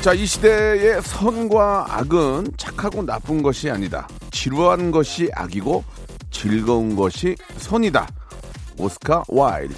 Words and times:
자 0.00 0.14
이 0.14 0.24
시대의 0.26 1.02
선과 1.02 1.86
악은 1.98 2.52
착하고 2.56 3.02
나쁜 3.04 3.42
것이 3.42 3.68
아니다 3.70 4.08
지루한 4.30 4.90
것이 4.90 5.28
악이고 5.34 5.84
즐거운 6.30 6.94
것이 6.96 7.36
선이다 7.56 8.06
오스카 8.78 9.24
와일드 9.28 9.74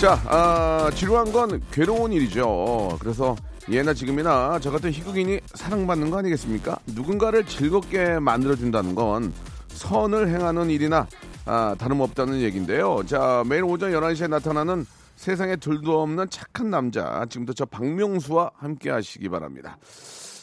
자, 0.00 0.20
아, 0.26 0.90
지루한 0.94 1.32
건 1.32 1.62
괴로운 1.72 2.12
일이죠. 2.12 2.98
그래서 3.00 3.34
예나 3.70 3.94
지금이나 3.94 4.58
저 4.60 4.70
같은 4.70 4.90
희극인이 4.92 5.40
사랑받는 5.54 6.10
거 6.10 6.18
아니겠습니까? 6.18 6.78
누군가를 6.88 7.46
즐겁게 7.46 8.18
만들어준다는 8.18 8.94
건 8.94 9.32
선을 9.68 10.28
행하는 10.28 10.68
일이나 10.68 11.06
아, 11.46 11.74
다름없다는 11.78 12.42
얘기인데요. 12.42 13.00
자, 13.06 13.42
매일 13.48 13.64
오전 13.64 13.90
11시에 13.92 14.28
나타나는 14.28 14.84
세상에 15.16 15.56
둘도 15.56 16.02
없는 16.02 16.30
착한 16.30 16.70
남자. 16.70 17.26
지금부터 17.28 17.54
저 17.54 17.64
박명수와 17.64 18.52
함께 18.54 18.90
하시기 18.90 19.28
바랍니다. 19.28 19.78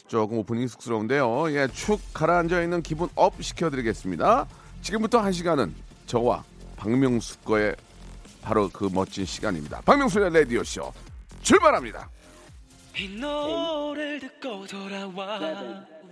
조금 0.08 0.40
오프닝 0.40 0.68
쑥스러운데요. 0.68 1.52
예, 1.52 1.68
축 1.72 2.00
가라앉아 2.14 2.62
있는 2.62 2.82
기분 2.82 3.08
up 3.16 3.42
시켜드리겠습니다. 3.42 4.48
지금부터 4.82 5.20
한 5.20 5.32
시간은 5.32 5.74
저와 6.08 6.44
박명수 6.76 7.40
거의 7.40 7.76
바로 8.42 8.70
그 8.70 8.90
멋진 8.92 9.26
시간입니다. 9.26 9.82
박명수의 9.82 10.34
라디오 10.34 10.64
쇼 10.64 10.92
출발합니다. 11.42 12.10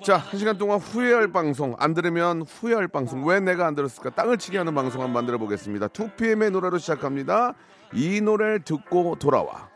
자, 0.03 0.17
한 0.17 0.39
시간 0.39 0.57
동안 0.57 0.79
후회할 0.79 1.31
방송, 1.31 1.75
안 1.77 1.93
들으면 1.93 2.41
후회할 2.41 2.87
방송, 2.87 3.23
왜 3.27 3.39
내가 3.39 3.67
안 3.67 3.75
들었을까? 3.75 4.09
땅을 4.11 4.37
치게 4.37 4.57
하는 4.57 4.73
방송 4.73 5.01
한번 5.01 5.13
만들어 5.13 5.37
보겠습니다. 5.37 5.89
2PM의 5.89 6.51
노래로 6.51 6.79
시작합니다. 6.79 7.53
이 7.93 8.21
노래를 8.21 8.61
듣고 8.63 9.15
돌아와. 9.15 9.69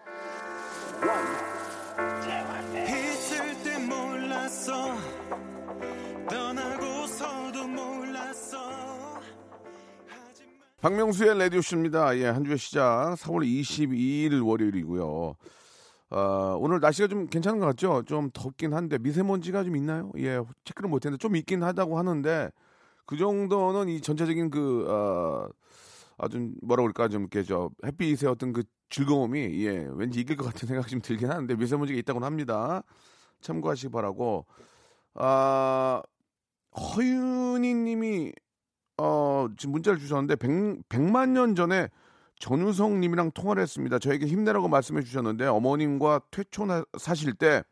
박명수의 10.79 11.39
라디오 11.39 11.61
쇼입니다. 11.61 12.15
예, 12.19 12.27
한 12.27 12.45
주의 12.45 12.57
시작 12.57 13.15
4월 13.17 13.43
22일 13.43 14.45
월요일이고요. 14.45 15.35
어, 16.11 16.57
오늘 16.59 16.79
날씨가 16.79 17.07
좀 17.07 17.25
괜찮은 17.25 17.59
것 17.59 17.65
같죠? 17.65 18.03
좀 18.05 18.29
덥긴 18.31 18.73
한데 18.73 18.99
미세먼지가 18.99 19.63
좀 19.63 19.75
있나요? 19.75 20.11
예, 20.19 20.39
체크를 20.63 20.89
못했는데 20.89 21.19
좀 21.19 21.35
있긴 21.35 21.63
하다고 21.63 21.97
하는데 21.97 22.51
그 23.07 23.17
정도는 23.17 23.89
이 23.89 23.99
전체적인 23.99 24.51
그 24.51 24.85
어, 24.87 25.49
아주 26.17 26.51
뭐라 26.61 26.83
그럴까 26.83 27.09
좀 27.09 27.23
이렇게 27.23 27.43
저 27.43 27.69
햇빛의 27.85 28.29
어떤 28.29 28.53
그 28.53 28.63
즐거움이 28.89 29.65
예 29.65 29.87
왠지 29.93 30.19
이길 30.21 30.37
것 30.37 30.45
같은 30.45 30.67
생각이 30.67 30.89
좀 30.89 31.01
들긴 31.01 31.29
하는데 31.29 31.55
미세먼지가 31.55 31.97
있다고는 31.99 32.25
합니다. 32.25 32.83
참고하시기 33.41 33.91
바라고 33.91 34.45
아 35.15 36.01
허윤희님이 36.77 38.33
어 38.97 39.47
지금 39.57 39.73
문자를 39.73 39.99
주셨는데 39.99 40.35
100, 40.37 40.87
100만 40.89 41.29
년 41.29 41.55
전에 41.55 41.89
전우성 42.39 42.99
님이랑 42.99 43.31
통화를 43.31 43.61
했습니다. 43.61 43.99
저에게 43.99 44.25
힘내라고 44.25 44.67
말씀해 44.67 45.01
주셨는데 45.01 45.45
어머님과 45.47 46.21
퇴촌 46.31 46.71
하- 46.71 46.85
사실 46.97 47.33
때 47.33 47.63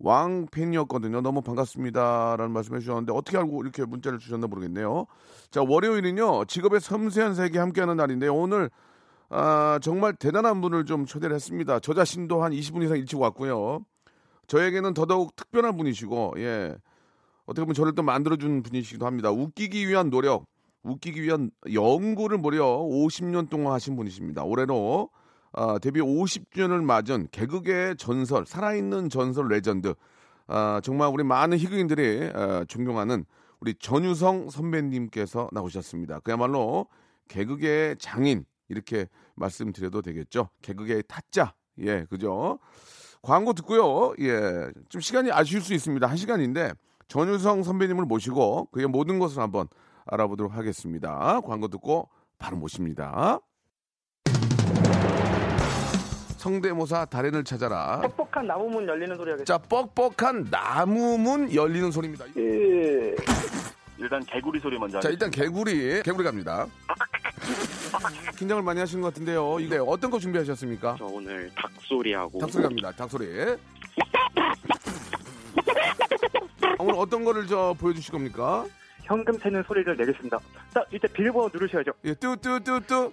왕팬이었거든요. 0.00 1.20
너무 1.20 1.42
반갑습니다라는 1.42 2.52
말씀해 2.52 2.80
주셨는데 2.80 3.12
어떻게 3.12 3.38
알고 3.38 3.62
이렇게 3.62 3.84
문자를 3.84 4.18
주셨나 4.18 4.46
모르겠네요. 4.46 5.06
자 5.50 5.62
월요일은요 5.62 6.46
직업의 6.46 6.80
섬세한 6.80 7.34
세계 7.34 7.58
함께하는 7.58 7.96
날인데요. 7.96 8.34
오늘 8.34 8.70
아, 9.28 9.78
정말 9.82 10.14
대단한 10.14 10.60
분을 10.60 10.86
좀 10.86 11.06
초대를 11.06 11.34
했습니다. 11.36 11.78
저 11.80 11.94
자신도 11.94 12.42
한 12.42 12.52
20분 12.52 12.82
이상 12.82 12.96
일찍 12.96 13.20
왔고요. 13.20 13.84
저에게는 14.48 14.94
더더욱 14.94 15.36
특별한 15.36 15.76
분이시고 15.76 16.34
예 16.38 16.76
어떻게 17.46 17.64
보면 17.64 17.74
저를 17.74 17.94
또 17.94 18.02
만들어준 18.02 18.62
분이시기도 18.62 19.06
합니다. 19.06 19.30
웃기기 19.30 19.86
위한 19.88 20.10
노력, 20.10 20.46
웃기기 20.82 21.22
위한 21.22 21.50
연구를 21.72 22.38
무려 22.38 22.66
50년 22.78 23.48
동안 23.50 23.74
하신 23.74 23.96
분이십니다. 23.96 24.44
올해로 24.44 25.10
아, 25.52 25.78
데뷔 25.78 26.00
50주년을 26.00 26.82
맞은 26.82 27.28
개그계의 27.32 27.96
전설, 27.96 28.46
살아있는 28.46 29.08
전설 29.08 29.48
레전드. 29.48 29.94
아, 30.46 30.80
정말 30.82 31.08
우리 31.08 31.24
많은 31.24 31.58
희극인들이 31.58 32.30
아, 32.34 32.64
존경하는 32.68 33.24
우리 33.60 33.74
전유성 33.74 34.50
선배님께서 34.50 35.48
나오셨습니다. 35.52 36.20
그야말로 36.20 36.86
개그계의 37.28 37.96
장인 37.98 38.44
이렇게 38.68 39.06
말씀드려도 39.34 40.02
되겠죠. 40.02 40.48
개그계의 40.62 41.04
타짜. 41.06 41.54
예, 41.78 42.04
그죠? 42.04 42.58
광고 43.22 43.52
듣고요. 43.52 44.14
예, 44.20 44.70
좀 44.88 45.00
시간이 45.00 45.30
아쉬울 45.30 45.62
수 45.62 45.74
있습니다. 45.74 46.06
한 46.06 46.16
시간인데 46.16 46.72
전유성 47.08 47.64
선배님을 47.64 48.04
모시고 48.04 48.68
그의 48.72 48.86
모든 48.86 49.18
것을 49.18 49.42
한번 49.42 49.68
알아보도록 50.06 50.54
하겠습니다. 50.54 51.40
광고 51.40 51.68
듣고 51.68 52.08
바로 52.38 52.56
모십니다. 52.56 53.40
성대모사 56.40 57.04
달인을 57.04 57.44
찾아라. 57.44 58.00
뻑뻑한 58.00 58.46
나무문 58.46 58.88
열리는 58.88 59.14
소리 59.14 59.30
하겠습니다. 59.30 59.44
자, 59.44 59.58
뻑뻑한 59.58 60.46
나무문 60.50 61.54
열리는 61.54 61.90
소리입니다. 61.90 62.24
예. 62.38 63.14
일단 63.98 64.24
개구리 64.24 64.58
소리 64.58 64.78
먼저 64.78 64.98
자, 65.00 65.10
일단 65.10 65.30
개구리, 65.30 66.02
개구리 66.02 66.24
갑니다. 66.24 66.66
긴장을 68.38 68.62
많이 68.62 68.80
하시는 68.80 69.02
것 69.02 69.12
같은데요. 69.12 69.60
이거 69.60 69.82
어떤 69.84 70.10
거 70.10 70.18
준비하셨습니까? 70.18 70.96
저 70.98 71.04
오늘 71.04 71.50
닭소리하고 71.54 72.38
닭소리 72.38 72.62
갑니다. 72.62 72.90
닭소리. 72.92 73.26
오늘 76.78 76.94
어떤 76.96 77.22
거를 77.22 77.46
저 77.46 77.74
보여주실 77.78 78.12
겁니까? 78.12 78.64
현금 79.02 79.38
세는 79.38 79.62
소리를 79.64 79.94
내겠습니다. 79.94 80.38
자, 80.72 80.82
이제 80.90 81.06
빌보드 81.06 81.54
누르셔야죠. 81.54 81.92
예, 82.04 82.14
뚜뚜뚜뚜 82.14 83.10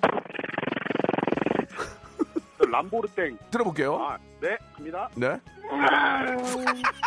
람보르땡 2.71 3.37
들어볼게요. 3.51 3.97
아, 3.97 4.17
네 4.39 4.57
갑니다 4.73 5.09
네. 5.15 5.39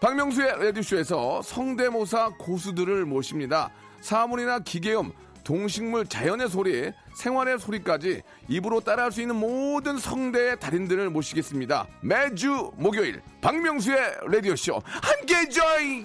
박명수의 0.00 0.64
라디오쇼에서 0.64 1.42
성대모사 1.42 2.30
고수들을 2.38 3.04
모십니다. 3.06 3.70
사물이나 4.00 4.60
기계음, 4.60 5.10
동식물, 5.42 6.06
자연의 6.06 6.48
소리, 6.48 6.92
생활의 7.14 7.58
소리까지 7.58 8.22
입으로 8.48 8.80
따라할 8.80 9.10
수 9.10 9.20
있는 9.20 9.36
모든 9.36 9.96
성대의 9.96 10.60
달인들을 10.60 11.10
모시겠습니다. 11.10 11.86
매주 12.02 12.70
목요일 12.76 13.22
박명수의 13.40 13.98
라디오쇼 14.28 14.80
함께 14.84 15.48
join! 15.48 16.04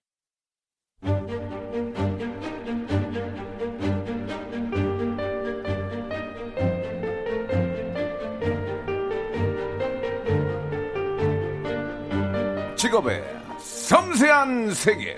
직업의 12.91 13.23
섬세한 13.57 14.73
세계. 14.73 15.15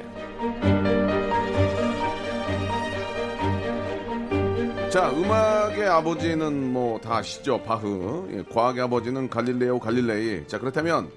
자, 4.92 5.10
음악의 5.10 5.88
아버지는 5.90 6.72
뭐 6.72 7.02
다 7.02 7.18
아시죠? 7.18 7.64
바흐. 7.64 8.30
예, 8.32 8.44
과학의 8.54 8.84
아버지는 8.84 9.28
갈릴레오 9.28 9.80
갈릴레이. 9.80 10.48
자, 10.48 10.60
그렇다면 10.60 11.10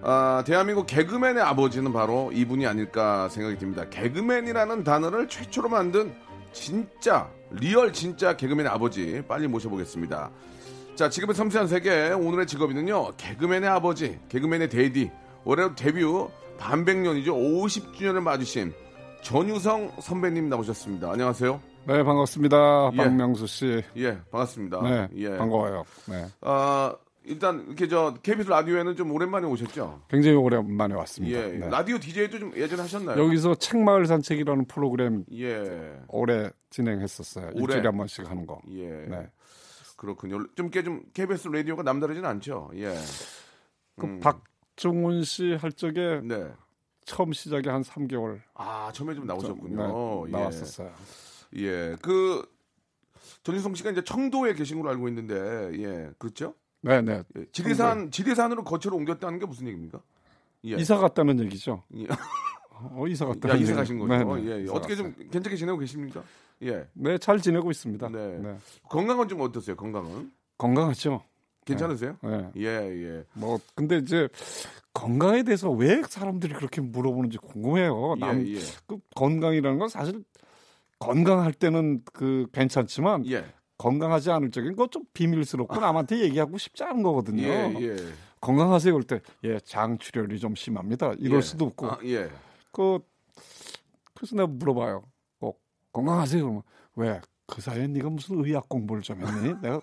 아, 0.00 0.42
대한민국 0.46 0.86
개그맨의 0.86 1.42
아버지는 1.42 1.92
바로 1.92 2.30
이분이 2.32 2.66
아닐까 2.66 3.28
생각이 3.28 3.58
듭니다. 3.58 3.84
개그맨이라는 3.90 4.84
단어를 4.84 5.28
최초로 5.28 5.68
만든 5.68 6.14
진짜 6.52 7.28
real 7.50 7.92
진짜 7.92 8.34
개그맨의 8.38 8.72
아버지 8.72 9.22
빨리 9.28 9.46
모셔보겠습니다. 9.48 10.30
자, 10.94 11.10
지금의 11.10 11.34
섬세한 11.34 11.68
세계 11.68 12.10
오늘의 12.12 12.46
직업인은요. 12.46 13.16
개그맨의 13.18 13.68
아버지, 13.68 14.18
개그맨의 14.30 14.70
데디. 14.70 15.10
올해 15.44 15.74
데뷔 15.74 16.02
반백년이죠. 16.58 17.34
50주년을 17.34 18.20
맞으신 18.22 18.72
전유성 19.22 19.92
선배님 20.00 20.48
나오셨습니다. 20.48 21.10
안녕하세요. 21.10 21.60
네, 21.86 22.02
반갑습니다. 22.02 22.90
예. 22.94 22.96
박명수 22.96 23.46
씨. 23.46 23.82
예, 23.96 24.18
반갑습니다. 24.30 24.82
네, 24.82 25.08
예. 25.16 25.36
반가워요. 25.36 25.84
네. 26.08 26.26
아, 26.40 26.94
일단 27.24 27.64
이렇게 27.66 27.88
저 27.88 28.14
KBS 28.22 28.48
라디오에는 28.48 28.96
좀 28.96 29.10
오랜만에 29.12 29.46
오셨죠? 29.46 30.02
굉장히 30.08 30.36
오랜만에 30.36 30.94
왔습니다. 30.94 31.38
예. 31.38 31.46
네. 31.58 31.68
라디오 31.68 31.98
DJ도 31.98 32.38
좀 32.38 32.52
예전에 32.56 32.80
하셨나요? 32.82 33.22
여기서 33.22 33.56
책마을 33.56 34.06
산책이라는 34.06 34.66
프로그램 34.66 35.24
예. 35.34 35.98
올해 36.08 36.50
진행했었어요. 36.70 37.50
올해? 37.54 37.60
일주일에 37.60 37.88
한 37.88 37.96
번씩 37.98 38.30
하는 38.30 38.46
거. 38.46 38.60
예. 38.70 38.88
네. 38.88 39.28
그렇군요. 39.96 40.38
좀 40.54 40.66
이렇게 40.66 40.82
좀 40.82 41.02
KBS 41.12 41.48
라디오가 41.48 41.82
남다르진 41.82 42.24
않죠. 42.24 42.70
예. 42.76 42.94
그박 43.98 44.42
종훈 44.76 45.22
씨 45.24 45.54
할 45.54 45.72
적에 45.72 46.20
네. 46.22 46.50
처음 47.04 47.32
시작이 47.32 47.68
한 47.68 47.82
3개월 47.82 48.40
아, 48.54 48.90
처음에 48.92 49.14
좀 49.14 49.26
나오셨군요. 49.26 49.76
네, 50.26 50.28
예. 50.28 50.32
나왔었어요. 50.32 50.92
예. 51.56 51.96
그 52.02 52.42
전유성 53.42 53.74
씨가 53.74 53.90
이제 53.90 54.02
청도에 54.02 54.54
계신 54.54 54.78
걸로 54.78 54.90
알고 54.90 55.08
있는데, 55.08 55.34
예. 55.82 56.10
그렇죠? 56.18 56.54
네, 56.80 57.00
네. 57.02 57.22
예. 57.38 57.44
지리산 57.52 58.10
지리산으로 58.10 58.64
거처를 58.64 58.96
옮겼다는 58.98 59.38
게 59.38 59.46
무슨 59.46 59.66
얘기입니까? 59.68 60.00
예. 60.66 60.76
이사 60.76 60.96
갔다는 60.96 61.38
얘기죠. 61.40 61.82
예. 61.96 62.06
어, 62.70 63.06
이사 63.06 63.24
야, 63.26 63.28
갔다는 63.28 63.58
이사. 63.60 63.74
가신 63.74 63.98
거죠. 63.98 64.12
네, 64.16 64.24
네. 64.24 64.50
예, 64.50 64.64
예. 64.64 64.70
어떻게 64.70 64.96
좀. 64.96 65.14
괜찮게 65.14 65.56
지내고 65.56 65.78
계십니까? 65.78 66.22
예. 66.62 66.88
네, 66.94 67.18
잘 67.18 67.38
지내고 67.40 67.70
있습니다. 67.70 68.08
네. 68.08 68.38
네. 68.38 68.56
건강은 68.88 69.28
좀 69.28 69.40
어떠세요? 69.42 69.76
건강은? 69.76 70.32
건강하죠. 70.58 71.22
괜찮으세요? 71.64 72.16
네. 72.22 72.50
예, 72.56 72.66
예. 72.66 73.24
뭐 73.32 73.58
근데 73.74 73.98
이제 73.98 74.28
건강에 74.92 75.42
대해서 75.42 75.70
왜 75.70 76.02
사람들이 76.08 76.54
그렇게 76.54 76.80
물어보는지 76.80 77.38
궁금해요. 77.38 78.16
남, 78.18 78.46
예, 78.46 78.54
예. 78.54 78.58
그 78.86 78.98
건강이라는 79.14 79.78
건 79.78 79.88
사실 79.88 80.22
건강할 80.98 81.52
때는 81.52 82.02
그 82.12 82.46
괜찮지만 82.52 83.26
예. 83.30 83.44
건강하지 83.78 84.30
않을 84.30 84.50
적엔 84.50 84.70
그거 84.70 84.86
좀 84.86 85.02
비밀스럽고 85.12 85.80
남한테 85.80 86.20
얘기하고 86.20 86.58
싶지 86.58 86.84
않은 86.84 87.02
거거든요. 87.02 87.42
예, 87.42 87.74
예. 87.80 87.96
건강하세요 88.40 88.92
그럴 88.92 89.04
때, 89.04 89.20
예, 89.42 89.58
장 89.60 89.98
출혈이 89.98 90.38
좀 90.38 90.54
심합니다. 90.54 91.14
이럴 91.18 91.38
예. 91.38 91.42
수도 91.42 91.64
없고. 91.66 91.86
아, 91.86 91.98
예. 92.04 92.30
그, 92.70 93.00
그래서 94.14 94.36
내가 94.36 94.46
물어봐요. 94.46 95.02
꼭 95.40 95.60
건강하세요. 95.92 96.42
그러면 96.42 96.62
왜? 96.94 97.20
그 97.46 97.60
사이에 97.60 97.86
네가 97.86 98.08
무슨 98.10 98.44
의학 98.44 98.68
공부를 98.68 99.02
좀 99.02 99.20
했니? 99.20 99.54
내가 99.60 99.80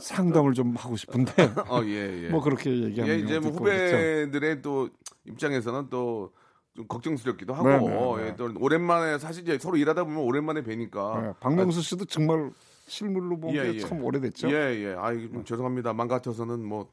상담을 0.00 0.52
좀 0.54 0.74
하고 0.76 0.96
싶은데. 0.96 1.32
어, 1.68 1.82
예, 1.84 2.24
예. 2.24 2.28
뭐 2.28 2.40
그렇게 2.40 2.70
얘기하는 2.70 3.14
예, 3.14 3.18
이제 3.18 3.38
뭐. 3.38 3.50
후배들의 3.52 4.62
또 4.62 4.88
입장에서는 5.26 5.88
또 5.90 6.32
좀 6.74 6.86
걱정스럽기도 6.86 7.52
하고 7.52 7.68
네, 7.68 7.78
네, 7.78 8.22
네. 8.22 8.28
예, 8.28 8.36
또 8.36 8.52
오랜만에 8.58 9.18
사실 9.18 9.42
이제 9.42 9.58
서로 9.58 9.76
일하다 9.76 10.04
보면 10.04 10.18
오랜만에 10.20 10.62
뵈니까 10.62 11.20
네, 11.20 11.32
박명수 11.40 11.82
씨도 11.82 12.04
정말 12.04 12.50
실물로 12.86 13.38
본게 13.38 13.58
예, 13.58 13.74
예. 13.74 13.78
참 13.80 14.02
오래됐죠. 14.04 14.50
예, 14.50 14.54
예. 14.84 14.94
아, 14.96 15.10
죄송합니다. 15.44 15.92
맘 15.92 16.08
같아서는 16.08 16.64
뭐 16.64 16.88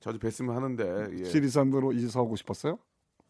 자주 0.00 0.18
뵀으면 0.18 0.52
하는데 0.52 1.08
예. 1.18 1.24
지리산으로 1.24 1.92
이사하고 1.92 2.36
싶었어요? 2.36 2.78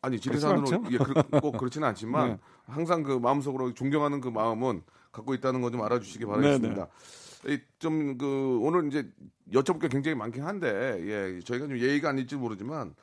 아니 0.02 0.18
지리산으로 0.20 0.64
그렇진 0.64 0.92
예, 0.92 0.98
그, 0.98 1.40
꼭 1.40 1.56
그렇지는 1.58 1.86
않지만 1.88 2.28
네. 2.30 2.38
항상 2.66 3.02
그 3.02 3.12
마음속으로 3.18 3.72
존경하는 3.74 4.20
그 4.20 4.28
마음은 4.28 4.82
갖고 5.12 5.34
있다는 5.34 5.60
거 5.62 5.70
좀 5.70 5.82
알아주시기 5.82 6.26
바라겠습니다. 6.26 6.88
좀 7.78 8.18
그 8.18 8.58
오늘 8.62 8.86
이제 8.88 9.10
여쭤볼 9.52 9.80
게 9.80 9.88
굉장히 9.88 10.14
많긴 10.16 10.42
한데 10.44 10.68
예, 11.00 11.40
저희가 11.44 11.66
좀 11.66 11.78
예의가 11.78 12.10
아닐지 12.10 12.36
모르지만 12.36 12.94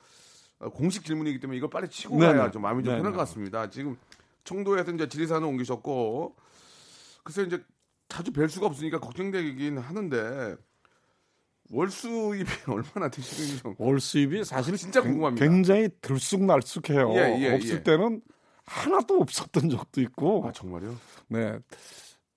어, 0.60 0.69
공식 0.69 1.06
질문이기 1.06 1.40
때문에 1.40 1.57
이걸 1.57 1.69
빨리 1.69 1.88
치고 1.90 2.18
네네. 2.19 2.38
가야 2.38 2.51
좀 2.51 2.62
마음이 2.62 2.84
좀 2.84 2.92
네네. 2.92 2.98
편할 3.00 3.13
것 3.13 3.19
같습니다. 3.19 3.69
지금 3.69 3.98
청도에서 4.44 4.92
이제 4.92 5.07
지리산을 5.07 5.48
옮기셨고 5.48 6.36
글쎄 7.24 7.44
이제 7.44 7.63
자주 8.10 8.31
뵐 8.34 8.50
수가 8.50 8.66
없으니까 8.68 9.00
걱정되긴 9.00 9.78
하는데 9.78 10.56
월 11.69 11.89
수입이 11.89 12.45
얼마나 12.68 13.10
되시는지 13.10 13.62
좀 13.62 13.75
월 13.80 14.00
수입이 14.00 14.44
사실 14.44 14.75
진짜 14.77 15.01
굉- 15.01 15.12
궁금합니다. 15.13 15.45
굉장히 15.45 15.89
들쑥날쑥해요. 16.01 17.13
예, 17.16 17.38
예, 17.42 17.54
없을 17.56 17.75
예. 17.77 17.83
때는 17.83 18.21
하나도 18.66 19.19
없었던 19.21 19.69
적도 19.69 20.01
있고, 20.01 20.45
아 20.48 20.51
정말요? 20.51 20.95
네, 21.30 21.57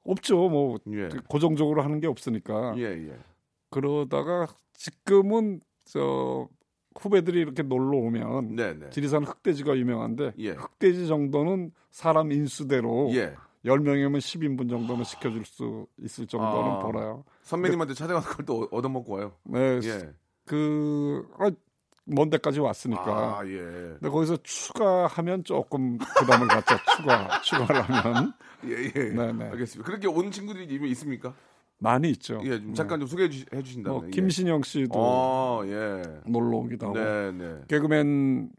없죠. 0.05 0.49
뭐 0.49 0.79
예. 0.93 1.09
그 1.09 1.21
고정적으로 1.29 1.83
하는 1.83 2.01
게 2.01 2.07
없으니까. 2.07 2.75
예, 2.79 2.85
예. 2.85 3.17
그러다가 3.71 4.47
지금은 4.75 5.61
저 5.85 6.49
후배들이 6.99 7.41
이렇게 7.41 7.63
놀러 7.63 7.97
오면 7.99 8.57
네, 8.57 8.75
네. 8.75 8.91
지리산 8.91 9.25
흑돼지가 9.25 9.77
유명한데 9.77 10.33
예. 10.39 10.51
흑돼지 10.51 11.07
정도는 11.07 11.73
사람 11.91 12.33
인수대로 12.33 13.11
예. 13.15 13.35
10명이면 13.65 14.19
10인분 14.19 14.69
정도는 14.69 15.05
시켜줄 15.05 15.45
수 15.45 15.87
있을 15.99 16.27
정도는 16.27 16.73
아. 16.73 16.79
벌어요. 16.81 17.25
선배님한테 17.43 17.95
찾아가서 17.95 18.29
그걸 18.29 18.47
또 18.47 18.69
얻어먹고 18.71 19.13
와요. 19.13 19.33
네, 19.45 19.81
예. 19.85 20.13
그, 20.45 21.29
아, 21.39 21.51
먼 22.05 22.31
데까지 22.31 22.61
왔으니까. 22.61 23.05
아, 23.05 23.47
예. 23.47 23.59
근데 23.59 24.09
거기서 24.09 24.39
추가하면 24.43 25.45
조금 25.45 25.99
부담을 25.99 26.49
갖죠. 26.49 26.77
추가, 26.97 27.41
추가를 27.43 27.83
하면. 27.83 28.33
예, 28.67 28.85
예. 28.85 29.05
네, 29.11 29.33
네. 29.33 29.45
알겠습니다. 29.51 29.87
그렇게 29.87 30.09
온 30.09 30.31
친구들이 30.31 30.67
이미 30.75 30.91
있습니까? 30.91 31.33
많이 31.79 32.11
있죠. 32.11 32.41
예, 32.45 32.61
좀 32.61 32.75
잠깐 32.75 33.01
좀 33.01 33.09
소개해 33.09 33.29
주, 33.29 33.45
해 33.53 33.63
주신다면. 33.63 34.01
뭐, 34.01 34.09
김신영 34.09 34.63
씨도 34.63 34.93
아, 34.95 35.67
예. 35.67 36.03
놀러 36.27 36.59
오기도 36.59 36.87
하고. 36.87 36.99
네, 36.99 37.33
네. 37.33 37.61
개그맨 37.69 38.51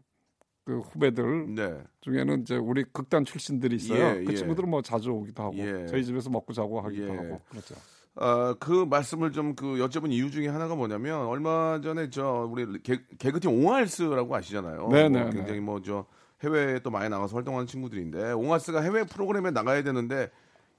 그 0.64 0.80
후배들 0.80 1.54
네. 1.54 1.78
중에는 2.00 2.40
이제 2.42 2.56
우리 2.56 2.84
극단 2.84 3.24
출신들이 3.24 3.76
있어요. 3.76 4.16
예, 4.20 4.24
그 4.24 4.32
예. 4.32 4.36
친구들은 4.36 4.68
뭐 4.68 4.80
자주 4.82 5.10
오기도 5.12 5.42
하고 5.42 5.56
예. 5.58 5.86
저희 5.86 6.04
집에서 6.04 6.30
먹고 6.30 6.52
자고 6.54 6.80
하기도 6.80 7.06
예. 7.08 7.16
하고 7.16 7.40
그렇죠. 7.50 7.74
아, 8.16 8.54
그 8.58 8.86
말씀을 8.88 9.32
좀 9.32 9.54
그 9.56 9.66
여쭤본 9.76 10.12
이유 10.12 10.30
중에 10.30 10.48
하나가 10.48 10.74
뭐냐면 10.74 11.26
얼마 11.26 11.80
전에 11.82 12.08
저 12.10 12.48
우리 12.50 12.80
개, 12.82 12.98
개그팀 13.18 13.50
옹알스라고 13.50 14.34
아시잖아요. 14.34 14.88
네, 14.88 15.08
뭐 15.08 15.20
네, 15.24 15.30
굉장히 15.30 15.60
뭐 15.60 15.80
저 15.82 16.06
해외에 16.42 16.78
또 16.80 16.90
많이 16.90 17.08
나가서 17.08 17.34
활동하는 17.36 17.66
친구들인데 17.66 18.32
옹알스가 18.32 18.80
해외 18.82 19.04
프로그램에 19.04 19.50
나가야 19.50 19.82
되는데 19.82 20.30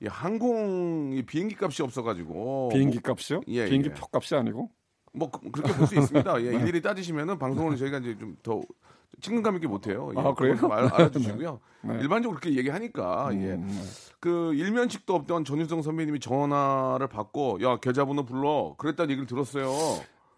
이 0.01 0.07
항공 0.07 1.11
이 1.13 1.21
비행기 1.23 1.55
값이 1.59 1.81
없어가지고 1.83 2.69
비행기 2.73 2.99
값이요? 3.01 3.41
예, 3.47 3.65
비행기 3.65 3.89
예. 3.89 3.93
표 3.93 4.05
값이 4.11 4.35
아니고 4.35 4.69
뭐 5.13 5.29
그- 5.31 5.49
그렇게 5.51 5.73
볼 5.73 5.87
수 5.87 5.95
있습니다. 5.95 6.41
예, 6.43 6.53
일일이 6.55 6.81
따지시면은 6.81 7.37
방송을 7.37 7.77
저희가 7.77 7.99
이제 7.99 8.17
좀 8.17 8.35
더 8.43 8.61
친근감 9.21 9.55
있게 9.55 9.67
못해요. 9.67 10.11
예, 10.15 10.19
아, 10.19 10.33
그래요? 10.33 10.55
좀 10.57 10.71
알, 10.71 10.85
알아주시고요. 10.93 11.59
네. 11.83 11.93
일반적으로 12.01 12.39
그렇게 12.39 12.57
얘기하니까 12.57 13.29
예. 13.33 13.53
음, 13.53 13.67
네. 13.67 13.81
그 14.19 14.53
일면식도 14.55 15.13
없던 15.13 15.45
전유성 15.45 15.81
선배님이 15.81 16.19
전화를 16.19 17.07
받고 17.07 17.59
야 17.61 17.77
계좌번호 17.77 18.25
불러 18.25 18.75
그랬다는 18.77 19.11
얘기를 19.11 19.27
들었어요. 19.27 19.69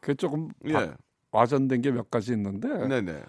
그게 0.01 0.13
조금 0.15 0.49
예, 0.65 0.73
바- 0.73 0.95
와전된 1.31 1.81
게 1.81 1.91
몇 1.91 2.09
가지 2.09 2.31
있는데 2.33 2.87
네네, 2.87 3.23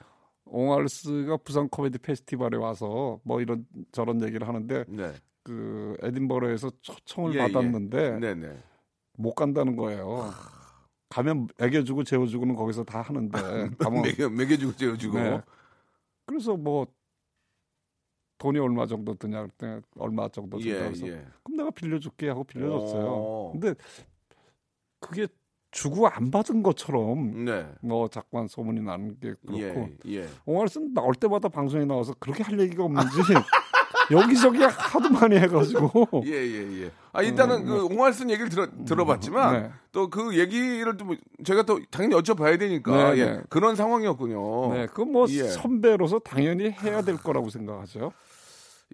옹알스가 0.47 1.39
부산 1.39 1.69
코미디 1.69 1.99
페스티벌에 1.99 2.57
와서 2.57 3.21
뭐 3.25 3.41
이런 3.41 3.67
저런 3.93 4.23
얘기를 4.23 4.47
하는데 4.49 4.85
네, 4.89 5.13
그 5.43 5.97
에딘버러에서 6.03 6.71
초청을 6.83 7.35
예, 7.35 7.39
예. 7.39 7.53
받았는데. 7.53 8.19
못 9.21 9.35
간다는 9.35 9.75
거예요. 9.77 10.31
가면 11.09 11.49
먹여주고 11.59 12.05
재워주고는 12.05 12.55
거기서 12.55 12.85
다 12.85 13.01
하는데 13.01 13.39
가면 13.79 14.03
매겨 14.03 14.29
매겨주고 14.29 14.77
재워주고. 14.77 15.19
네. 15.19 15.41
그래서 16.27 16.57
뭐 16.57 16.87
돈이 18.39 18.59
얼마 18.59 18.87
정도 18.87 19.15
드냐 19.15 19.47
그때 19.47 19.81
얼마 19.97 20.29
정도 20.29 20.59
든다 20.59 20.71
예, 20.71 20.79
그래서 20.79 21.07
예. 21.09 21.25
그럼 21.43 21.57
내가 21.57 21.71
빌려줄게 21.71 22.29
하고 22.29 22.45
빌려줬어요. 22.45 23.07
오. 23.07 23.53
근데 23.53 23.75
그게 25.01 25.27
주고 25.71 26.09
안 26.09 26.31
받은 26.31 26.63
것처럼 26.63 27.45
네. 27.45 27.67
뭐 27.83 28.09
자꾸만 28.09 28.49
소문이 28.49 28.81
나는 28.81 29.19
게 29.21 29.35
그렇고 29.35 29.91
예, 30.07 30.21
예. 30.21 30.27
옹알스는 30.47 30.95
나올 30.95 31.15
때마다 31.15 31.49
방송에 31.49 31.85
나와서 31.85 32.15
그렇게 32.19 32.43
할 32.43 32.59
얘기가 32.59 32.85
없는지 32.85 33.09
여기저기 34.11 34.63
하도 34.63 35.11
많이 35.11 35.37
해가지고 35.37 36.23
예, 36.27 36.31
예, 36.33 36.83
예. 36.85 36.91
아, 37.13 37.23
일단은 37.23 37.65
그 37.65 37.85
옹알슨 37.87 38.31
얘기를 38.31 38.49
들어, 38.49 38.67
들어봤지만 38.87 39.55
음, 39.55 39.63
네. 39.63 39.71
또그 39.93 40.39
얘기를 40.39 40.97
또 40.97 41.05
뭐- 41.05 41.17
저희가 41.45 41.65
또 41.65 41.81
당연히 41.91 42.15
여쭤봐야 42.15 42.59
되니까 42.59 43.13
네, 43.13 43.19
예, 43.19 43.25
네. 43.25 43.43
그런 43.49 43.77
상황이었군요. 43.77 44.73
네, 44.75 44.87
그뭐 44.87 45.27
예. 45.31 45.45
선배로서 45.49 46.21
당연히 46.21 46.71
해야 46.71 47.03
될 47.03 47.17
거라고 47.17 47.51
생각하죠. 47.51 48.13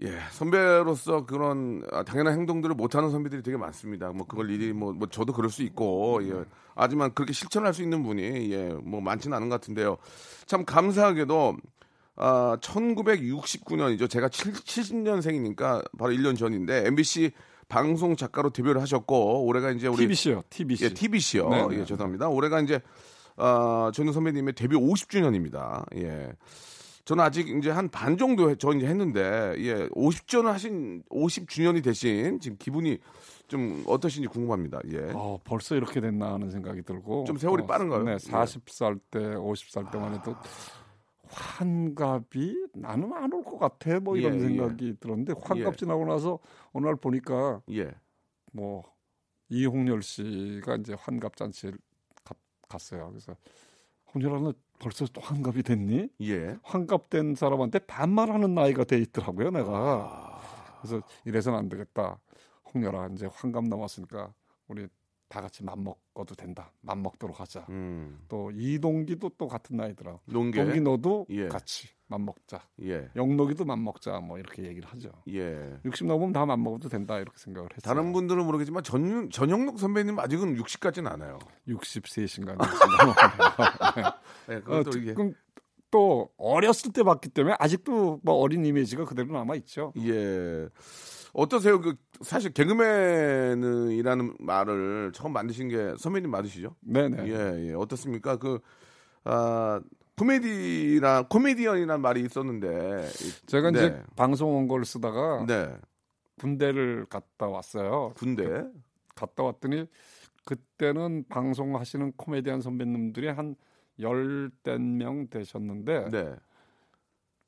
예, 0.02 0.18
선배로서 0.32 1.24
그런 1.24 1.82
아, 1.92 2.02
당연한 2.02 2.34
행동들을 2.34 2.74
못하는 2.74 3.10
선배들이 3.10 3.42
되게 3.42 3.56
많습니다. 3.56 4.10
뭐 4.10 4.26
그걸 4.26 4.50
일이 4.50 4.72
뭐, 4.72 4.92
뭐 4.92 5.06
저도 5.08 5.32
그럴 5.32 5.50
수 5.50 5.62
있고, 5.62 6.18
예. 6.24 6.44
하지만 6.74 7.14
그렇게 7.14 7.32
실천할 7.32 7.72
수 7.72 7.82
있는 7.82 8.02
분이 8.02 8.52
예, 8.52 8.74
뭐 8.82 9.00
많지는 9.00 9.36
않은 9.36 9.48
것 9.48 9.60
같은데요. 9.60 9.96
참 10.46 10.64
감사하게도 10.64 11.56
아, 12.16 12.56
1969년이죠. 12.60 14.08
제가 14.08 14.28
70년생이니까 14.28 15.84
바로 15.98 16.12
1년 16.12 16.36
전인데 16.38 16.86
MBC 16.86 17.32
방송 17.68 18.14
작가로 18.16 18.50
데뷔를 18.50 18.80
하셨고 18.82 19.44
올해가 19.46 19.70
이제 19.70 19.88
우리 19.88 19.98
TBC요. 20.06 20.42
TBC. 20.50 20.84
예, 20.84 20.88
TBC요. 20.90 21.48
네, 21.48 21.66
네. 21.68 21.80
예, 21.80 21.84
죄송합니다. 21.84 22.28
올해가 22.28 22.60
이제 22.60 22.80
아, 23.36 23.90
전우 23.94 24.12
선배님의 24.12 24.54
데뷔 24.54 24.76
50주년입니다. 24.76 25.84
예. 25.96 26.32
저는 27.04 27.22
아직 27.24 27.48
이제 27.48 27.70
한 27.70 27.88
반 27.90 28.16
정도 28.16 28.48
해- 28.50 28.56
저 28.58 28.72
이제 28.72 28.86
했는데 28.86 29.54
예, 29.58 29.88
50주년 29.88 30.44
하신 30.44 31.02
50주년이 31.10 31.82
되신 31.84 32.38
지금 32.40 32.56
기분이 32.58 32.98
좀 33.48 33.82
어떠신지 33.86 34.28
궁금합니다. 34.28 34.78
예. 34.92 35.10
어, 35.14 35.38
벌써 35.44 35.74
이렇게 35.74 36.00
됐나 36.00 36.32
하는 36.34 36.50
생각이 36.50 36.82
들고 36.82 37.24
좀 37.26 37.36
세월이 37.36 37.64
또, 37.64 37.66
빠른가요? 37.66 38.04
네, 38.04 38.12
예. 38.12 38.16
40살 38.16 39.00
때, 39.10 39.18
50살 39.18 39.90
때만 39.90 40.14
해도 40.14 40.34
환갑이 41.34 42.68
나는 42.74 43.12
안 43.12 43.32
올 43.32 43.42
것 43.44 43.58
같아 43.58 43.98
뭐 44.00 44.16
이런 44.16 44.34
예, 44.36 44.40
생각이 44.40 44.96
들었는데 45.00 45.34
환갑 45.42 45.74
예. 45.74 45.76
지나고 45.76 46.04
나서 46.06 46.38
어느 46.72 46.86
날 46.86 46.96
보니까 46.96 47.60
예. 47.72 47.92
뭐 48.52 48.84
이홍렬 49.48 50.02
씨가 50.02 50.76
이제 50.76 50.94
환갑 50.94 51.36
잔치를 51.36 51.78
가- 52.24 52.34
갔어요. 52.68 53.08
그래서 53.10 53.36
홍렬아 54.14 54.40
너 54.40 54.52
벌써 54.78 55.06
또 55.06 55.20
환갑이 55.20 55.62
됐니? 55.62 56.08
예. 56.22 56.56
환갑 56.62 57.10
된 57.10 57.34
사람한테 57.34 57.80
반말하는 57.80 58.54
나이가 58.54 58.84
돼 58.84 58.98
있더라고요, 58.98 59.48
아. 59.48 59.50
내가. 59.50 60.40
그래서 60.80 61.02
이래서는 61.24 61.58
안 61.58 61.68
되겠다. 61.68 62.18
홍렬아 62.72 63.08
이제 63.12 63.28
환갑 63.32 63.64
넘었으니까 63.68 64.32
우리 64.68 64.88
다 65.34 65.40
같이 65.40 65.64
맘 65.64 65.82
먹어도 65.82 66.36
된다. 66.36 66.70
맘 66.80 67.02
먹도록 67.02 67.40
하자. 67.40 67.66
음. 67.68 68.20
또 68.28 68.52
이동기도 68.54 69.30
또 69.36 69.48
같은 69.48 69.76
나이더라. 69.76 70.20
농계. 70.26 70.62
동기 70.64 70.80
너도 70.80 71.26
예. 71.30 71.48
같이 71.48 71.88
맘 72.06 72.24
먹자. 72.24 72.60
예. 72.82 73.08
영록이도 73.16 73.64
맘 73.64 73.82
먹자. 73.82 74.20
뭐 74.20 74.38
이렇게 74.38 74.62
얘기를 74.62 74.88
하죠. 74.90 75.10
예. 75.30 75.76
60 75.84 76.06
넘으면 76.06 76.32
다 76.32 76.46
맘 76.46 76.62
먹어도 76.62 76.88
된다 76.88 77.18
이렇게 77.18 77.36
생각을 77.36 77.68
했어요. 77.72 77.80
다른 77.82 78.12
분들은 78.12 78.44
모르겠지만 78.44 78.84
전 78.84 79.28
전영록 79.28 79.80
선배님 79.80 80.16
아직은 80.20 80.54
60까지는 80.56 81.08
않아요. 81.10 81.40
63인가 81.66 82.56
예, 84.50 84.54
어, 84.66 84.84
지금 84.88 85.34
또 85.90 86.28
어렸을 86.36 86.92
때 86.92 87.02
봤기 87.02 87.30
때문에 87.30 87.56
아직도 87.58 88.20
뭐 88.22 88.34
어린 88.36 88.64
이미지가 88.64 89.04
그대로 89.04 89.32
남아 89.32 89.56
있죠. 89.56 89.92
예. 89.98 90.68
어떠세요? 91.34 91.80
그 91.80 91.96
사실 92.22 92.52
개그맨이라는 92.52 94.36
말을 94.38 95.12
처음 95.12 95.32
만드신 95.32 95.68
게 95.68 95.94
선배님 95.98 96.30
맞으시죠? 96.30 96.76
네네. 96.80 97.28
예, 97.28 97.68
예. 97.68 97.74
어떻습니까? 97.74 98.36
그 98.36 98.60
아, 99.24 99.80
코미디라 100.16 101.26
코미디언이라는 101.28 102.00
말이 102.00 102.22
있었는데 102.22 103.08
제가 103.46 103.72
네. 103.72 103.78
이제 103.78 104.02
방송 104.14 104.54
원고를 104.54 104.84
쓰다가 104.84 105.44
네. 105.46 105.76
군대를 106.38 107.06
갔다 107.06 107.48
왔어요. 107.48 108.12
군대. 108.16 108.64
갔다 109.16 109.42
왔더니 109.42 109.86
그때는 110.44 111.24
방송하시는 111.28 112.12
코미디언 112.16 112.60
선배님들이 112.60 113.28
한 113.28 113.56
열댓 113.98 114.78
명 114.78 115.28
되셨는데 115.28 116.10
네. 116.10 116.34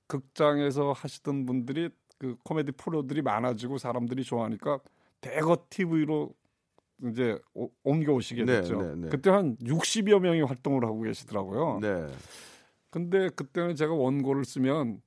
극장에서 0.09 0.93
하시던 0.93 1.47
분들이 1.47 1.91
그 2.19 2.37
코미디 2.45 2.73
프로들이 2.73 3.23
많아지고 3.23 3.79
사람들이 3.79 4.25
좋아하니까 4.25 4.81
대거 5.21 5.67
TV로 5.71 6.31
이제 7.05 7.39
오- 7.55 7.71
옮겨 7.85 8.13
오시게 8.15 8.45
네, 8.45 8.61
됐죠. 8.61 8.81
네, 8.81 8.95
네. 8.97 9.09
그때 9.09 9.31
한 9.31 9.57
60여 9.59 10.19
명이 10.19 10.41
활동을 10.43 10.85
하고 10.85 11.03
계시더라고요. 11.03 11.81
네. 11.81 12.07
근데 12.91 13.29
그때는 13.29 13.77
제가 13.77 13.93
원고를 13.93 14.45
쓰면 14.45 15.03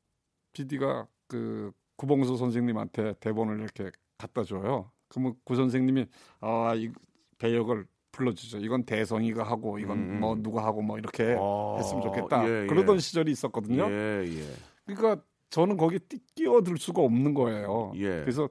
PD가 0.53 1.07
그 1.27 1.71
구봉수 1.95 2.37
선생님한테 2.37 3.15
대본을 3.19 3.59
이렇게 3.59 3.91
갖다 4.17 4.43
줘요. 4.43 4.91
그러면 5.07 5.33
구 5.43 5.55
선생님이 5.55 6.05
아 6.41 6.73
이 6.75 6.91
배역을 7.39 7.85
불러주죠. 8.11 8.57
이건 8.59 8.83
대성이가 8.83 9.43
하고 9.43 9.79
이건 9.79 9.97
음, 9.97 10.09
음. 10.15 10.19
뭐 10.19 10.35
누가 10.35 10.63
하고 10.65 10.81
뭐 10.81 10.97
이렇게 10.99 11.35
아, 11.39 11.75
했으면 11.77 12.01
좋겠다. 12.03 12.47
예, 12.47 12.63
예. 12.63 12.67
그러던 12.67 12.99
시절이 12.99 13.31
있었거든요. 13.31 13.89
예, 13.89 14.25
예. 14.27 14.43
그러니까 14.85 15.23
저는 15.50 15.77
거기 15.77 15.98
끼- 16.08 16.20
끼어들 16.36 16.77
수가 16.77 17.01
없는 17.01 17.34
거예요. 17.34 17.91
예. 17.96 18.22
그래서 18.22 18.48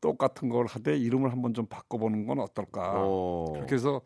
똑같은 0.00 0.48
걸 0.48 0.66
하되 0.66 0.96
이름을 0.96 1.32
한번 1.32 1.54
좀 1.54 1.66
바꿔보는 1.66 2.26
건 2.26 2.40
어떨까. 2.40 2.92
어. 2.96 3.52
그렇게 3.54 3.74
해서 3.74 4.02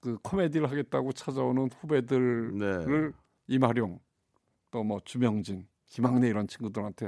그 0.00 0.18
코미디를 0.22 0.70
하겠다고 0.70 1.12
찾아오는 1.12 1.70
후배들을 1.80 2.58
네. 2.58 3.10
이마룡 3.48 3.98
또 4.70 4.82
뭐 4.84 5.00
주명진, 5.04 5.66
김학래 5.86 6.28
이런 6.28 6.46
친구들한테 6.48 7.06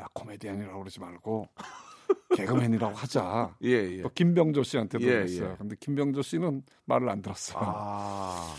야 0.00 0.06
코미디언이라고 0.14 0.78
그러지 0.78 1.00
말고 1.00 1.44
개그맨이라고 2.78 2.94
하자. 2.94 3.56
예, 3.64 3.68
예. 3.68 4.02
또 4.02 4.08
김병조 4.08 4.62
씨한테도 4.62 5.04
예, 5.04 5.10
그랬어요. 5.10 5.50
예. 5.52 5.56
근데 5.58 5.76
김병조 5.78 6.22
씨는 6.22 6.62
말을 6.86 7.08
안 7.10 7.20
들었어요. 7.20 7.62
아. 7.62 8.54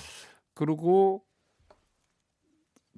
그리고 0.53 1.23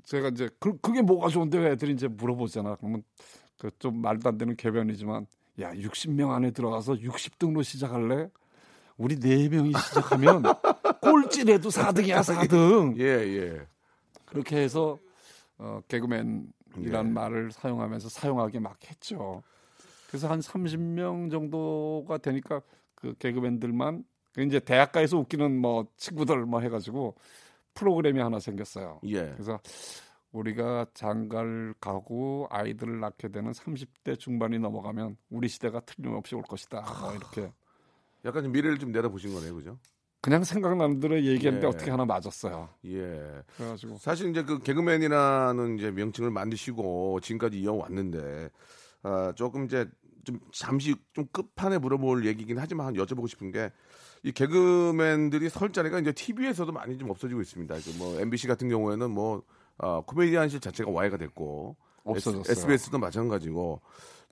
제가 0.04 0.30
이제 0.30 0.50
그, 0.60 0.78
그게 0.80 1.02
뭐가 1.02 1.30
좋은데 1.30 1.72
애들이 1.72 1.94
이제 1.94 2.08
물어보잖아. 2.08 2.76
그러면 2.76 3.04
그 3.58 3.70
좀 3.80 4.02
말도 4.02 4.30
안 4.30 4.38
되는 4.38 4.56
궤변이지만 4.56 5.26
야 5.62 5.72
60명 5.74 6.32
안에 6.32 6.52
들어가서 6.52 6.94
60등로 6.96 7.64
시작할래? 7.64 8.30
우리 8.98 9.16
네 9.20 9.48
명이 9.48 9.72
시작하면 9.88 10.44
꼴찌래도 11.02 11.70
4등이야 11.70 12.20
4등. 12.22 12.98
예, 13.00 13.04
예. 13.06 13.62
그렇게 14.26 14.58
해서 14.58 14.98
어, 15.58 15.80
개그맨이란 15.88 16.48
예. 16.82 17.02
말을 17.02 17.52
사용하면서 17.52 18.10
사용하게 18.10 18.60
막 18.60 18.78
했죠. 18.90 19.42
그래서 20.08 20.30
한 20.30 20.40
30명 20.42 21.32
정도가 21.32 22.18
되니까 22.18 22.62
그 22.96 23.14
개그맨들만 23.18 24.04
그 24.34 24.42
이제 24.44 24.60
대학가에서 24.60 25.18
웃기는 25.18 25.60
뭐 25.60 25.88
친구들 25.98 26.46
뭐 26.46 26.60
해가지고 26.60 27.16
프로그램이 27.74 28.20
하나 28.20 28.40
생겼어요. 28.40 29.00
예. 29.06 29.32
그래서 29.34 29.60
우리가 30.32 30.88
장가를 30.94 31.76
가고 31.80 32.48
아이들을 32.50 33.00
낳게 33.00 33.30
되는 33.30 33.52
30대 33.52 34.18
중반이 34.18 34.60
넘어가면 34.60 35.18
우리 35.30 35.48
시대가 35.48 35.80
틀림없이 35.82 36.36
올 36.36 36.42
것이다. 36.44 36.82
뭐 37.02 37.14
이렇게 37.14 37.52
약간 38.26 38.44
좀 38.44 38.52
미래를 38.52 38.80
좀 38.80 38.92
내다보신 38.92 39.34
거네요, 39.34 39.54
그죠? 39.56 39.78
그냥 40.22 40.44
생각나는 40.44 41.02
대로 41.02 41.18
얘기했는데 41.18 41.68
예. 41.68 41.70
어떻게 41.70 41.92
하나 41.92 42.06
맞았어요. 42.06 42.70
예. 42.86 43.44
그래가지고 43.58 43.98
사실 43.98 44.30
이제 44.30 44.42
그 44.42 44.60
개그맨이라는 44.60 45.78
이제 45.78 45.92
명칭을 45.92 46.32
만드시고 46.32 47.20
지금까지 47.20 47.60
이어왔는데 47.60 48.50
아, 49.04 49.34
조금 49.36 49.66
이제 49.66 49.86
좀 50.24 50.40
잠시 50.54 50.96
좀 51.12 51.26
끝판에 51.28 51.78
물어볼 51.78 52.26
얘기긴 52.26 52.58
하지만 52.58 52.88
한 52.88 52.94
여쭤보고 52.94 53.28
싶은 53.28 53.52
게 53.52 53.70
이 54.24 54.32
개그맨들이 54.32 55.50
설 55.50 55.72
자리가 55.72 56.00
이제 56.00 56.12
TV에서도 56.14 56.72
많이 56.72 56.98
좀 56.98 57.10
없어지고 57.10 57.42
있습니다. 57.42 57.76
그뭐 57.76 58.20
MBC 58.22 58.48
같은 58.48 58.70
경우에는 58.70 59.12
뭐 59.12 59.44
아, 59.78 60.02
코미디언실 60.06 60.62
자체가 60.62 60.90
와해가 60.90 61.18
됐고 61.18 61.76
없어졌어요. 62.04 62.52
SBS도 62.52 63.00
마찬가지고 63.00 63.82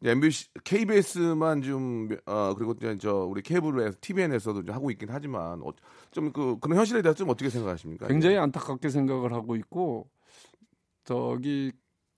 MBC, 0.03 0.49
KBS만 0.63 1.61
좀 1.61 2.09
어, 2.25 2.53
그리고 2.55 2.73
이제 2.73 2.97
저 2.99 3.17
우리 3.17 3.41
케이블에서 3.41 3.97
TVN에서도 4.01 4.63
좀 4.63 4.75
하고 4.75 4.89
있긴 4.91 5.09
하지만 5.11 5.61
어, 5.61 5.71
좀그 6.11 6.57
그런 6.59 6.77
현실에 6.77 7.01
대해서 7.01 7.17
좀 7.17 7.29
어떻게 7.29 7.49
생각하십니까? 7.49 8.07
굉장히 8.07 8.37
안타깝게 8.37 8.89
생각을 8.89 9.33
하고 9.33 9.55
있고 9.57 10.09
저기 11.03 11.71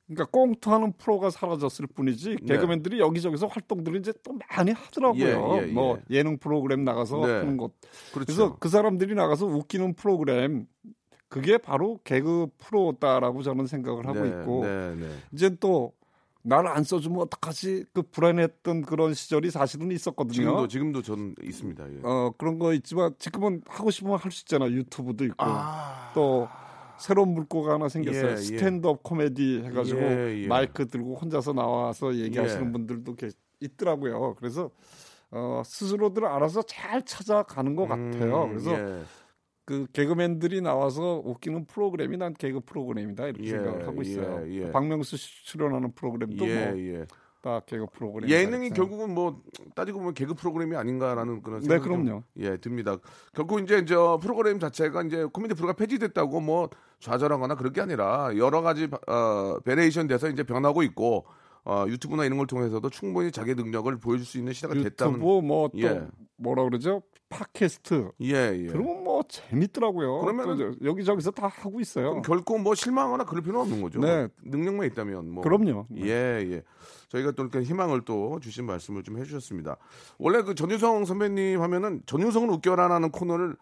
그러니까 0.08 0.26
꽁투하는 0.32 0.94
프로가 0.98 1.30
사라졌을 1.30 1.88
뿐이지 1.88 2.38
네. 2.44 2.56
개그맨들이 2.56 3.00
여기저기서 3.00 3.48
활동들을 3.48 4.00
이제 4.00 4.14
또 4.24 4.38
많이 4.50 4.72
하더라고요. 4.72 5.24
예, 5.26 5.62
예, 5.64 5.68
예. 5.68 5.72
뭐 5.72 5.98
예능 6.10 6.38
프로그램 6.38 6.84
나가서 6.84 7.26
네. 7.26 7.34
하는 7.34 7.58
것. 7.58 7.72
그렇죠. 8.14 8.26
그래서 8.26 8.56
그 8.60 8.70
사람들이 8.70 9.16
나가서 9.16 9.46
웃기는 9.46 9.94
프로그램 9.96 10.68
그게 11.30 11.58
바로 11.58 12.00
개그 12.04 12.48
프로다라고 12.60 13.42
저는 13.44 13.66
생각을 13.66 14.06
하고 14.06 14.20
네, 14.20 14.28
있고 14.30 14.66
네, 14.66 14.96
네. 14.96 15.10
이제 15.32 15.56
또 15.60 15.94
나를 16.44 16.70
안 16.70 16.84
써주면 16.84 17.22
어떡하지 17.22 17.86
그 17.94 18.02
불안했던 18.04 18.82
그런 18.82 19.14
시절이 19.14 19.50
사실은 19.50 19.90
있었거든요. 19.92 20.34
지금도 20.34 20.68
지금도 20.68 21.02
저는 21.02 21.36
있습니다. 21.42 21.90
예. 21.90 22.00
어 22.04 22.34
그런 22.38 22.60
거 22.60 22.74
있지만 22.74 23.16
지금은 23.18 23.62
하고 23.68 23.90
싶으면 23.90 24.18
할 24.20 24.30
수 24.32 24.42
있잖아 24.42 24.70
유튜브도 24.70 25.24
있고 25.24 25.36
아. 25.40 26.12
또 26.14 26.48
새로운 27.00 27.34
물고가 27.34 27.74
하나 27.74 27.90
생겼어요. 27.90 28.28
예, 28.28 28.32
예. 28.32 28.38
스탠드업 28.38 29.04
코미디 29.04 29.64
해가지고 29.66 30.00
예, 30.02 30.44
예. 30.44 30.48
마이크 30.48 30.88
들고 30.88 31.16
혼자서 31.16 31.54
나와서 31.54 32.16
얘기하시는 32.16 32.68
예. 32.68 32.72
분들도 32.72 33.16
계, 33.16 33.30
있더라고요. 33.60 34.36
그래서 34.36 34.72
어, 35.32 35.62
스스로들 35.66 36.26
알아서 36.26 36.62
잘 36.64 37.02
찾아가는 37.04 37.76
것 37.76 37.88
같아요. 37.88 38.44
음, 38.44 38.50
그래서 38.50 38.72
예. 38.74 39.04
그 39.66 39.88
개그맨들이 39.94 40.62
나와서 40.62 41.22
웃기는 41.24 41.66
프로그램이 41.66 42.18
난 42.18 42.34
개그 42.34 42.62
프로그램이다 42.62 43.28
이렇게 43.28 43.44
예, 43.46 43.50
생각을 43.50 43.88
하고 43.88 44.02
있어요. 44.02 44.46
예, 44.48 44.54
예. 44.54 44.72
박명수 44.72 45.18
씨 45.18 45.46
출연하는 45.46 45.94
프로그램도 45.94 46.48
예, 46.48 46.66
뭐 46.66 46.80
예. 46.80 47.06
딱 47.44 47.66
개그 47.66 47.88
프로그램. 47.92 48.30
예능이 48.30 48.70
결국은 48.70 49.14
뭐 49.14 49.42
따지고 49.76 50.00
보면 50.00 50.14
개그 50.14 50.34
프로그램이 50.34 50.78
아닌가라는 50.78 51.42
그런 51.44 51.60
네, 51.60 51.68
생각이 51.68 51.90
좀, 51.90 52.06
그럼요. 52.06 52.24
예 52.38 52.56
듭니다. 52.56 52.96
결국 53.34 53.62
이제 53.62 53.84
저 53.84 54.18
프로그램 54.22 54.60
자체가 54.60 55.04
이제 55.04 55.26
코미디 55.26 55.54
프로가 55.56 55.74
폐지됐다고 55.74 56.40
뭐 56.40 56.70
좌절하거나 57.02 57.56
그럴 57.56 57.74
게 57.74 57.82
아니라 57.82 58.32
여러 58.38 58.62
가지 58.62 58.88
어 59.08 59.60
variation 59.66 60.08
돼서 60.08 60.30
이제 60.30 60.44
변하고 60.44 60.84
있고 60.84 61.26
어, 61.66 61.86
유튜브나 61.88 62.24
이런 62.26 62.38
걸 62.38 62.48
통해서도 62.48 62.90
충분히 62.90 63.32
자기 63.32 63.56
능력을 63.56 63.94
보여줄 64.00 64.26
수 64.26 64.38
있는 64.38 64.54
시대가 64.54 64.74
됐다는 64.74 65.16
유튜브 65.16 65.42
뭐또 65.46 65.80
예. 65.82 66.08
뭐라 66.38 66.64
그러죠? 66.64 67.04
팟캐스트. 67.28 68.12
예 68.22 68.34
예. 68.54 68.68
그러면 68.68 69.04
뭐 69.04 69.13
재밌더라고요. 69.28 70.22
저- 70.58 70.86
여기저기서 70.86 71.32
다 71.32 71.48
하고 71.48 71.80
있어요. 71.80 72.22
결코 72.22 72.58
뭐 72.58 72.76
실망하거나 72.76 73.24
그럴 73.26 73.42
필요는 73.42 73.62
없는 73.62 73.82
거죠. 73.82 74.00
네. 74.00 74.28
능력만 74.44 74.88
있다면 74.88 75.30
뭐. 75.30 75.44
그럼요. 75.44 75.88
예, 75.98 76.08
예. 76.52 76.64
저희가 77.10 77.32
또 77.32 77.44
이렇게 77.44 77.62
희망을 77.62 78.02
또 78.06 78.40
주신 78.42 78.66
말씀을 78.66 79.04
좀 79.04 79.18
해주셨습니다. 79.20 79.78
원래 80.18 80.42
그 80.42 80.56
전유성 80.56 81.06
선배님 81.06 81.62
하면은 81.62 82.02
전유성을 82.06 82.50
웃겨라라는 82.50 83.12
코너를 83.12 83.56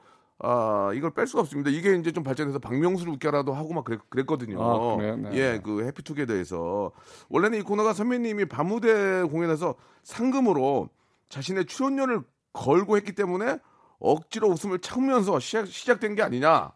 아 0.43 0.91
이걸 0.95 1.11
뺄 1.11 1.27
수가 1.27 1.41
없습니다. 1.41 1.69
이게 1.69 1.93
이제 1.95 2.11
좀 2.11 2.23
발전해서 2.23 2.57
박명수를 2.59 3.13
웃겨라도 3.13 3.53
하고 3.53 3.73
막 3.73 3.83
그랬, 3.83 4.25
거든요 4.25 4.59
아? 4.59 4.97
네. 4.97 5.29
예, 5.33 5.59
그 5.63 5.85
해피투게더에서 5.85 6.91
원래는 7.29 7.59
이 7.59 7.61
코너가 7.61 7.93
선배님이 7.93 8.45
밤무대 8.45 9.23
공연에서 9.29 9.75
상금으로 10.03 10.89
자신의 11.29 11.65
출연료를 11.65 12.21
걸고 12.53 12.97
했기 12.97 13.13
때문에 13.13 13.59
억지로 14.01 14.49
웃음을 14.49 14.79
참으면서 14.79 15.39
시작, 15.39 15.67
시작된 15.67 16.15
게 16.15 16.23
아니냐. 16.23 16.71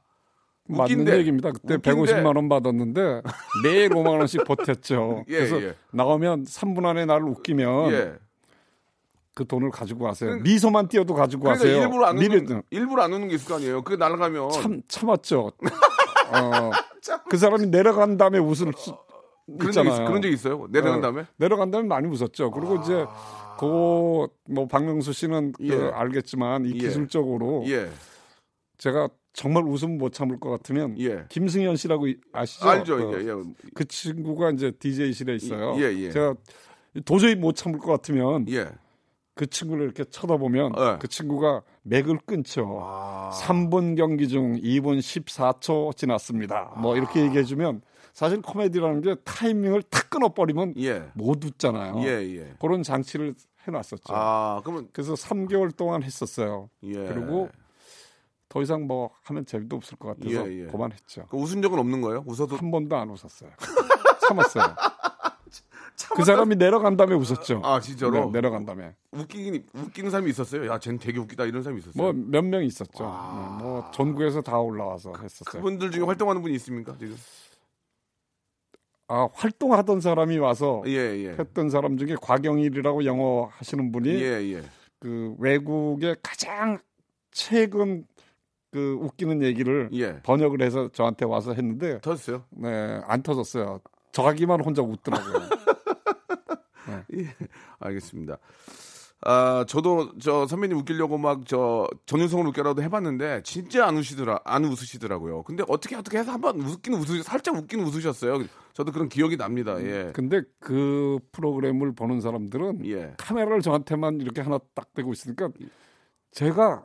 맞는 0.67 0.83
웃긴데. 0.83 1.17
얘기입니다. 1.19 1.51
그때 1.51 1.75
웃긴데. 1.75 2.13
150만 2.13 2.35
원 2.35 2.49
받았는데 2.49 3.21
매일 3.63 3.89
5만 3.89 4.17
원씩 4.19 4.45
보탰죠. 4.45 5.25
예, 5.29 5.37
그래서 5.37 5.61
예. 5.61 5.75
나오면 5.91 6.45
3분 6.45 6.85
안에 6.85 7.05
나를 7.05 7.27
웃기면 7.27 7.91
예. 7.91 8.13
그 9.35 9.45
돈을 9.45 9.69
가지고 9.69 10.05
가세요. 10.05 10.37
미소만 10.37 10.87
띄어도 10.87 11.13
가지고 11.13 11.43
그러니까 11.43 11.65
가세요. 11.65 11.83
일부러 11.83 12.05
안 12.05 12.15
미리 12.15 12.37
웃는 12.37 12.63
일부러 12.71 13.03
안 13.03 13.13
웃는 13.13 13.27
게 13.27 13.35
있을 13.35 13.47
거 13.47 13.55
아니에요. 13.55 13.83
그게 13.83 13.97
날아가면 13.97 14.49
참 14.51 14.81
참았죠. 14.87 15.51
어, 16.31 16.71
그 17.29 17.37
사람이 17.37 17.67
내려간 17.67 18.17
다음에 18.17 18.39
웃을 18.39 18.71
수 18.77 18.97
그런 19.59 19.71
적 19.71 19.81
있잖아요. 19.85 20.03
있, 20.03 20.07
그런 20.07 20.21
적 20.21 20.29
있어요. 20.29 20.67
내려간 20.71 20.99
어, 20.99 21.01
다음에 21.01 21.25
내려간 21.35 21.69
다음에 21.69 21.87
많이 21.87 22.07
웃었죠. 22.07 22.49
그리고 22.49 22.77
이제 22.77 23.05
그뭐 23.57 24.29
박명수 24.69 25.13
씨는 25.13 25.53
그 25.53 25.67
예. 25.67 25.89
알겠지만 25.93 26.65
이 26.65 26.69
예. 26.75 26.79
기술적으로 26.79 27.63
예, 27.67 27.89
제가 28.77 29.09
정말 29.33 29.63
웃음 29.63 29.97
못 29.97 30.13
참을 30.13 30.39
것 30.39 30.49
같으면 30.49 30.97
예. 30.99 31.25
김승현 31.29 31.75
씨라고 31.75 32.07
이- 32.07 32.17
아시죠? 32.31 32.69
알죠. 32.69 32.97
그, 33.11 33.21
예, 33.21 33.27
예. 33.29 33.53
그 33.73 33.85
친구가 33.85 34.51
이제 34.51 34.71
DJ실에 34.71 35.35
있어요. 35.35 35.75
예, 35.79 35.93
예. 35.93 36.11
제가 36.11 36.35
도저히 37.03 37.35
못 37.35 37.55
참을 37.55 37.79
것 37.79 37.91
같으면 37.91 38.47
예. 38.49 38.69
그 39.35 39.47
친구를 39.47 39.83
이렇게 39.83 40.05
쳐다보면 40.05 40.73
예. 40.77 40.97
그 40.99 41.07
친구가 41.07 41.61
맥을 41.83 42.19
끊죠. 42.25 42.79
아. 42.81 43.31
3분 43.33 43.97
경기 43.97 44.29
중 44.29 44.53
2분 44.55 44.99
14초 44.99 45.95
지났습니다. 45.95 46.73
뭐 46.77 46.95
이렇게 46.95 47.21
얘기해 47.21 47.43
주면 47.43 47.81
사실 48.13 48.41
코미디라는 48.41 49.01
게 49.01 49.15
타이밍을 49.25 49.83
탁 49.83 50.09
끊어버리면 50.09 50.75
예. 50.79 51.11
못 51.13 51.43
웃잖아요. 51.43 52.01
예, 52.03 52.37
예. 52.37 52.53
그런 52.59 52.81
장치를 52.81 53.35
해놨었죠. 53.67 54.15
아, 54.15 54.61
그러면 54.63 54.87
그래서 54.93 55.15
3개월 55.15 55.75
동안 55.75 56.01
했었어요. 56.01 56.69
예. 56.83 56.93
그리고 56.93 57.49
더 58.47 58.61
이상 58.61 58.87
뭐 58.87 59.09
하면 59.23 59.45
재미도 59.45 59.75
없을 59.75 59.97
것 59.97 60.17
같아서 60.17 60.49
예, 60.49 60.61
예. 60.61 60.65
그만했죠. 60.67 61.25
그 61.29 61.35
웃은 61.35 61.61
적은 61.61 61.77
없는 61.77 61.99
거예요? 61.99 62.23
웃어도 62.25 62.55
한 62.55 62.71
번도 62.71 62.95
안 62.95 63.09
웃었어요. 63.09 63.49
참았어요. 64.29 64.75
그 66.15 66.23
사람이 66.25 66.55
내려간 66.55 66.97
다음에 66.97 67.15
웃었죠. 67.15 67.61
아, 67.63 67.79
진짜로? 67.79 68.25
네, 68.25 68.31
내려간 68.31 68.65
다음에. 68.65 68.93
웃기긴 69.11 69.65
웃기는 69.73 70.11
사람이 70.11 70.29
있었어요. 70.29 70.67
야, 70.69 70.77
쟤는 70.77 70.99
되게 70.99 71.19
웃기다 71.19 71.45
이런 71.45 71.63
사람이 71.63 71.79
있었어요. 71.79 72.01
뭐 72.01 72.13
몇 72.13 72.43
명 72.43 72.63
있었죠. 72.63 73.03
네, 73.03 73.63
뭐 73.63 73.89
전국에서 73.93 74.41
다 74.41 74.59
올라와서 74.59 75.13
했었어요. 75.21 75.61
그분들 75.61 75.91
중에 75.91 76.03
활동하는 76.03 76.41
분이 76.41 76.53
있습니까? 76.55 76.95
지금? 76.99 77.15
아 79.07 79.27
활동하던 79.33 80.01
사람이 80.01 80.37
와서 80.39 80.81
예, 80.87 80.91
예. 80.93 81.29
했던 81.37 81.69
사람 81.69 81.97
중에 81.97 82.15
곽영일이라고 82.21 83.05
영어 83.05 83.49
하시는 83.53 83.91
분이 83.91 84.09
예, 84.09 84.53
예. 84.53 84.63
그 84.99 85.35
외국의 85.37 86.15
가장 86.23 86.79
최근 87.31 88.05
그 88.71 88.97
웃기는 88.99 89.43
얘기를 89.43 89.89
예. 89.93 90.19
번역을 90.23 90.61
해서 90.63 90.89
저한테 90.91 91.25
와서 91.25 91.53
했는데 91.53 91.99
터졌어요. 92.01 92.43
네, 92.49 92.99
안 93.05 93.21
터졌어요. 93.21 93.79
저하기만 94.11 94.61
혼자 94.61 94.81
웃더라고요. 94.81 95.49
알겠습니다. 97.79 98.37
아, 99.21 99.65
저도 99.67 100.11
저 100.19 100.45
선배님 100.45 100.77
웃기려고 100.77 101.17
막 101.17 101.43
저 101.47 101.87
전윤성을 102.05 102.45
웃겨라도 102.47 102.83
해봤는데 102.83 103.41
진짜 103.43 103.87
안 103.87 103.95
웃으시더라, 103.97 104.39
안 104.43 104.65
웃으시더라고요. 104.65 105.43
근데 105.43 105.63
어떻게 105.67 105.95
어떻게 105.95 106.19
해서 106.19 106.31
한번 106.31 106.59
웃기는 106.61 106.99
웃으, 106.99 107.23
살짝 107.23 107.55
웃기는 107.55 107.83
웃으셨어요. 107.85 108.43
저도 108.73 108.91
그런 108.91 109.09
기억이 109.09 109.37
납니다. 109.37 109.81
예, 109.81 110.11
근데 110.13 110.41
그 110.59 111.17
프로그램을 111.31 111.95
보는 111.95 112.21
사람들은 112.21 112.85
예. 112.87 113.13
카메라를 113.17 113.61
저한테만 113.61 114.21
이렇게 114.21 114.41
하나 114.41 114.59
딱 114.75 114.93
대고 114.93 115.13
있으니까 115.13 115.49
제가 116.31 116.83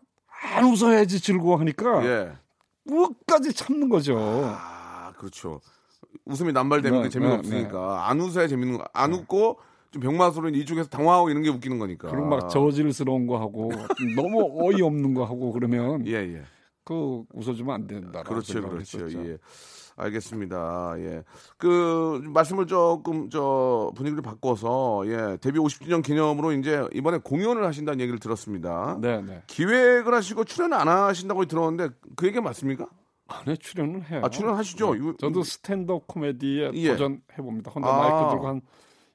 안 0.54 0.64
웃어야지 0.64 1.20
즐거워하니까 1.20 2.06
예. 2.06 2.32
끝까지 2.88 3.52
참는 3.52 3.88
거죠. 3.88 4.16
아, 4.18 5.12
그렇죠. 5.18 5.60
웃음이 6.24 6.52
남발되면 6.52 7.00
네, 7.00 7.08
그 7.08 7.10
재미가 7.10 7.32
네, 7.32 7.38
없으니까 7.38 8.08
안 8.08 8.20
웃어야 8.20 8.46
재밌는 8.48 8.78
거. 8.78 8.84
안 8.92 9.12
웃고 9.12 9.58
좀 9.90 10.03
병맛으로 10.03 10.48
이쪽에서 10.50 10.88
당황하고 10.88 11.31
이런 11.31 11.42
게 11.42 11.48
웃기는 11.48 11.79
거니까. 11.79 12.09
그리고 12.11 12.26
막 12.26 12.48
저질스러운 12.48 13.26
거 13.26 13.38
하고 13.38 13.70
너무 14.16 14.48
어이없는 14.64 15.14
거 15.14 15.24
하고 15.24 15.53
그러면 15.53 16.07
예, 16.07 16.14
예. 16.14 16.42
그 16.85 17.24
웃어주면 17.33 17.74
안 17.74 17.87
된다. 17.87 18.22
그렇죠, 18.22 18.61
그렇죠. 18.62 19.11
예. 19.24 19.38
알겠습니다. 19.96 20.94
예. 20.98 21.24
그 21.59 22.20
말씀을 22.24 22.66
조금 22.66 23.29
저 23.29 23.92
분위기를 23.96 24.22
바꿔서 24.22 25.03
예 25.07 25.37
데뷔 25.40 25.59
50주년 25.59 26.03
기념으로 26.03 26.53
이제 26.53 26.87
이번에 26.94 27.18
공연을 27.18 27.66
하신다는 27.66 28.00
얘기를 28.00 28.18
들었습니다. 28.18 28.96
네, 29.00 29.20
네. 29.20 29.42
기획을 29.48 30.14
하시고 30.14 30.44
출연 30.44 30.72
안 30.72 30.88
하신다고 30.88 31.44
들었는데 31.46 31.94
그 32.16 32.26
얘기 32.29 32.40
맞습니까? 32.40 32.87
안에 33.26 33.57
출연을 33.57 34.05
해요. 34.11 34.22
아 34.24 34.29
출연하시죠? 34.31 34.94
이거- 34.96 35.14
저도 35.18 35.42
스탠드업 35.42 36.07
코미디에 36.07 36.70
예. 36.74 36.88
도전해 36.92 37.18
봅니다. 37.37 37.70
혼자 37.72 37.88
아. 37.88 37.98
마이크 37.98 38.31
들고 38.31 38.48
한 38.48 38.61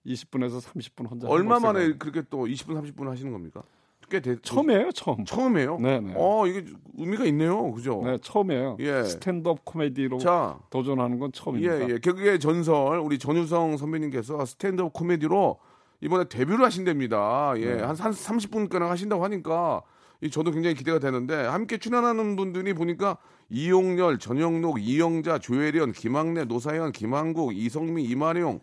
20분에서 0.05 0.61
30분 0.61 1.09
혼자. 1.09 1.27
얼마 1.27 1.59
만에. 1.59 1.93
그렇게 1.97 2.21
또 2.29 2.45
20분 2.45 2.81
30분 2.81 3.07
하시는 3.07 3.31
겁니까? 3.31 3.63
꽤 4.09 4.19
돼, 4.19 4.35
처음이에요, 4.41 4.91
처음. 4.91 5.25
처음이에요? 5.25 5.79
네, 5.79 5.99
네. 5.99 6.13
어 6.15 6.45
이게 6.45 6.63
의미가 6.97 7.25
있네요, 7.25 7.71
그죠? 7.71 8.01
네, 8.05 8.17
처음이에요. 8.21 8.77
예. 8.79 9.03
stand-up 9.03 9.65
코미디로 9.65 10.19
자, 10.19 10.59
도전하는 10.69 11.17
건 11.17 11.31
처음입니다. 11.31 11.89
예, 11.89 11.93
예. 11.93 11.99
개그의 11.99 12.39
전설 12.39 12.99
우리 12.99 13.17
전유성 13.17 13.77
선배님께서 13.77 14.45
stand-up 14.45 14.93
코미디로 14.93 15.57
이번에 16.01 16.25
데뷔를 16.25 16.63
하신답니다. 16.65 17.53
예, 17.57 17.75
네. 17.75 17.81
한, 17.81 17.95
한 17.95 18.11
30분가량 18.11 18.87
하신다고 18.89 19.23
하니까 19.23 19.81
이 20.21 20.29
저도 20.29 20.51
굉장히 20.51 20.75
기대가 20.75 20.99
되는데 20.99 21.35
함께 21.35 21.77
출연하는 21.77 22.35
분들이 22.35 22.73
보니까 22.73 23.17
이용렬, 23.49 24.17
전영록, 24.19 24.81
이영자, 24.81 25.39
조혜련, 25.39 25.91
김학래, 25.91 26.45
노사연, 26.45 26.91
김한국, 26.91 27.55
이성미, 27.55 28.03
이마룡, 28.03 28.59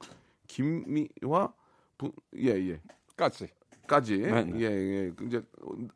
김미화, 0.53 1.51
부, 1.97 2.13
예, 2.37 2.51
예. 2.51 2.81
까지. 3.17 3.49
까지. 3.87 4.19
네, 4.19 4.45
네. 4.45 4.61
예, 4.61 4.67
예. 4.67 5.13
이제 5.27 5.43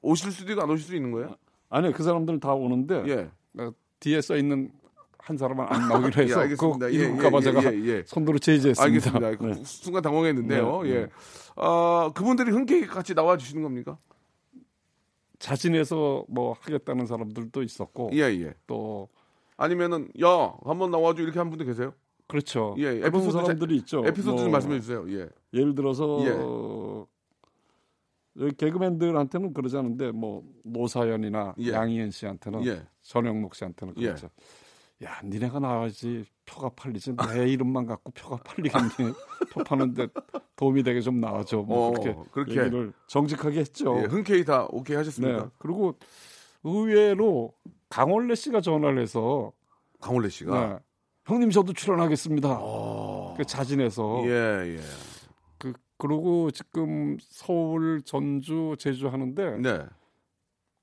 오실 0.00 0.32
수도 0.32 0.52
있고 0.52 0.62
안 0.62 0.70
오실 0.70 0.86
수 0.86 0.96
있는 0.96 1.10
거예요? 1.12 1.36
아니요, 1.68 1.92
그 1.92 2.02
사람들 2.02 2.40
다 2.40 2.54
오는데 2.54 3.04
예. 3.06 3.62
어, 3.62 3.70
뒤에 4.00 4.22
써 4.22 4.34
있는 4.36 4.72
한 5.18 5.36
사람은 5.36 5.66
안 5.68 5.88
나오기로 5.88 6.08
해서 6.24 6.38
예, 6.38 6.42
알겠습니다. 6.44 6.86
그 6.86 6.94
예, 6.94 6.98
이럴까봐 6.98 7.38
예, 7.38 7.42
제가 7.42 7.74
예, 7.74 7.84
예. 7.84 8.02
손으로 8.06 8.38
제지했습니다. 8.38 8.82
알겠습니다. 8.82 9.36
그 9.36 9.44
네. 9.44 9.64
순간 9.64 10.02
당황했는데요. 10.02 10.82
네, 10.84 10.88
예. 10.88 10.94
네. 11.00 11.08
어, 11.56 12.12
그분들이 12.14 12.50
흔쾌히 12.50 12.86
같이 12.86 13.14
나와 13.14 13.36
주시는 13.36 13.62
겁니까? 13.62 13.98
자진해서 15.38 16.24
뭐 16.28 16.56
하겠다는 16.60 17.04
사람들도 17.04 17.62
있었고 17.62 18.10
예, 18.14 18.20
예. 18.20 18.54
또 18.66 19.08
아니면은 19.58 20.08
야, 20.22 20.54
한번 20.64 20.90
나와줘 20.90 21.22
이렇게 21.22 21.38
한 21.38 21.50
분들 21.50 21.66
계세요? 21.66 21.92
그렇죠. 22.26 22.74
예, 22.78 22.94
그런 22.94 23.06
에피소드 23.06 23.32
사람들이 23.32 23.76
있죠. 23.78 24.04
에피소드 24.04 24.36
좀뭐 24.36 24.50
말씀해 24.50 24.80
주세요. 24.80 25.04
예. 25.08 25.28
예를 25.52 25.74
들어서 25.74 26.18
예. 26.24 26.30
어, 26.36 27.06
여기 28.38 28.54
개그맨들한테는 28.56 29.54
그러지 29.54 29.76
않은데 29.76 30.10
뭐 30.10 30.42
노사연이나 30.64 31.54
예. 31.58 31.72
양희은 31.72 32.10
씨한테는 32.10 32.66
예. 32.66 32.86
전영록 33.02 33.54
씨한테는 33.54 33.94
예. 33.98 34.06
그렇죠. 34.06 34.28
야, 35.04 35.20
니네가 35.22 35.60
나와야지 35.60 36.24
표가 36.46 36.70
팔리지. 36.70 37.16
내 37.16 37.48
이름만 37.48 37.86
갖고 37.86 38.10
표가 38.12 38.38
팔리겠니? 38.38 39.12
표 39.52 39.62
파는데 39.62 40.08
도움이 40.56 40.82
되게 40.82 41.00
좀 41.00 41.20
나와줘. 41.20 41.58
뭐 41.58 41.88
어, 41.88 41.90
그렇게, 41.92 42.16
그렇게. 42.30 42.60
얘기를 42.60 42.92
정직하게 43.06 43.60
했죠. 43.60 43.98
예, 43.98 44.04
흔쾌히 44.04 44.44
다 44.44 44.66
오케이 44.70 44.94
네. 44.94 44.98
하셨습니까? 44.98 45.50
그리고 45.58 45.98
의외로 46.64 47.52
강원래 47.88 48.34
씨가 48.34 48.60
전화를 48.60 49.00
해서 49.00 49.52
강원래 50.00 50.28
씨가. 50.28 50.66
네. 50.66 50.78
형님 51.26 51.50
저도 51.50 51.72
출연하겠습니다. 51.72 52.58
어. 52.60 53.34
그 53.36 53.44
자진해서 53.44 54.22
예, 54.26 54.76
예. 54.76 54.80
그 55.58 55.72
그리고 55.98 56.50
지금 56.52 57.16
서울, 57.20 58.00
전주, 58.02 58.76
제주 58.78 59.08
하는데 59.08 59.58
네. 59.58 59.84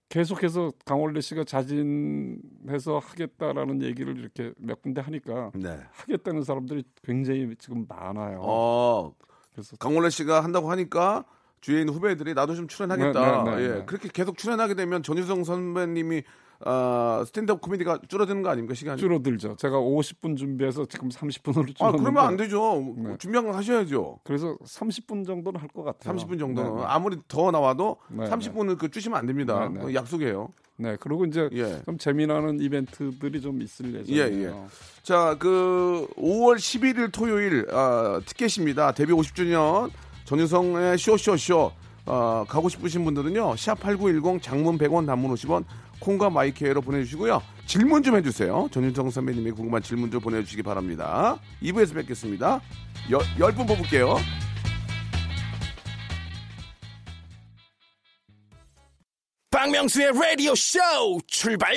계속해서 0.09 0.73
강원래 0.85 1.21
씨가 1.21 1.43
자진해서 1.45 2.99
하겠다라는 3.01 3.81
얘기를 3.81 4.17
이렇게 4.17 4.53
몇 4.57 4.81
군데 4.81 5.01
하니까 5.01 5.51
네. 5.55 5.79
하겠다는 5.91 6.43
사람들이 6.43 6.83
굉장히 7.03 7.55
지금 7.57 7.85
많아요. 7.87 8.39
어, 8.41 9.13
그래서 9.53 9.75
강원래 9.77 10.09
씨가 10.09 10.43
한다고 10.43 10.69
하니까 10.69 11.25
주위에 11.61 11.79
있는 11.79 11.93
후배들이 11.93 12.33
나도 12.33 12.53
좀 12.55 12.67
출연하겠다. 12.67 13.43
네, 13.43 13.51
네, 13.51 13.55
네, 13.55 13.63
예. 13.63 13.75
네. 13.75 13.85
그렇게 13.85 14.09
계속 14.09 14.37
출연하게 14.37 14.75
되면 14.75 15.01
전유성 15.01 15.45
선배님이 15.45 16.23
아, 16.65 17.23
스탠드업 17.27 17.59
코미디가 17.61 17.99
줄어드는 18.07 18.41
거 18.41 18.49
아닙니까 18.49 18.73
시간이? 18.73 18.99
줄어들죠. 18.99 19.55
제가 19.57 19.77
50분 19.77 20.37
준비해서 20.37 20.85
지금 20.85 21.09
30분으로 21.09 21.69
아 21.69 21.73
줄었는데 21.73 22.01
그러면 22.03 22.25
안 22.25 22.37
되죠. 22.37 22.93
네. 22.97 23.17
준비한 23.17 23.45
거 23.45 23.53
하셔야죠. 23.55 24.19
그래는 24.23 24.57
30분 24.63 25.25
정도는 25.25 25.59
할 25.59 25.67
것 25.73 25.83
같아요. 25.83 26.15
30분 26.15 26.39
정도는 26.39 26.75
네, 26.75 26.81
네. 26.81 26.85
아무리 26.87 27.17
더 27.27 27.49
나와도 27.51 27.97
네, 28.09 28.25
30분을 28.25 28.77
그 28.77 28.89
주시면 28.91 29.17
안 29.17 29.25
됩니다. 29.25 29.59
네, 29.67 29.69
네. 29.69 29.79
그거 29.79 29.93
약속이에요. 29.93 30.49
네, 30.77 30.97
그리고 30.99 31.25
이제 31.25 31.49
예. 31.53 31.81
좀 31.85 31.97
재미나는 31.97 32.59
이벤트들이 32.59 33.41
좀 33.41 33.61
있을 33.61 33.93
예정이에요. 33.93 34.23
예, 34.25 34.45
예. 34.47 34.53
자, 35.03 35.35
그 35.39 36.07
5월 36.17 36.55
11일 36.55 37.11
토요일 37.11 37.67
아, 37.71 38.19
티켓입니다. 38.25 38.91
데뷔 38.93 39.13
50주년 39.13 39.89
전유성의 40.25 40.97
쇼쇼쇼 40.97 41.71
아, 42.05 42.45
가고 42.49 42.69
싶으신 42.69 43.03
분들은요. 43.05 43.53
샵8910 43.53 44.41
장문 44.41 44.77
100원 44.77 45.05
단문 45.05 45.33
50원 45.35 45.63
콩과 46.03 46.29
마이케이로 46.29 46.81
보내주시고요. 46.81 47.41
질문 47.65 48.03
좀 48.03 48.17
해주세요. 48.17 48.67
전유성 48.71 49.09
선배님이 49.09 49.51
궁금한 49.51 49.81
질문 49.81 50.11
좀 50.11 50.19
보내주시기 50.19 50.61
바랍니다. 50.61 51.39
2부에서 51.61 51.95
뵙겠습니다. 51.95 52.59
열, 53.09 53.21
10분 53.37 53.65
뽑을게요. 53.65 54.17
박명수의 59.49 60.11
라디오 60.13 60.53
쇼 60.55 60.79
출발 61.25 61.73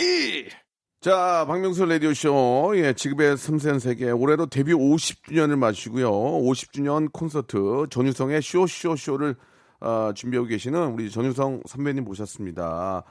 자, 1.00 1.44
박명수 1.46 1.84
라디오 1.84 2.12
쇼, 2.14 2.72
예, 2.74 2.92
지급의 2.94 3.36
섬세한 3.36 3.78
세계. 3.78 4.10
올해로 4.10 4.46
데뷔 4.46 4.72
50주년을 4.72 5.56
맞추고요. 5.56 6.10
50주년 6.10 7.12
콘서트, 7.12 7.86
전유성의 7.90 8.42
쇼쇼쇼를 8.42 9.36
어, 9.78 10.10
준비하고 10.14 10.48
계시는 10.48 10.94
우리 10.94 11.10
전유성 11.10 11.62
선배님 11.66 12.02
모셨습니다. 12.02 13.04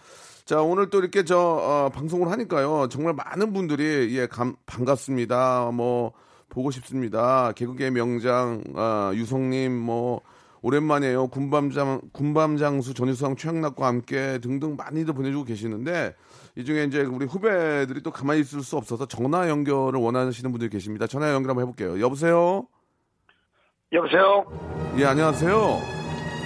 자, 0.45 0.61
오늘 0.61 0.91
또 0.91 0.99
이렇게 0.99 1.23
저, 1.23 1.39
어, 1.39 1.89
방송을 1.89 2.29
하니까요. 2.29 2.87
정말 2.89 3.15
많은 3.15 3.51
분들이, 3.51 4.15
예, 4.15 4.27
감, 4.27 4.55
반갑습니다. 4.67 5.71
뭐, 5.73 6.13
보고 6.49 6.69
싶습니다. 6.69 7.51
개그계 7.53 7.89
명장, 7.89 8.63
아, 8.75 9.11
유성님, 9.15 9.75
뭐, 9.75 10.21
오랜만이에요. 10.61 11.29
군밤장, 11.29 12.01
군밤장수 12.11 12.93
전유성 12.93 13.37
최양락과 13.37 13.87
함께 13.87 14.37
등등 14.37 14.75
많이들 14.75 15.15
보내주고 15.15 15.45
계시는데, 15.45 16.13
이 16.55 16.63
중에 16.63 16.83
이제 16.83 17.01
우리 17.01 17.25
후배들이 17.25 18.03
또 18.03 18.11
가만히 18.11 18.41
있을 18.41 18.61
수 18.61 18.77
없어서 18.77 19.07
전화 19.07 19.49
연결을 19.49 19.99
원하시는 19.99 20.51
분들이 20.51 20.69
계십니다. 20.69 21.07
전화 21.07 21.33
연결 21.33 21.49
한번 21.49 21.63
해볼게요. 21.63 21.99
여보세요? 21.99 22.67
여보세요? 23.91 24.45
예, 24.99 25.05
안녕하세요. 25.05 25.94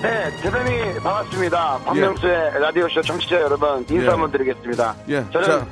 네, 0.01 0.29
대단히 0.41 0.93
반갑습니다. 0.99 1.79
박명수의 1.79 2.59
라디오쇼 2.62 3.01
청취자 3.01 3.41
여러분, 3.41 3.79
인사 3.89 4.05
예. 4.05 4.07
한번 4.09 4.31
드리겠습니다. 4.31 4.95
예, 5.09 5.25
저는 5.31 5.43
자, 5.47 5.67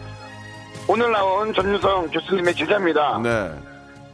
오늘 0.90 1.12
나온 1.12 1.54
전유성 1.54 2.10
교수님의 2.12 2.54
제자입니다. 2.56 3.20
네. 3.24 3.52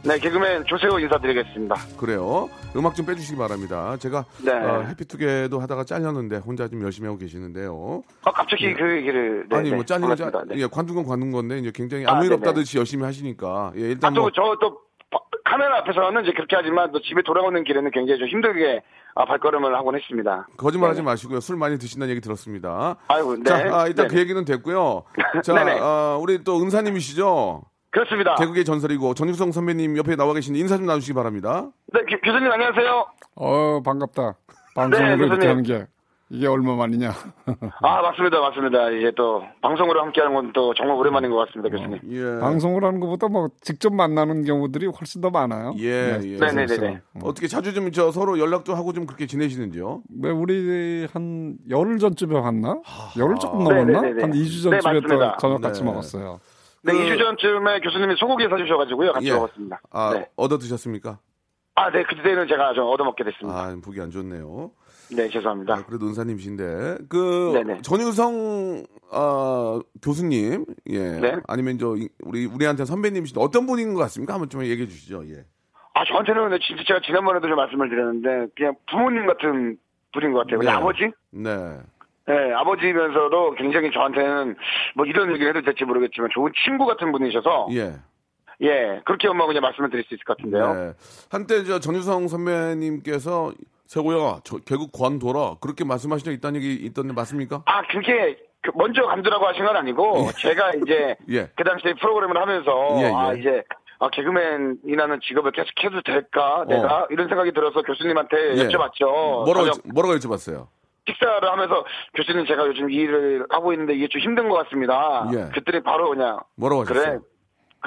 네, 0.04 0.18
개그맨 0.18 0.66
조세호 0.66 0.98
인사드리겠습니다. 1.00 1.74
그래요. 1.96 2.48
음악 2.76 2.94
좀 2.94 3.06
빼주시기 3.06 3.38
바랍니다. 3.38 3.96
제가 3.98 4.24
네. 4.44 4.52
어, 4.52 4.82
해피투게도 4.82 5.58
하다가 5.60 5.84
잘렸는데 5.84 6.36
혼자 6.36 6.68
좀 6.68 6.82
열심히 6.82 7.06
하고 7.06 7.18
계시는데요. 7.18 7.72
어, 7.74 8.32
갑자기 8.32 8.72
그 8.74 8.96
얘기를. 8.98 9.46
네, 9.48 9.56
아니 9.56 9.70
네, 9.70 9.76
뭐 9.76 9.84
잘리는 9.84 10.14
자, 10.14 10.24
반갑습니다. 10.24 10.54
네. 10.54 10.60
예, 10.62 10.66
관둔 10.66 10.96
건 10.96 11.06
관둔 11.06 11.32
건데 11.32 11.58
이제 11.58 11.72
굉장히 11.74 12.06
아, 12.06 12.12
아무 12.12 12.24
일 12.24 12.30
네네. 12.30 12.40
없다듯이 12.40 12.76
열심히 12.78 13.04
하시니까 13.04 13.72
예, 13.76 13.82
아, 13.82 13.86
일단 13.86 14.12
또, 14.14 14.20
뭐 14.22 14.30
저, 14.34 14.42
또, 14.60 14.74
바- 14.74 14.80
카메라 15.54 15.78
앞에서는 15.78 16.22
이제 16.24 16.32
그렇게 16.32 16.56
하지만 16.56 16.90
또 16.90 17.00
집에 17.00 17.22
돌아오는 17.22 17.62
길에는 17.62 17.92
굉장히 17.92 18.18
좀 18.18 18.26
힘들게 18.28 18.82
아, 19.14 19.24
발걸음을 19.24 19.72
하곤 19.76 19.94
했습니다. 19.94 20.48
거짓말하지 20.56 20.98
네네. 20.98 21.04
마시고요. 21.06 21.38
술 21.38 21.56
많이 21.56 21.78
드신다는 21.78 22.10
얘기 22.10 22.20
들었습니다. 22.20 22.96
아이고, 23.06 23.36
네. 23.36 23.44
자, 23.44 23.54
아, 23.56 23.86
일단 23.86 24.08
네네. 24.08 24.08
그 24.08 24.18
얘기는 24.18 24.44
됐고요. 24.44 25.04
자. 25.44 25.54
아, 25.80 26.18
우리 26.20 26.42
또 26.42 26.60
은사님이시죠? 26.60 27.62
그렇습니다. 27.90 28.34
개그의 28.34 28.64
전설이고 28.64 29.14
전유성 29.14 29.52
선배님 29.52 29.96
옆에 29.96 30.16
나와 30.16 30.34
계신데 30.34 30.58
인사 30.58 30.76
좀 30.76 30.86
나누시기 30.86 31.12
바랍니다. 31.14 31.68
네, 31.92 32.00
교, 32.00 32.20
교수님 32.20 32.50
안녕하세요. 32.50 33.06
어, 33.36 33.82
반갑다. 33.84 34.34
방송으로 34.74 35.06
네, 35.14 35.14
이렇게 35.14 35.28
교수님. 35.36 35.48
하는 35.48 35.62
게 35.62 35.86
이게 36.34 36.46
얼마만이냐. 36.48 37.10
아, 37.80 38.02
맞습니다. 38.02 38.40
맞습니다. 38.40 38.90
이제 38.90 39.12
또 39.16 39.42
방송으로 39.60 40.02
함께하는 40.02 40.34
건 40.34 40.52
또 40.52 40.72
정말 40.74 40.96
오랜만인 40.96 41.30
것 41.30 41.46
같습니다, 41.46 41.74
교수님. 41.74 42.00
예. 42.10 42.40
방송을 42.40 42.84
하는 42.84 43.00
것보다 43.00 43.28
뭐 43.28 43.48
직접 43.60 43.92
만나는 43.92 44.44
경우들이 44.44 44.86
훨씬 44.86 45.20
더 45.20 45.30
많아요. 45.30 45.74
예, 45.78 46.18
예. 46.22 46.36
네네 46.38 46.66
네 46.66 46.76
네. 46.78 47.00
어떻게 47.22 47.46
자주 47.48 47.72
좀 47.74 47.90
저 47.92 48.10
서로 48.10 48.38
연락도 48.38 48.74
하고 48.74 48.92
좀 48.92 49.06
그렇게 49.06 49.26
지내시는지요? 49.26 50.02
왜 50.22 50.30
우리 50.30 51.06
한 51.12 51.56
열흘 51.70 51.98
전쯤에 51.98 52.38
왔나? 52.38 52.80
열흘 53.18 53.36
조금 53.38 53.60
넘었나? 53.64 54.00
네네네네. 54.00 54.22
한 54.22 54.32
2주 54.32 54.70
네, 54.70 54.80
전쯤에 54.80 55.08
또. 55.18 55.36
저녁 55.38 55.60
같이 55.60 55.82
네. 55.82 55.86
먹었어요. 55.90 56.40
네, 56.82 56.92
그- 56.92 56.98
2주 56.98 57.18
전쯤에 57.18 57.80
교수님이 57.80 58.14
소고기 58.16 58.48
사주셔가지고요. 58.48 59.12
같이 59.12 59.28
예. 59.28 59.32
먹었습니다. 59.32 59.80
아, 59.90 60.10
네. 60.14 60.28
얻어 60.36 60.58
드셨습니까? 60.58 61.18
아, 61.76 61.90
네, 61.90 62.02
그때는 62.04 62.46
제가 62.48 62.72
좀 62.74 62.86
얻어먹게 62.88 63.24
됐습니다. 63.24 63.58
아, 63.58 63.76
보기 63.84 64.00
안 64.00 64.10
좋네요. 64.10 64.70
네, 65.10 65.28
죄송합니다. 65.28 65.74
아, 65.74 65.84
그래도 65.86 66.06
은사님이신데 66.06 66.98
그 67.08 67.52
네네. 67.54 67.82
전유성 67.82 68.84
어, 69.10 69.80
교수님, 70.02 70.64
예, 70.90 70.98
네. 71.20 71.36
아니면 71.46 71.78
저 71.78 71.94
이- 71.96 72.08
우리 72.24 72.46
우리한테 72.46 72.84
선배님이신데 72.84 73.40
어떤 73.40 73.66
분인 73.66 73.94
것 73.94 74.00
같습니까? 74.00 74.34
한번 74.34 74.48
좀 74.48 74.62
얘기해 74.64 74.88
주시죠. 74.88 75.22
예. 75.28 75.44
아, 75.94 76.04
저한테는 76.04 76.58
진짜 76.66 76.82
제가 76.88 77.00
지난번에도 77.04 77.46
좀 77.46 77.54
말씀을 77.56 77.88
드렸는데, 77.88 78.52
그냥 78.56 78.74
부모님 78.90 79.26
같은 79.26 79.76
분인 80.12 80.32
것 80.32 80.40
같아요. 80.40 80.58
네. 80.58 80.68
아버지? 80.68 81.02
네. 81.30 81.78
네, 82.26 82.52
아버지면서도 82.54 83.54
굉장히 83.56 83.92
저한테는 83.92 84.56
뭐 84.96 85.06
이런 85.06 85.30
얘기 85.32 85.44
해도 85.44 85.62
될지 85.62 85.84
모르겠지만 85.84 86.30
좋은 86.34 86.50
친구 86.64 86.86
같은 86.86 87.12
분이셔서, 87.12 87.68
예, 87.72 87.94
예. 88.62 89.02
그렇게 89.04 89.28
엄마 89.28 89.46
그냥 89.46 89.62
말씀을 89.62 89.90
드릴 89.90 90.04
수 90.04 90.14
있을 90.14 90.24
것 90.24 90.36
같은데요. 90.38 90.74
네. 90.74 90.92
한때 91.30 91.62
저 91.64 91.78
전유성 91.78 92.26
선배님께서 92.26 93.52
세고야, 93.86 94.40
저 94.44 94.58
개국 94.58 94.92
관둬라 94.92 95.56
그렇게 95.60 95.84
말씀하신 95.84 96.24
적 96.24 96.32
있다는 96.32 96.60
얘기 96.62 96.74
있던데 96.86 97.12
맞습니까? 97.12 97.62
아, 97.66 97.82
그게 97.88 98.38
그 98.62 98.70
먼저 98.74 99.02
감두라고 99.06 99.46
하신 99.46 99.64
건 99.64 99.76
아니고, 99.76 100.28
제가 100.38 100.72
이제 100.82 101.16
예. 101.30 101.50
그 101.54 101.64
당시에 101.64 101.94
프로그램을 102.00 102.40
하면서, 102.40 102.72
예, 102.96 103.02
예. 103.08 103.12
아, 103.14 103.32
이제, 103.34 103.62
아, 103.98 104.08
개그맨이라는 104.08 105.20
직업을 105.22 105.52
계속 105.52 105.70
해도 105.84 106.00
될까? 106.02 106.64
내가? 106.68 107.06
이런 107.10 107.28
생각이 107.28 107.52
들어서 107.52 107.82
교수님한테 107.82 108.36
어. 108.36 108.54
예. 108.56 108.68
여쭤봤죠. 108.68 109.44
뭐라고 109.44 109.66
저녁 109.70 109.80
뭐라고 109.94 110.14
여쭤봤어요? 110.16 110.66
식사를 111.06 111.50
하면서 111.52 111.84
교수님 112.14 112.46
제가 112.46 112.66
요즘 112.66 112.90
이 112.90 112.94
일을 112.94 113.46
하고 113.50 113.72
있는데 113.74 113.94
이게 113.94 114.08
좀 114.08 114.22
힘든 114.22 114.48
것 114.48 114.56
같습니다. 114.64 115.28
예. 115.34 115.50
그랬더니 115.52 115.82
바로 115.82 116.08
그냥 116.08 116.40
뭐라고. 116.56 116.82
하셨어요? 116.82 117.20
그 117.20 117.33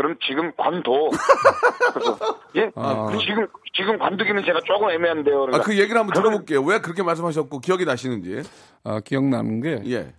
럼 0.04 0.16
지금 0.28 0.52
관둬. 0.56 1.10
예? 2.56 2.72
아. 2.76 3.08
지금 3.20 3.48
지금 3.74 3.98
관두기는 3.98 4.44
제가 4.46 4.60
조금 4.66 4.90
애매한데요. 4.92 5.44
아, 5.44 5.46
그러니까 5.46 5.66
그 5.66 5.78
얘기를 5.78 6.00
한번 6.00 6.14
들어볼게요. 6.14 6.62
왜 6.62 6.80
그렇게 6.80 7.04
말씀하셨고 7.04 7.60
기억이 7.60 7.86
나시는지. 7.86 8.44
아, 8.84 9.00
기억나는 9.00 9.62
게 9.62 9.82
예. 9.88 10.14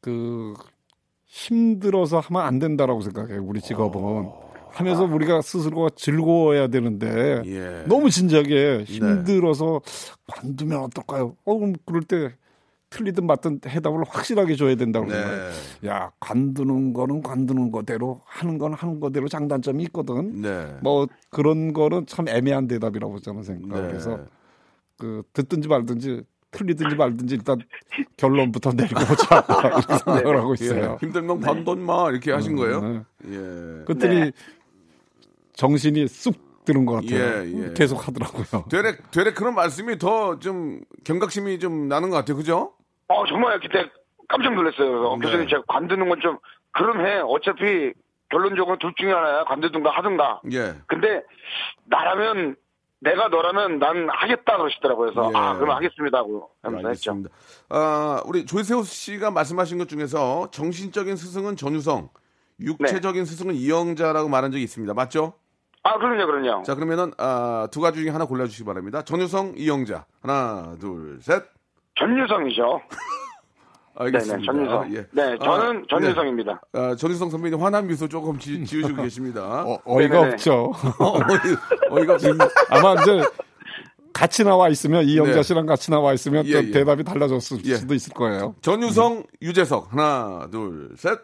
그 0.00 0.54
힘들어서 1.26 2.20
하면 2.20 2.42
안 2.42 2.58
된다라고 2.58 3.00
생각해요. 3.00 3.42
우리 3.44 3.60
직업은 3.60 4.30
하면서 4.70 5.04
우리가 5.04 5.42
스스로가 5.42 5.90
즐거워야 5.96 6.68
되는데 6.68 7.42
예. 7.46 7.84
너무 7.86 8.10
진지하게 8.10 8.84
힘들어서 8.84 9.80
관두면 10.26 10.84
어떨까요? 10.84 11.36
어 11.44 11.58
그럼 11.58 11.74
그럴 11.84 12.02
때 12.02 12.34
틀리든 12.90 13.26
맞든 13.26 13.60
해답을 13.66 14.02
확실하게 14.08 14.56
줘야 14.56 14.74
된다고 14.74 15.06
네. 15.06 15.14
생각해요. 15.14 15.50
야 15.86 16.10
관두는 16.20 16.92
거는 16.94 17.22
관두는 17.22 17.70
거대로 17.70 18.22
하는 18.24 18.58
건 18.58 18.72
하는 18.72 18.98
거대로 19.00 19.28
장단점이 19.28 19.82
있거든. 19.84 20.40
네. 20.42 20.74
뭐 20.82 21.06
그런 21.30 21.72
거는 21.72 22.06
참 22.06 22.28
애매한 22.28 22.66
대답이라고 22.66 23.20
저는 23.20 23.42
생각해요. 23.42 23.82
네. 23.82 23.88
그래서 23.88 24.18
그 24.96 25.22
듣든지 25.32 25.68
말든지 25.68 26.22
틀리든지 26.50 26.96
말든지 26.96 27.34
일단 27.34 27.58
결론부터 28.16 28.72
내리고 28.72 29.00
보자 29.00 29.44
이렇게 29.46 29.98
생각을 29.98 30.38
하고 30.38 30.54
있어요. 30.54 30.92
예. 30.92 31.06
힘들면 31.06 31.40
관돈 31.40 31.84
마 31.84 32.08
이렇게 32.10 32.32
하신 32.32 32.56
거예요? 32.56 32.80
네. 32.80 33.00
예. 33.26 33.84
그랬더니 33.84 34.32
정신이 35.52 36.08
쑥 36.08 36.48
드는 36.64 36.84
것 36.86 36.94
같아요. 36.94 37.18
예, 37.18 37.52
예. 37.68 37.72
계속 37.74 38.06
하더라고요. 38.08 38.64
되레 38.70 38.96
되레 39.10 39.32
그런 39.34 39.54
말씀이 39.54 39.98
더 39.98 40.38
좀 40.38 40.80
경각심이 41.04 41.58
좀 41.58 41.88
나는 41.88 42.10
것 42.10 42.16
같아요. 42.16 42.36
그죠? 42.36 42.72
어 43.08 43.26
정말 43.26 43.58
그때 43.60 43.90
깜짝 44.28 44.54
놀랐어요. 44.54 44.90
그래서 44.90 45.16
네. 45.16 45.26
교수님 45.26 45.48
제가 45.48 45.62
관두는 45.68 46.08
건 46.08 46.20
좀 46.20 46.38
그럼 46.72 47.04
해. 47.06 47.18
어차피 47.24 47.92
결론적으로 48.30 48.78
둘 48.78 48.92
중에 48.96 49.10
하나야. 49.12 49.44
관두든가 49.44 49.90
하든가. 49.90 50.42
예. 50.52 50.74
근데 50.86 51.22
나라면 51.86 52.56
내가 53.00 53.28
너라면 53.28 53.78
난 53.78 54.08
하겠다 54.10 54.58
그러시더라고요. 54.58 55.12
그래서 55.12 55.30
예. 55.32 55.36
아 55.38 55.54
그럼 55.56 55.74
하겠습니다 55.76 56.18
하고 56.18 56.50
하면서 56.62 56.88
했죠. 56.88 57.16
아, 57.70 58.20
우리 58.26 58.44
조세호 58.44 58.82
씨가 58.82 59.30
말씀하신 59.30 59.78
것 59.78 59.88
중에서 59.88 60.50
정신적인 60.50 61.16
스승은 61.16 61.56
전유성, 61.56 62.10
육체적인 62.60 63.22
네. 63.22 63.24
스승은 63.24 63.54
이영자라고 63.54 64.28
말한 64.28 64.50
적이 64.52 64.64
있습니다. 64.64 64.92
맞죠? 64.94 65.32
아 65.84 65.96
그럼요 65.96 66.26
그럼요. 66.26 66.62
자, 66.64 66.74
그러면은 66.74 67.12
아, 67.16 67.68
두 67.70 67.80
가지 67.80 68.00
중에 68.00 68.10
하나 68.10 68.26
골라주시기 68.26 68.64
바랍니다. 68.66 69.02
전유성, 69.02 69.54
이영자. 69.56 70.04
하나, 70.20 70.76
둘, 70.78 71.18
셋. 71.22 71.44
전유성이죠. 71.98 72.80
알겠습니다. 74.00 74.36
네네 74.36 74.46
전유성. 74.46 74.80
아, 74.80 74.86
예. 74.92 75.06
네 75.10 75.38
저는 75.42 75.78
아, 75.78 75.82
전유성입니다. 75.90 76.60
네. 76.72 76.80
아, 76.80 76.94
전유성 76.94 77.30
선배님 77.30 77.60
화난 77.60 77.86
미소 77.86 78.08
조금 78.08 78.38
지, 78.38 78.64
지으시고 78.64 79.02
계십니다. 79.02 79.40
어, 79.66 79.78
어이가 79.84 80.14
네네네. 80.14 80.32
없죠. 80.34 80.72
어이, 81.00 81.98
어이가 82.00 82.14
없습니다. 82.14 82.46
아마 82.70 82.94
이제 83.02 83.22
같이 84.12 84.44
나와 84.44 84.68
있으면 84.68 85.04
이영자 85.04 85.32
네. 85.32 85.42
씨랑 85.42 85.66
같이 85.66 85.90
나와 85.90 86.12
있으면 86.12 86.46
예, 86.46 86.52
또 86.52 86.68
예. 86.68 86.70
대답이 86.70 87.04
달라졌을 87.04 87.58
예. 87.64 87.74
수도 87.76 87.94
있을 87.94 88.12
거예요. 88.14 88.54
전유성, 88.62 89.24
유재석. 89.42 89.92
하나, 89.92 90.48
둘, 90.50 90.90
셋. 90.96 91.18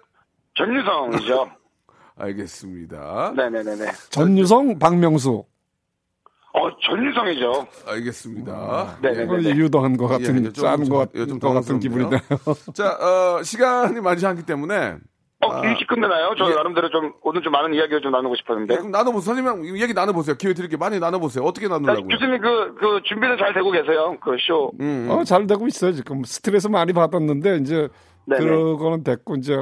전유성이죠. 0.55 1.51
알겠습니다. 2.17 3.33
네네네네. 3.37 3.91
전유성, 4.11 4.79
박명수. 4.79 5.45
어 6.57 6.71
전유성이죠. 6.83 7.67
알겠습니다. 7.87 8.99
네 9.03 9.13
네네. 9.13 9.25
이거 9.25 9.51
유도한 9.57 9.97
것 9.97 10.07
같은 10.07 10.37
예, 10.47 10.53
좀- 10.53 10.53
짜는 10.53 10.89
것, 10.89 11.11
예, 11.17 11.27
좀것 11.27 11.53
같은 11.53 11.81
기분이 11.81 12.05
당황스럽네요. 12.05 12.39
드네요. 12.45 12.73
자, 12.73 12.93
어, 13.39 13.43
시간이 13.43 14.01
많지 14.01 14.25
않기 14.25 14.47
때문에 14.47 14.97
어 15.41 15.65
일찍 15.65 15.89
끝내나요? 15.89 16.35
저 16.39 16.49
예. 16.51 16.55
나름대로 16.55 16.89
좀 16.91 17.13
오늘 17.23 17.43
좀 17.43 17.51
많은 17.53 17.75
이야기를 17.75 18.01
좀 18.03 18.13
나누고 18.13 18.37
싶었는데. 18.37 18.73
네, 18.73 18.79
그럼 18.79 18.93
나눠보세요. 18.93 19.35
선생님이랑 19.35 19.79
얘기 19.83 19.93
나눠보세요. 19.95 20.37
기회 20.37 20.55
드릴게요. 20.55 20.79
많이 20.79 21.01
나눠보세요. 21.01 21.45
어떻게 21.45 21.67
자, 21.67 21.75
나누려고요? 21.75 22.07
교수님 22.07 22.41
그, 22.41 22.75
그 22.77 23.01
준비는 23.05 23.37
잘 23.37 23.53
되고 23.53 23.71
계세요. 23.73 24.17
그 24.23 24.37
쇼. 24.39 24.71
음, 24.81 25.09
어, 25.11 25.25
잘 25.25 25.47
되고 25.49 25.67
있어요. 25.67 25.93
지금 25.93 26.23
스트레스 26.25 26.69
많이 26.69 26.93
받았는데 26.93 27.57
이제 27.59 27.89
네네. 28.27 28.47
그거는 28.47 29.03
됐고 29.03 29.35
이제 29.37 29.59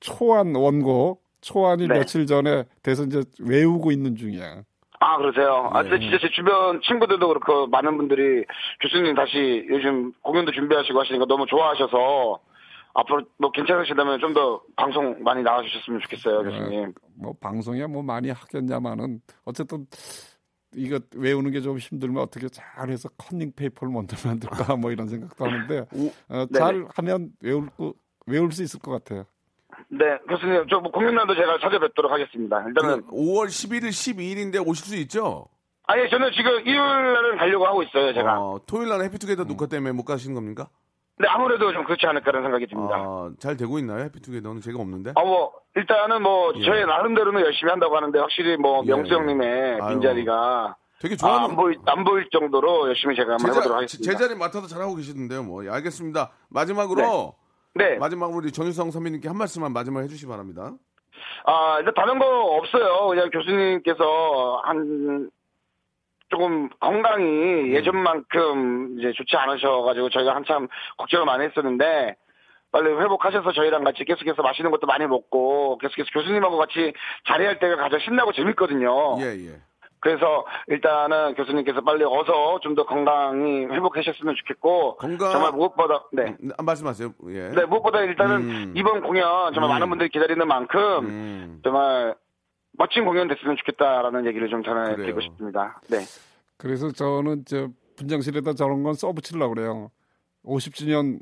초안 0.00 0.54
원고 0.56 1.20
초안이 1.42 1.86
네. 1.86 1.94
며칠 1.98 2.26
전에 2.26 2.64
돼서 2.82 3.04
이제 3.04 3.22
외우고 3.40 3.92
있는 3.92 4.16
중이야. 4.16 4.62
아, 5.00 5.16
그러세요? 5.18 5.70
아, 5.72 5.82
네. 5.82 5.90
근데 5.90 6.04
진짜 6.04 6.18
제 6.20 6.28
주변 6.34 6.80
친구들도 6.82 7.28
그렇고 7.28 7.66
많은 7.68 7.96
분들이 7.96 8.44
교수님 8.80 9.14
다시 9.14 9.66
요즘 9.68 10.12
공연도 10.22 10.52
준비하시고 10.52 10.98
하시니까 11.00 11.26
너무 11.26 11.46
좋아하셔서 11.46 12.40
앞으로 12.94 13.22
뭐 13.38 13.50
괜찮으시다면 13.52 14.18
좀 14.20 14.34
더 14.34 14.60
방송 14.76 15.22
많이 15.22 15.42
나와주셨으면 15.42 16.00
좋겠어요, 16.00 16.42
교수님. 16.42 16.94
뭐 17.16 17.32
방송에 17.40 17.86
뭐 17.86 18.02
많이 18.02 18.30
하겠냐마는 18.30 19.20
어쨌든 19.44 19.86
이거 20.74 20.98
외우는 21.16 21.50
게 21.52 21.60
좀 21.60 21.78
힘들면 21.78 22.22
어떻게 22.22 22.48
잘해서 22.48 23.08
컨닝 23.16 23.52
페이퍼를 23.56 23.92
먼저 23.92 24.16
만들까 24.28 24.76
뭐 24.76 24.90
이런 24.90 25.06
생각도 25.08 25.44
하는데 25.46 25.86
어, 26.28 26.46
잘 26.52 26.84
하면 26.96 27.30
외울 27.40 27.68
거 27.70 27.94
외울 28.26 28.50
수 28.52 28.62
있을 28.62 28.80
것 28.80 28.90
같아요. 28.90 29.24
네, 29.88 30.18
교수님, 30.28 30.66
저 30.68 30.80
뭐 30.80 30.90
공연날도 30.92 31.34
제가 31.34 31.58
찾아뵙도록 31.60 32.10
하겠습니다. 32.12 32.62
일단은, 32.66 33.02
5월 33.08 33.46
11일, 33.46 33.88
12일인데 33.88 34.66
오실 34.66 34.86
수 34.86 34.96
있죠? 34.96 35.46
아예 35.86 36.08
저는 36.08 36.30
지금 36.32 36.52
일요일 36.60 37.12
날은 37.12 37.38
가려고 37.38 37.66
하고 37.66 37.82
있어요, 37.82 38.12
제가. 38.12 38.38
어, 38.40 38.60
토요일 38.66 38.88
날 38.90 39.02
해피투게더 39.04 39.44
녹화 39.44 39.66
때문에 39.66 39.92
못 39.92 40.04
가시는 40.04 40.34
겁니까? 40.34 40.68
근데 41.16 41.28
아무래도 41.30 41.72
좀 41.72 41.82
그렇지 41.84 42.06
않을까라는 42.06 42.46
생각이 42.46 42.66
듭니다. 42.68 42.94
아, 42.96 43.30
잘 43.40 43.56
되고 43.56 43.78
있나요? 43.78 44.04
해피투게더는 44.04 44.60
제가 44.60 44.78
없는데. 44.78 45.12
아, 45.16 45.20
뭐, 45.22 45.52
일단은 45.74 46.22
뭐, 46.22 46.52
예. 46.56 46.62
저의 46.62 46.86
나름대로는 46.86 47.40
열심히 47.40 47.70
한다고 47.70 47.96
하는데, 47.96 48.16
확실히 48.18 48.56
뭐, 48.56 48.82
예. 48.84 48.88
명수 48.88 49.12
형님의 49.14 49.80
아유. 49.80 49.88
빈자리가, 49.94 50.76
되게 51.00 51.14
아, 51.14 51.16
좋아하는 51.16 51.50
안, 51.50 51.56
보일, 51.56 51.78
안 51.86 52.04
보일 52.04 52.28
정도로 52.30 52.88
열심히 52.88 53.16
제가 53.16 53.32
한번 53.32 53.46
해보도록 53.50 53.64
제자, 53.64 53.76
하겠습니다. 53.76 54.12
제자리 54.12 54.38
맡아서 54.38 54.66
잘하고 54.68 54.94
계시는데요. 54.96 55.42
뭐. 55.42 55.64
예, 55.64 55.70
알겠습니다. 55.70 56.30
마지막으로 56.50 57.00
네. 57.02 57.47
마지막으로 57.98 58.38
우리 58.38 58.52
전유성 58.52 58.90
선배님께 58.90 59.28
한 59.28 59.36
말씀만 59.36 59.72
마지막에 59.72 60.04
해주시 60.04 60.26
기 60.26 60.30
바랍니다. 60.30 60.72
아, 61.44 61.76
일단 61.78 61.94
다른 61.94 62.18
거 62.18 62.26
없어요. 62.56 63.08
그냥 63.08 63.30
교수님께서 63.30 64.62
한, 64.64 65.30
조금 66.28 66.68
건강이 66.80 67.72
예전만큼 67.74 68.98
이제 68.98 69.12
좋지 69.12 69.36
않으셔가지고 69.36 70.10
저희가 70.10 70.34
한참 70.34 70.68
걱정을 70.98 71.26
많이 71.26 71.44
했었는데, 71.44 72.16
빨리 72.70 72.90
회복하셔서 72.90 73.52
저희랑 73.52 73.82
같이 73.82 74.04
계속해서 74.04 74.42
맛있는 74.42 74.70
것도 74.70 74.86
많이 74.86 75.06
먹고, 75.06 75.78
계속해서 75.78 76.08
교수님하고 76.12 76.58
같이 76.58 76.92
자리할 77.26 77.58
때가 77.58 77.76
가장 77.76 77.98
신나고 78.00 78.32
재밌거든요. 78.32 79.16
예, 79.20 79.24
예. 79.24 79.60
그래서 80.00 80.46
일단은 80.68 81.34
교수님께서 81.34 81.80
빨리 81.82 82.04
어서 82.04 82.60
좀 82.60 82.74
더 82.74 82.84
건강히 82.86 83.64
회복하셨으면 83.66 84.34
좋겠고, 84.36 84.96
건강- 84.98 85.32
정말 85.32 85.52
무엇보다, 85.52 86.04
네. 86.12 86.36
음, 86.42 86.50
아, 86.56 86.62
말씀하세요. 86.62 87.12
예. 87.30 87.48
네, 87.50 87.64
무엇보다 87.64 88.00
일단은 88.02 88.36
음. 88.36 88.74
이번 88.76 89.00
공연 89.02 89.52
정말 89.54 89.70
음. 89.70 89.72
많은 89.74 89.88
분들이 89.88 90.08
기다리는 90.10 90.46
만큼 90.46 90.80
음. 91.06 91.60
정말 91.64 92.14
멋진 92.72 93.04
공연 93.04 93.26
됐으면 93.26 93.56
좋겠다라는 93.56 94.26
얘기를 94.26 94.48
좀 94.48 94.62
전해드리고 94.62 95.16
그래요. 95.16 95.20
싶습니다. 95.20 95.80
네. 95.90 95.98
그래서 96.56 96.92
저는 96.92 97.44
저 97.46 97.68
분장실에다 97.96 98.52
저런 98.54 98.84
건 98.84 98.94
써붙이려고 98.94 99.54
그래요. 99.54 99.90
50주년 100.44 101.18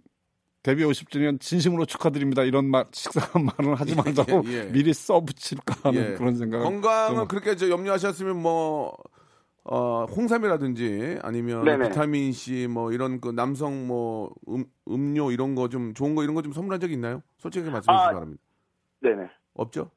데뷔 0.66 0.82
50주년 0.82 1.38
진심으로 1.40 1.84
축하드립니다. 1.86 2.42
이런 2.42 2.64
말 2.68 2.86
식상한 2.90 3.46
말은 3.56 3.74
하지 3.74 3.94
말자고 3.94 4.42
예, 4.46 4.52
예. 4.52 4.62
미리 4.74 4.92
써붙일까 4.92 5.76
하는 5.90 6.12
예. 6.12 6.14
그런 6.16 6.34
생각. 6.34 6.58
건강은 6.64 7.28
그렇게 7.28 7.54
저 7.54 7.70
염려하셨으면 7.70 8.36
뭐 8.42 8.92
어, 9.62 10.06
홍삼이라든지 10.06 11.20
아니면 11.22 11.64
네네. 11.64 11.90
비타민 11.90 12.32
C 12.32 12.66
뭐 12.66 12.90
이런 12.90 13.20
그 13.20 13.28
남성 13.30 13.86
뭐 13.86 14.34
음, 14.48 14.64
음료 14.88 15.30
이런 15.30 15.54
거 15.54 15.68
좀 15.68 15.94
좋은 15.94 16.16
거 16.16 16.24
이런 16.24 16.34
거 16.34 16.42
좀 16.42 16.52
선물한 16.52 16.80
적이 16.80 16.94
있나요? 16.94 17.22
솔직하게 17.38 17.70
말씀해 17.70 17.96
주시기 17.96 18.08
아, 18.08 18.12
바랍니다. 18.12 18.42
네네. 19.02 19.30
없죠? 19.54 19.90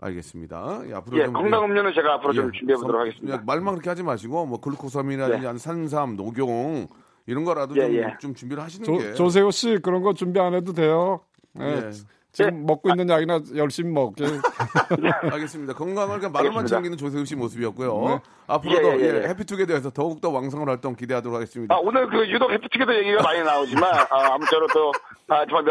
알겠습니다. 0.00 0.82
예, 0.88 0.92
앞으로 0.94 1.18
예, 1.18 1.24
좀 1.24 1.32
건강 1.32 1.64
음료는 1.64 1.94
제가 1.94 2.14
앞으로 2.16 2.34
좀 2.34 2.50
예, 2.54 2.58
준비해 2.58 2.76
보도록 2.76 3.00
선- 3.00 3.00
하겠습니다. 3.08 3.42
말만 3.46 3.72
그렇게 3.74 3.88
하지 3.88 4.02
마시고 4.02 4.44
뭐 4.44 4.60
글루코삼이라든지 4.60 5.40
네. 5.40 5.46
아니면 5.46 5.56
산삼, 5.58 6.16
녹용 6.16 6.88
이런 7.26 7.44
거라도 7.44 7.74
예, 7.76 7.82
좀, 7.86 7.94
예. 7.96 8.14
좀 8.20 8.34
준비를 8.34 8.62
하시는 8.62 8.84
조, 8.84 8.98
게 8.98 9.14
조세호 9.14 9.50
씨 9.50 9.78
그런 9.82 10.02
거 10.02 10.12
준비 10.12 10.38
안 10.40 10.54
해도 10.54 10.72
돼요. 10.72 11.20
예. 11.60 11.64
예. 11.86 11.90
지금 12.32 12.66
먹고 12.66 12.90
있는 12.90 13.08
약이나 13.08 13.40
열심히 13.54 13.92
먹게. 13.92 14.24
알겠습니다. 15.30 15.72
건강을 15.74 16.18
그냥 16.18 16.32
말로만. 16.32 16.66
챙기는 16.66 16.96
조세호 16.98 17.24
씨 17.24 17.36
모습이었고요. 17.36 18.08
네. 18.08 18.20
앞으로도 18.48 18.88
예, 18.88 18.96
예, 18.96 19.00
예. 19.18 19.22
예, 19.22 19.28
해피투게더에서 19.28 19.90
더욱더 19.90 20.30
왕성한 20.30 20.68
활동 20.68 20.96
기대하도록 20.96 21.32
하겠습니다. 21.34 21.72
아, 21.74 21.78
오늘 21.80 22.08
그 22.10 22.28
유독 22.28 22.50
해피투게더 22.50 22.92
얘기가 22.96 23.22
많이 23.22 23.40
나오지만, 23.42 23.84
아, 24.10 24.34
아무쪼록 24.34 24.68
또, 24.74 24.90
아, 25.28 25.46
정말 25.46 25.64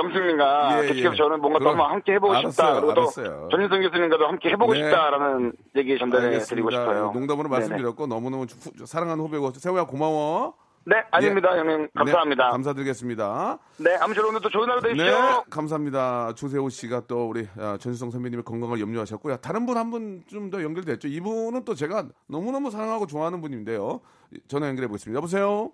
예, 0.84 0.88
계속해서 0.88 1.12
예. 1.12 1.16
저는 1.18 1.42
뭔가 1.42 1.60
또 1.60 1.66
그럼- 1.66 1.80
한번 1.82 1.92
함께 1.92 2.13
해보고 2.13 2.34
싶다. 2.36 2.66
알았어요, 2.68 2.82
그리고 2.82 2.94
또. 2.94 3.50
전인성 3.50 3.82
교수님과도 3.82 4.26
함께 4.28 4.50
해보고 4.52 4.74
네. 4.74 4.80
싶다라는 4.84 5.54
얘기 5.76 6.00
전달해 6.00 6.39
드리고. 6.39 6.72
싶어요. 6.72 7.12
농담으로 7.13 7.50
네네. 7.50 7.60
말씀드렸고 7.60 8.08
너무너무 8.08 8.46
후- 8.46 8.86
사랑하는 8.86 9.22
후배고 9.26 9.52
세호야 9.52 9.84
고마워. 9.84 10.54
네, 10.86 10.98
아닙니다, 11.12 11.58
형님. 11.58 11.88
감사합니다. 11.96 12.46
네, 12.46 12.52
감사드리겠습니다. 12.52 13.58
네, 13.78 13.96
아무쪼록 14.02 14.30
오늘 14.32 14.41
또 14.41 14.50
좋은 14.50 14.69
하루 14.69 14.82
되십시오. 14.82 15.06
네, 15.06 15.41
감사합니다. 15.50 16.34
조세호 16.36 16.67
씨가 16.69 17.04
또 17.08 17.30
우리 17.30 17.48
아, 17.58 17.78
전수성 17.80 18.12
선배님의 18.12 18.43
건강을 18.43 18.80
염려하셨고요. 18.82 19.38
다른 19.38 19.65
분 19.65 19.78
한 19.78 19.89
분 19.91 20.24
좀 20.28 20.50
더 20.50 20.62
연결됐죠. 20.62 21.08
이분은 21.08 21.63
또 21.63 21.74
제가 21.74 22.08
너무너무 22.28 22.69
사랑하고 22.69 23.08
좋아하는 23.08 23.39
분인데요. 23.41 24.02
전화 24.48 24.67
연결해 24.67 24.88
보겠습니다. 24.88 25.17
여보세요? 25.17 25.72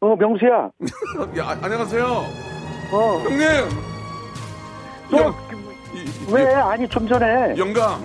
어, 0.00 0.16
명수야. 0.16 0.70
야, 1.38 1.44
아, 1.48 1.58
안녕하세요. 1.62 2.04
어, 2.92 3.18
형님! 3.24 3.46
이- 5.94 5.98
이- 6.28 6.32
왜? 6.32 6.54
아니, 6.54 6.88
좀 6.88 7.06
전에. 7.06 7.54
영감! 7.56 8.00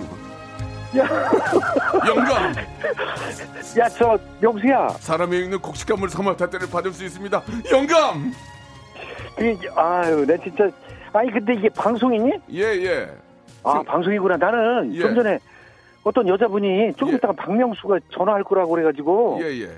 야, 0.96 1.04
영감! 2.06 2.52
야, 3.78 3.88
저, 3.90 4.18
명수야. 4.40 4.88
사람의 4.88 5.44
있는 5.44 5.58
곡식감을 5.60 6.08
삼아 6.08 6.36
탈때를 6.36 6.68
받을 6.70 6.92
수 6.92 7.04
있습니다. 7.04 7.42
영감! 7.70 8.32
이, 9.40 9.68
아유, 9.76 10.24
내 10.26 10.38
진짜. 10.38 10.70
아니, 11.12 11.30
근데 11.30 11.54
이게 11.54 11.68
방송이니? 11.68 12.32
예, 12.52 12.62
예. 12.62 13.10
아, 13.64 13.82
방송이구나. 13.82 14.36
나는 14.38 14.94
예. 14.94 15.00
좀 15.00 15.14
전에 15.14 15.38
어떤 16.04 16.26
여자분이 16.26 16.94
조금 16.94 17.12
예. 17.12 17.16
있다가 17.16 17.34
박명수가 17.34 17.98
전화할 18.10 18.44
거라고 18.44 18.70
그래 18.70 18.84
가지고. 18.84 19.38
예, 19.42 19.46
예. 19.62 19.70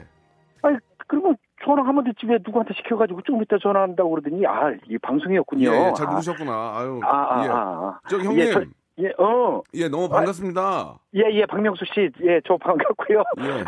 아니, 0.63 0.77
그러면 1.09 1.37
전화하면 1.65 2.05
됐지. 2.05 2.25
왜 2.27 2.39
누구한테 2.45 2.73
시켜가지고 2.75 3.23
조금 3.23 3.43
이따 3.43 3.57
전화한다고 3.61 4.11
그러더니, 4.11 4.47
아, 4.47 4.71
이게 4.87 4.97
방송이었군요. 4.99 5.69
예, 5.75 5.93
잘 5.97 6.07
아, 6.07 6.11
모르셨구나. 6.13 6.53
아유. 6.77 7.01
아, 7.03 7.09
아, 7.09 7.45
예. 7.45 7.49
아, 7.49 7.55
아. 7.55 7.99
저 8.09 8.17
형님. 8.19 8.39
예, 8.39 8.53
저- 8.53 8.65
예, 9.01 9.13
어. 9.19 9.63
예, 9.75 9.89
너무 9.89 10.09
반갑습니다. 10.09 10.99
예, 11.15 11.23
예, 11.33 11.47
박명수 11.47 11.85
씨. 11.87 12.11
예, 12.23 12.41
저 12.47 12.57
반갑고요. 12.57 13.23
예. 13.41 13.65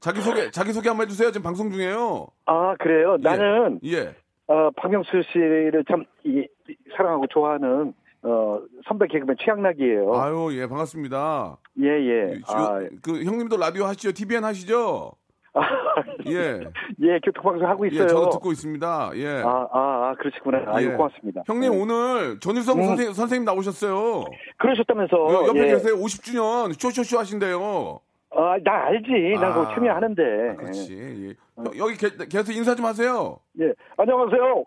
자기 0.00 0.20
소개, 0.20 0.50
자기 0.50 0.72
소개 0.72 0.88
한번 0.88 1.06
해주세요. 1.06 1.30
지금 1.32 1.42
방송 1.44 1.70
중이에요. 1.70 2.26
아, 2.46 2.74
그래요? 2.78 3.16
나는, 3.20 3.80
예. 3.84 4.14
어, 4.46 4.70
박명수 4.76 5.10
씨를 5.32 5.84
참, 5.88 6.04
이, 6.24 6.46
이, 6.68 6.76
사랑하고 6.96 7.26
좋아하는, 7.28 7.92
어, 8.22 8.60
선배 8.86 9.06
개그맨 9.08 9.36
최양락이에요. 9.40 10.12
아유, 10.14 10.48
예, 10.52 10.66
반갑습니다. 10.66 11.58
예, 11.80 11.86
예. 11.88 12.32
요- 12.34 12.40
아, 12.48 12.78
그 13.02 13.24
형님도 13.24 13.56
라디오 13.56 13.84
하시죠? 13.86 14.12
TVN 14.12 14.44
하시죠? 14.44 15.12
아, 15.56 15.60
예. 16.28 16.60
예, 17.00 17.18
교통방송 17.24 17.66
하고 17.68 17.86
있어요. 17.86 18.04
예, 18.04 18.06
저도 18.08 18.28
듣고 18.30 18.52
있습니다. 18.52 19.10
예. 19.14 19.42
아, 19.44 19.66
아, 19.72 20.10
아, 20.10 20.14
그러시구나. 20.18 20.62
아유, 20.66 20.90
예. 20.92 20.96
고맙습니다. 20.96 21.42
형님 21.46 21.70
네. 21.72 21.78
오늘 21.82 22.38
전유성 22.40 22.78
음. 22.78 22.84
선생, 22.84 23.12
선생님 23.12 23.44
나오셨어요. 23.46 24.24
그러셨다면서. 24.58 25.16
여- 25.16 25.46
옆에 25.48 25.60
예. 25.60 25.66
계세요. 25.72 25.94
50주년 25.96 26.78
쇼쇼쇼 26.78 27.18
하신대요. 27.18 28.00
아, 28.32 28.56
나 28.62 28.86
알지. 28.88 29.38
나 29.40 29.48
아, 29.48 29.54
그거 29.54 29.74
참여하는데. 29.74 30.22
아, 30.50 30.56
그렇지. 30.56 30.94
예. 30.94 31.28
여- 31.30 31.78
여기 31.78 31.96
계, 31.96 32.10
계속 32.28 32.52
인사 32.52 32.74
좀 32.74 32.84
하세요. 32.84 33.38
예. 33.60 33.72
안녕하세요. 33.96 34.64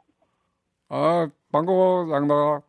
아 0.89 1.29
반가워 1.51 2.09
양나가. 2.11 2.61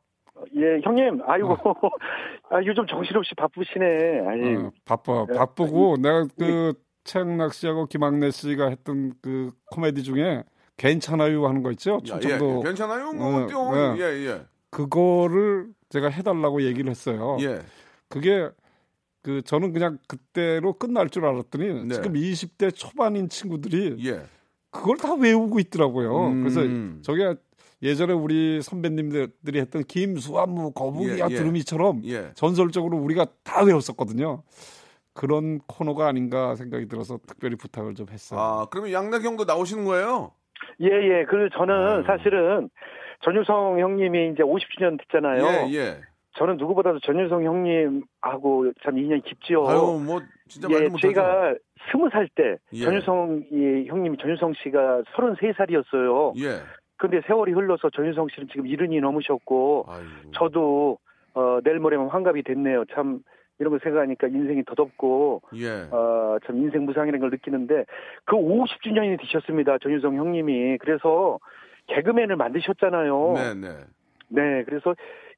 예, 0.56 0.80
형님. 0.84 1.22
아이고. 1.26 1.52
어. 1.52 1.74
아, 2.50 2.60
요즘 2.64 2.86
정신없이 2.86 3.34
바쁘시네. 3.34 4.26
아이, 4.28 4.56
어, 4.56 4.70
바빠 4.84 5.24
예. 5.32 5.36
바쁘고 5.38 5.96
내가 6.02 6.24
그 6.38 6.74
최양락 7.10 7.54
씨하고 7.54 7.86
김학래 7.86 8.30
씨가 8.30 8.68
했던 8.68 9.14
그 9.20 9.50
코미디 9.72 10.04
중에 10.04 10.44
괜찮아요 10.76 11.44
하는 11.48 11.64
거 11.64 11.72
있죠? 11.72 11.94
야, 12.08 12.16
예, 12.16 12.20
충청도 12.20 12.60
괜찮아요? 12.60 13.12
뭐 13.12 13.48
어. 13.52 13.96
예, 13.98 14.02
예. 14.02 14.42
그거를 14.70 15.70
제가 15.88 16.08
해달라고 16.08 16.62
얘기를 16.62 16.88
했어요. 16.88 17.36
예. 17.40 17.62
그게 18.08 18.48
그 19.22 19.42
저는 19.42 19.72
그냥 19.72 19.98
그때로 20.06 20.74
끝날 20.74 21.10
줄 21.10 21.26
알았더니 21.26 21.86
네. 21.86 21.94
지금 21.96 22.12
20대 22.12 22.72
초반인 22.72 23.28
친구들이 23.28 23.96
예. 24.06 24.22
그걸 24.70 24.96
다 24.96 25.14
외우고 25.14 25.58
있더라고요. 25.58 26.28
음. 26.28 26.44
그래서 26.44 26.60
저게 27.02 27.34
예전에 27.82 28.12
우리 28.12 28.62
선배님들이 28.62 29.58
했던 29.58 29.82
김수환무 29.82 30.72
거북이야 30.72 31.28
예, 31.28 31.32
예. 31.32 31.36
두루미처럼 31.36 32.02
예. 32.04 32.30
전설적으로 32.36 32.98
우리가 32.98 33.26
다 33.42 33.64
외웠었거든요. 33.64 34.44
그런 35.20 35.58
코너가 35.66 36.06
아닌가 36.06 36.54
생각이 36.54 36.88
들어서 36.88 37.18
특별히 37.26 37.54
부탁을 37.54 37.94
좀 37.94 38.06
했어요. 38.10 38.40
아, 38.40 38.66
그러면 38.70 38.90
양락 38.90 39.22
형도 39.22 39.44
나오시는 39.44 39.84
거예요? 39.84 40.32
예, 40.80 40.86
예. 40.86 41.24
그 41.28 41.50
저는 41.52 41.74
아유. 41.74 42.02
사실은 42.06 42.70
전유성 43.22 43.80
형님이 43.80 44.30
이제 44.32 44.42
50주년 44.42 44.98
됐잖아요. 44.98 45.68
예, 45.68 45.74
예. 45.74 46.00
저는 46.38 46.56
누구보다도 46.56 47.00
전유성 47.00 47.44
형님하고 47.44 48.72
참 48.82 48.96
인연이 48.96 49.20
깊지요. 49.22 49.68
아유, 49.68 50.02
뭐 50.02 50.22
진짜 50.48 50.68
말도 50.68 50.84
예, 50.84 50.88
못하죠. 50.88 51.08
제가 51.08 51.54
스무 51.90 52.08
살때 52.08 52.56
예. 52.72 52.80
전유성 52.82 53.42
이 53.52 53.88
형님이 53.88 54.16
전유성 54.22 54.54
씨가 54.62 55.02
33살이었어요. 55.14 56.42
예. 56.42 56.62
근데 56.96 57.20
세월이 57.26 57.52
흘러서 57.52 57.90
전유성 57.90 58.28
씨는 58.34 58.48
지금 58.48 58.66
이른이 58.66 59.00
넘으셨고 59.00 59.84
아이고. 59.86 60.30
저도 60.32 60.98
어, 61.34 61.58
내일 61.62 61.78
모레면 61.78 62.08
환갑이 62.08 62.42
됐네요. 62.42 62.86
참 62.94 63.20
이런 63.60 63.70
걸 63.70 63.80
생각하니까 63.82 64.26
인생이 64.26 64.64
더덥고 64.64 65.42
예. 65.54 65.86
어, 65.90 66.38
참 66.46 66.56
인생 66.56 66.86
무상이라는 66.86 67.20
걸 67.20 67.30
느끼는데 67.30 67.84
그 68.24 68.34
50주년이 68.34 69.20
되셨습니다. 69.20 69.76
전유성 69.78 70.16
형님이. 70.16 70.78
그래서 70.78 71.38
개그맨을 71.88 72.36
만드셨잖아요. 72.36 73.32
네, 73.34 73.54
네. 73.54 73.68
네, 74.28 74.64
그래서 74.64 74.94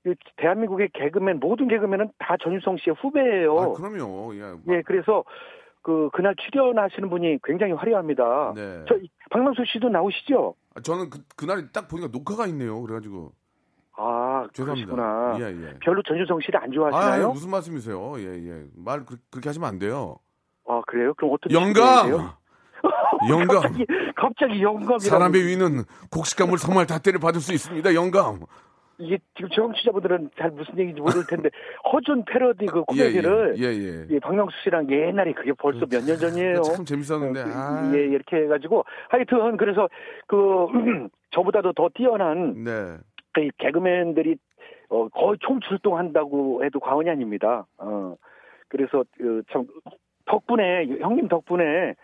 이 0.07 0.15
대한민국의 0.37 0.91
개그맨 0.95 1.41
모든 1.41 1.67
개그맨은 1.67 2.11
다 2.19 2.37
전유성 2.41 2.77
씨의 2.79 2.97
후배예요. 3.01 3.59
아, 3.59 3.73
그럼요. 3.73 4.35
예. 4.37 4.55
예, 4.69 4.83
그래서 4.83 5.25
그 5.83 6.09
그날 6.13 6.37
출연하시는 6.37 7.11
분이 7.11 7.39
굉장히 7.43 7.73
화려합니다. 7.73 8.53
네. 8.55 8.85
저 8.89 8.97
박명수 9.31 9.65
씨도 9.67 9.89
나오시죠? 9.89 10.55
아, 10.77 10.81
저는 10.81 11.11
그, 11.11 11.19
그날 11.37 11.73
딱 11.73 11.89
보니까 11.89 12.09
녹화가 12.13 12.47
있네요. 12.47 12.81
그래가지고. 12.83 13.33
아, 13.97 14.47
죄송합니다. 14.55 15.37
예, 15.41 15.45
예. 15.49 15.75
별로 15.85 16.03
전유성 16.03 16.41
씨를 16.41 16.61
안 16.63 16.71
아, 16.71 16.73
좋아하시나요? 16.73 17.31
무슨 17.33 17.51
말씀이세요? 17.51 18.15
예, 18.19 18.25
예. 18.49 18.65
말 18.77 19.05
그, 19.05 19.17
그렇게 19.31 19.49
하시면 19.49 19.69
안 19.69 19.79
돼요. 19.79 20.17
아, 20.67 20.81
그래요? 20.87 21.13
그럼 21.15 21.35
어떤 21.35 21.53
영감! 21.53 22.11
영감! 23.29 23.61
갑자기, 23.63 23.87
갑자기 24.17 24.63
영감이라고. 24.63 24.99
사람의 25.01 25.47
위는 25.47 25.85
곡식감을 26.11 26.59
성말 26.59 26.87
닷대를 26.87 27.21
받을 27.21 27.41
수 27.41 27.53
있습니다. 27.53 27.95
영감. 27.95 28.41
이게 28.99 29.19
지금 29.37 29.51
정치자분들은 29.51 30.31
잘 30.39 30.51
무슨 30.53 30.79
얘기인지 30.79 31.01
모를 31.01 31.27
텐데 31.27 31.51
허준 31.93 32.25
패러디 32.25 32.67
그 32.67 32.81
예, 32.95 33.05
코미디를 33.05 33.57
예, 33.59 33.65
예. 33.65 34.07
예, 34.11 34.21
박명수 34.21 34.55
씨랑 34.63 34.89
옛날에 34.91 35.33
그게 35.33 35.53
벌써 35.55 35.87
몇 35.91 36.05
년 36.05 36.17
전이에요. 36.19 36.63
참 36.63 36.85
재밌었는데. 36.85 37.43
아. 37.47 37.91
예, 37.95 37.99
이렇게 37.99 38.37
해가지고 38.37 38.85
하여튼 39.09 39.57
그래서 39.57 39.89
그 40.29 40.67
저보다도 41.35 41.73
더 41.73 41.89
뛰어난 41.95 42.63
네. 42.63 42.97
그 43.33 43.49
개그맨들이 43.59 44.37
어, 44.89 45.09
거의 45.09 45.39
총출동한다고 45.41 46.65
해도 46.65 46.81
과언이 46.81 47.09
아닙니다. 47.11 47.67
어, 47.79 48.15
그래서 48.69 49.05
그 49.17 49.43
참 49.53 49.67
덕분에 50.27 50.87
형님 51.01 51.29
덕분에 51.29 51.95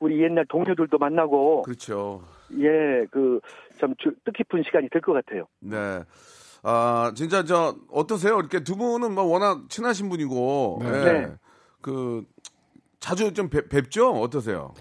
우리 0.00 0.22
옛날 0.22 0.44
동료들도 0.46 0.98
만나고 0.98 1.62
그렇죠. 1.62 2.22
예 2.58 3.06
그 3.10 3.40
참 3.78 3.94
뜻깊은 4.24 4.62
시간이 4.64 4.88
될 4.90 5.00
것 5.02 5.12
같아요. 5.12 5.46
네. 5.60 5.76
아, 6.62 7.12
진짜 7.14 7.42
저 7.44 7.74
어떠세요? 7.90 8.38
이렇게 8.38 8.62
두 8.62 8.76
분은 8.76 9.14
뭐 9.14 9.24
워낙 9.24 9.68
친하신 9.70 10.08
분이고. 10.10 10.78
네. 10.82 10.88
예. 10.88 11.12
네. 11.12 11.26
그 11.80 12.24
자주 12.98 13.32
좀 13.32 13.48
뵙, 13.48 13.68
뵙죠? 13.70 14.10
어떠세요? 14.10 14.74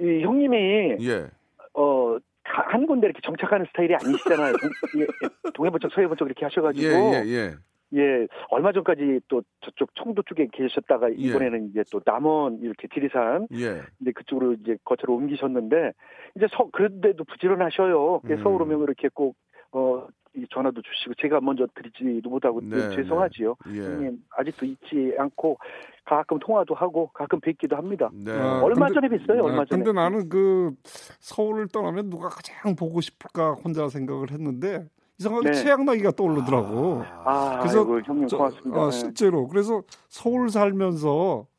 이 0.00 0.22
형님이 0.22 0.96
예. 1.06 1.26
어. 1.74 2.16
가- 2.52 2.64
한 2.68 2.86
군데 2.86 3.06
이렇게 3.06 3.20
정착하는 3.22 3.66
스타일이 3.66 3.94
아니시잖아요. 3.94 4.52
동, 4.56 4.70
예, 5.00 5.06
동해번쩍 5.54 5.92
서해번쩍 5.92 6.26
이렇게 6.28 6.44
하셔가지고 6.44 6.86
예, 6.86 7.22
예, 7.24 7.28
예. 7.28 7.54
예, 7.94 8.26
얼마 8.50 8.72
전까지 8.72 9.20
또 9.28 9.42
저쪽 9.60 9.94
청도 9.94 10.22
쪽에 10.22 10.48
계셨다가 10.52 11.10
예. 11.10 11.14
이번에는 11.16 11.68
이제 11.70 11.84
또 11.92 12.00
남원 12.04 12.58
이렇게 12.60 12.88
지리산 12.92 13.46
예. 13.54 13.82
이제 14.00 14.12
그쪽으로 14.12 14.54
이제 14.54 14.76
거처로 14.84 15.14
옮기셨는데 15.14 15.92
이제 16.36 16.46
서 16.50 16.68
그런데도 16.72 17.24
부지런하셔요. 17.24 18.20
음. 18.24 18.42
서울 18.42 18.62
오면 18.62 18.82
이렇게 18.82 19.08
꼭 19.14 19.36
어 19.76 20.06
전화도 20.52 20.80
주시고 20.82 21.14
제가 21.20 21.40
먼저 21.40 21.66
드리지도 21.74 22.28
못하고 22.30 22.60
또 22.60 22.66
네, 22.76 22.94
죄송하지요. 22.96 23.54
예. 23.74 23.80
형님 23.82 24.22
아직도 24.30 24.66
잊지 24.66 25.14
않고 25.18 25.58
가끔 26.04 26.38
통화도 26.38 26.74
하고 26.74 27.08
가끔 27.12 27.40
뵙기도 27.40 27.76
합니다. 27.76 28.10
네. 28.12 28.32
아, 28.32 28.60
얼마 28.62 28.86
근데- 28.86 28.94
전에 28.94 29.08
뵀어요. 29.08 29.42
얼마 29.44 29.62
아, 29.62 29.64
전에. 29.64 29.82
근데 29.82 29.92
나는 29.92 30.28
그 30.28 30.74
서울을 31.20 31.68
떠나면 31.68 32.10
누가 32.10 32.28
가장 32.28 32.74
보고 32.76 33.00
싶을까 33.00 33.52
혼자 33.52 33.88
생각을 33.88 34.30
했는데 34.30 34.86
이상하게 35.18 35.50
네. 35.50 35.54
최양락이가 35.54 36.10
떠오르더라고. 36.12 37.02
아, 37.24 37.58
그래서 37.60 37.80
아이고, 37.80 38.00
형님 38.02 38.28
저- 38.28 38.36
고맙습니다. 38.36 38.78
어, 38.80 38.84
네. 38.86 38.90
실제로 38.92 39.48
그래서 39.48 39.82
서울 40.08 40.50
살면서 40.50 41.40
음. 41.40 41.55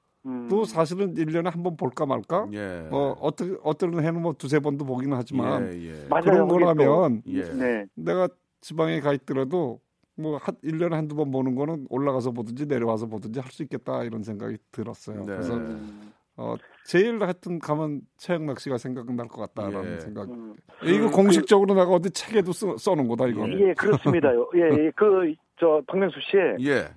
또 0.50 0.66
사실은 0.66 1.14
1년에 1.16 1.52
한 1.52 1.64
번 1.64 1.76
볼까 1.78 2.06
말까? 2.06 2.48
예. 2.54 2.88
어, 2.92 3.16
어떤 3.20 3.58
어떤 3.64 4.04
해는 4.04 4.22
뭐 4.22 4.34
두세 4.34 4.60
번도 4.60 4.86
보기는 4.86 5.16
하지만 5.16 5.72
예, 5.74 5.90
예. 5.90 6.08
그런. 6.22 6.48
거라면 6.48 7.24
예. 7.28 7.42
네. 7.44 7.86
내가 7.96 8.28
지방에 8.62 9.00
가 9.00 9.14
있더라도 9.14 9.80
뭐 10.16 10.38
한, 10.38 10.56
1년에 10.64 10.92
한두 10.92 11.16
번 11.16 11.32
보는 11.32 11.56
거는 11.56 11.86
올라가서 11.90 12.32
보든지 12.32 12.66
내려와서 12.66 13.06
보든지 13.08 13.40
할 13.40 13.52
수 13.52 13.64
있겠다 13.64 14.04
이런 14.04 14.24
생각이 14.24 14.58
들었어요. 14.72 15.20
네. 15.20 15.26
그래서 15.26 15.56
음. 15.56 16.12
어, 16.40 16.56
제일 16.86 17.20
하여튼 17.22 17.58
가면 17.60 18.02
최양락 18.18 18.60
씨가 18.60 18.78
생각날 18.78 19.28
것 19.28 19.42
같다라는 19.54 19.96
예. 19.96 20.00
생각. 20.00 20.30
음. 20.30 20.56
이거 20.84 21.10
공식적으로 21.10 21.74
내가 21.74 21.90
어디 21.90 22.10
책에도 22.12 22.52
써, 22.52 22.78
써놓은 22.78 23.08
거다 23.08 23.28
이거. 23.28 23.48
예, 23.50 23.74
그렇습니다요. 23.74 24.50
예, 24.56 24.62
예, 24.86 24.92
그, 24.96 25.34
저, 25.60 25.82
박명수 25.88 26.20
씨. 26.22 26.38
예. 26.68 26.88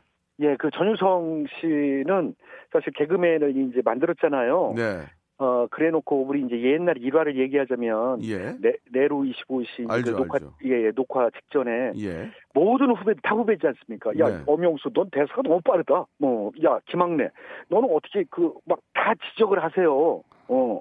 예, 0.40 0.56
그 0.58 0.68
전유성 0.74 1.44
씨는 1.60 2.34
사실 2.72 2.92
개그맨을 2.94 3.56
이제 3.56 3.80
만들었잖아요. 3.84 4.74
네. 4.76 5.00
어, 5.38 5.66
그래 5.70 5.88
놓고 5.90 6.26
우리 6.26 6.42
이제 6.42 6.60
옛날 6.60 6.98
일화를 6.98 7.34
얘기하자면. 7.38 8.22
예. 8.24 8.54
네, 8.60 8.74
네로 8.92 9.22
25시 9.22 9.90
알죠, 9.90 10.12
그 10.12 10.16
녹화, 10.18 10.34
알죠. 10.36 10.52
예, 10.66 10.84
예, 10.86 10.90
녹화 10.92 11.30
직전에 11.30 11.92
예. 11.98 12.30
모든 12.52 12.90
후배 12.94 13.14
다 13.22 13.34
후배지 13.34 13.66
않습니까? 13.66 14.10
야, 14.18 14.28
네. 14.28 14.42
엄영수, 14.46 14.90
넌 14.92 15.08
대사가 15.10 15.40
너무 15.42 15.60
빠르다. 15.62 16.04
뭐, 16.18 16.52
야, 16.62 16.78
김학래, 16.86 17.30
너는 17.68 17.88
어떻게 17.90 18.24
그 18.24 18.52
막 18.66 18.78
다 18.92 19.14
지적을 19.30 19.62
하세요. 19.62 20.22
어. 20.48 20.80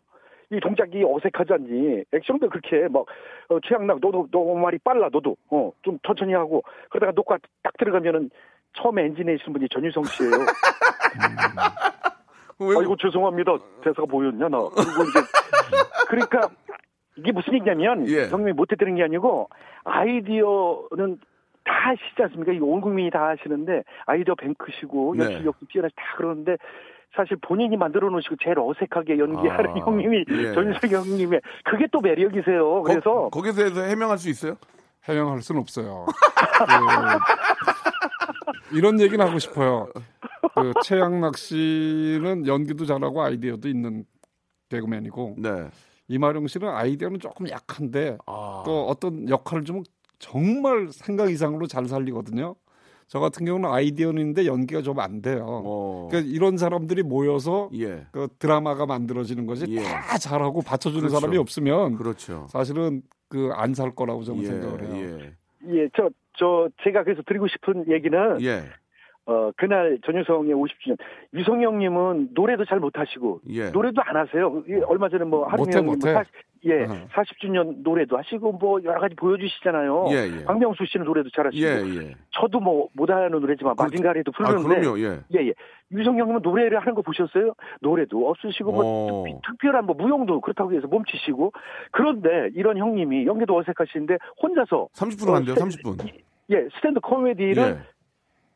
이 0.52 0.60
동작이 0.60 1.04
어색하지 1.06 1.54
않니? 1.54 2.04
액션도 2.12 2.50
그렇게 2.50 2.84
해. 2.84 2.88
막 2.90 3.06
어, 3.50 3.60
최양락 3.64 4.00
너도 4.02 4.28
너 4.32 4.56
말이 4.56 4.78
빨라 4.80 5.08
너도 5.12 5.38
어 5.52 5.72
좀 5.84 6.00
천천히 6.06 6.34
하고 6.34 6.64
그러다가 6.90 7.14
녹화 7.14 7.38
딱 7.64 7.78
들어가면은 7.78 8.30
처음에 8.74 9.04
엔진 9.06 9.28
내시는 9.28 9.54
분이 9.54 9.70
전유성 9.70 10.04
씨예요. 10.06 10.32
왜, 12.60 12.78
아이고 12.78 12.96
죄송합니다. 12.98 13.58
대사가 13.84 14.06
보였냐 14.06 14.50
나. 14.50 14.58
그리고 14.70 15.04
이제 15.04 15.20
그러니까 16.10 16.50
이게 17.16 17.32
무슨 17.32 17.54
얘기냐면 17.54 18.08
예. 18.10 18.28
형님이 18.28 18.54
못해 18.54 18.76
들은 18.76 18.96
게 18.96 19.04
아니고 19.04 19.50
아이디어는 19.84 21.20
다 21.64 21.74
하시지 21.90 22.22
않습니까? 22.24 22.52
이온 22.54 22.82
국민이 22.82 23.10
다 23.10 23.28
하시는데 23.30 23.84
아이디어 24.06 24.36
뱅크시고 24.36 25.16
네. 25.18 25.26
연출력도 25.26 25.66
뛰어나시 25.70 25.96
다 25.96 26.04
그러는데 26.18 26.58
사실 27.16 27.38
본인이 27.42 27.76
만들어 27.78 28.10
놓으시고 28.10 28.36
제일 28.44 28.60
어색하게 28.60 29.18
연기하는 29.18 29.72
아, 29.72 29.74
형님이 29.74 30.26
예. 30.30 30.54
전유성 30.54 30.90
형님의 30.90 31.42
그게 31.66 31.88
또 31.92 32.00
매력이세요. 32.02 32.84
그래서 32.84 33.30
거, 33.30 33.42
기서 33.42 33.64
해서 33.64 33.82
해명할 33.82 34.18
수 34.18 34.30
있어요? 34.30 34.56
해명할 35.06 35.42
수는 35.42 35.62
없어요. 35.62 36.06
이런 38.74 39.00
얘기는 39.00 39.26
하고 39.26 39.40
싶어요. 39.40 39.88
그 40.56 40.72
최양락 40.84 41.38
씨는 41.38 42.48
연기도 42.48 42.86
잘하고 42.86 43.22
아이디어도 43.24 43.68
있는 43.70 44.06
개그맨이고 44.70 45.36
네. 45.40 45.68
이마룡 46.08 46.48
씨는 46.48 46.68
아이디어는 46.70 47.20
조금 47.20 47.50
약한데 47.50 48.18
아. 48.26 48.64
또 48.66 48.88
어떤 48.88 49.30
역할을 49.30 49.64
좀 49.66 49.84
정말 50.18 50.88
생각 50.92 51.32
이상으로 51.32 51.68
잘 51.68 51.86
살리거든요. 51.88 52.56
저 53.08 53.20
같은 53.20 53.44
경우는 53.46 53.70
아이디어는 53.70 54.22
있는데 54.22 54.46
연기가 54.46 54.82
좀 54.84 55.00
안 55.00 55.22
돼요. 55.22 55.46
어. 55.48 56.08
그러니까 56.12 56.32
이런 56.32 56.58
사람들이 56.58 57.02
모여서 57.04 57.70
예. 57.74 58.06
그 58.12 58.28
드라마가 58.38 58.86
만들어지는 58.86 59.48
것이 59.48 59.66
예. 59.70 59.82
다 59.82 60.18
잘하고 60.20 60.62
받쳐주는 60.62 61.02
그렇죠. 61.08 61.20
사람이 61.20 61.38
없으면 61.38 61.96
그렇죠. 61.96 62.46
사실은 62.50 63.02
그 63.28 63.52
안 63.54 63.74
살 63.74 63.96
거라고 63.96 64.24
저는 64.24 64.42
예. 64.44 64.46
생각을 64.48 64.84
해요. 64.84 64.96
예. 65.66 65.76
예, 65.76 65.90
저, 65.96 66.10
저, 66.40 66.70
제가 66.84 67.04
그래서 67.04 67.22
드리고 67.26 67.48
싶은 67.48 67.86
얘기는, 67.90 68.42
예. 68.42 68.62
어, 69.26 69.52
그날 69.58 70.00
전유성의 70.06 70.56
50주년. 70.56 70.98
유성영님은 71.36 72.30
노래도 72.34 72.66
잘 72.66 72.80
못하시고, 72.80 73.42
예. 73.50 73.70
노래도 73.70 74.02
안 74.04 74.16
하세요. 74.16 74.64
예, 74.70 74.80
얼마 74.88 75.08
전에 75.10 75.24
뭐, 75.26 75.46
하루 75.46 75.58
못해, 75.64 75.78
형님 75.78 75.86
못해. 75.94 76.14
뭐 76.14 76.24
40, 76.24 76.34
예, 76.66 76.84
어. 76.86 77.08
40주년 77.14 77.84
노래도 77.84 78.18
하시고, 78.18 78.54
뭐, 78.54 78.80
여러 78.84 79.00
가지 79.00 79.14
보여주시잖아요. 79.16 80.06
예, 80.10 80.40
예. 80.40 80.46
박명수 80.46 80.84
씨는 80.86 81.06
노래도 81.06 81.30
잘하시고, 81.30 81.64
예, 81.64 81.68
예. 82.08 82.16
저도 82.32 82.60
뭐, 82.60 82.88
못하는 82.94 83.30
노래지만, 83.32 83.76
그- 83.76 83.84
마징가리도 83.84 84.32
아, 84.34 84.38
부르는데, 84.38 84.80
그럼요. 84.80 85.00
예. 85.00 85.20
예, 85.36 85.48
예. 85.50 85.54
유성영님은 85.92 86.42
노래를 86.42 86.80
하는 86.80 86.96
거 86.96 87.02
보셨어요? 87.04 87.54
노래도 87.82 88.30
없으시고, 88.32 88.72
뭐, 88.72 88.84
어. 88.84 89.24
특- 89.28 89.42
특별한 89.52 89.86
뭐, 89.86 89.96
무용도 89.96 90.42
그렇다고 90.42 90.74
해서 90.74 90.88
몸치시고, 90.88 91.52
그런데 91.92 92.50
이런 92.56 92.78
형님이 92.78 93.28
연기도 93.28 93.56
어색하신데, 93.58 94.18
혼자서, 94.42 94.88
30분 94.94 95.34
한대요. 95.34 95.54
30분. 95.56 95.98
예, 96.52 96.68
스탠드 96.76 97.00
코미디를 97.00 97.64
예. 97.64 97.80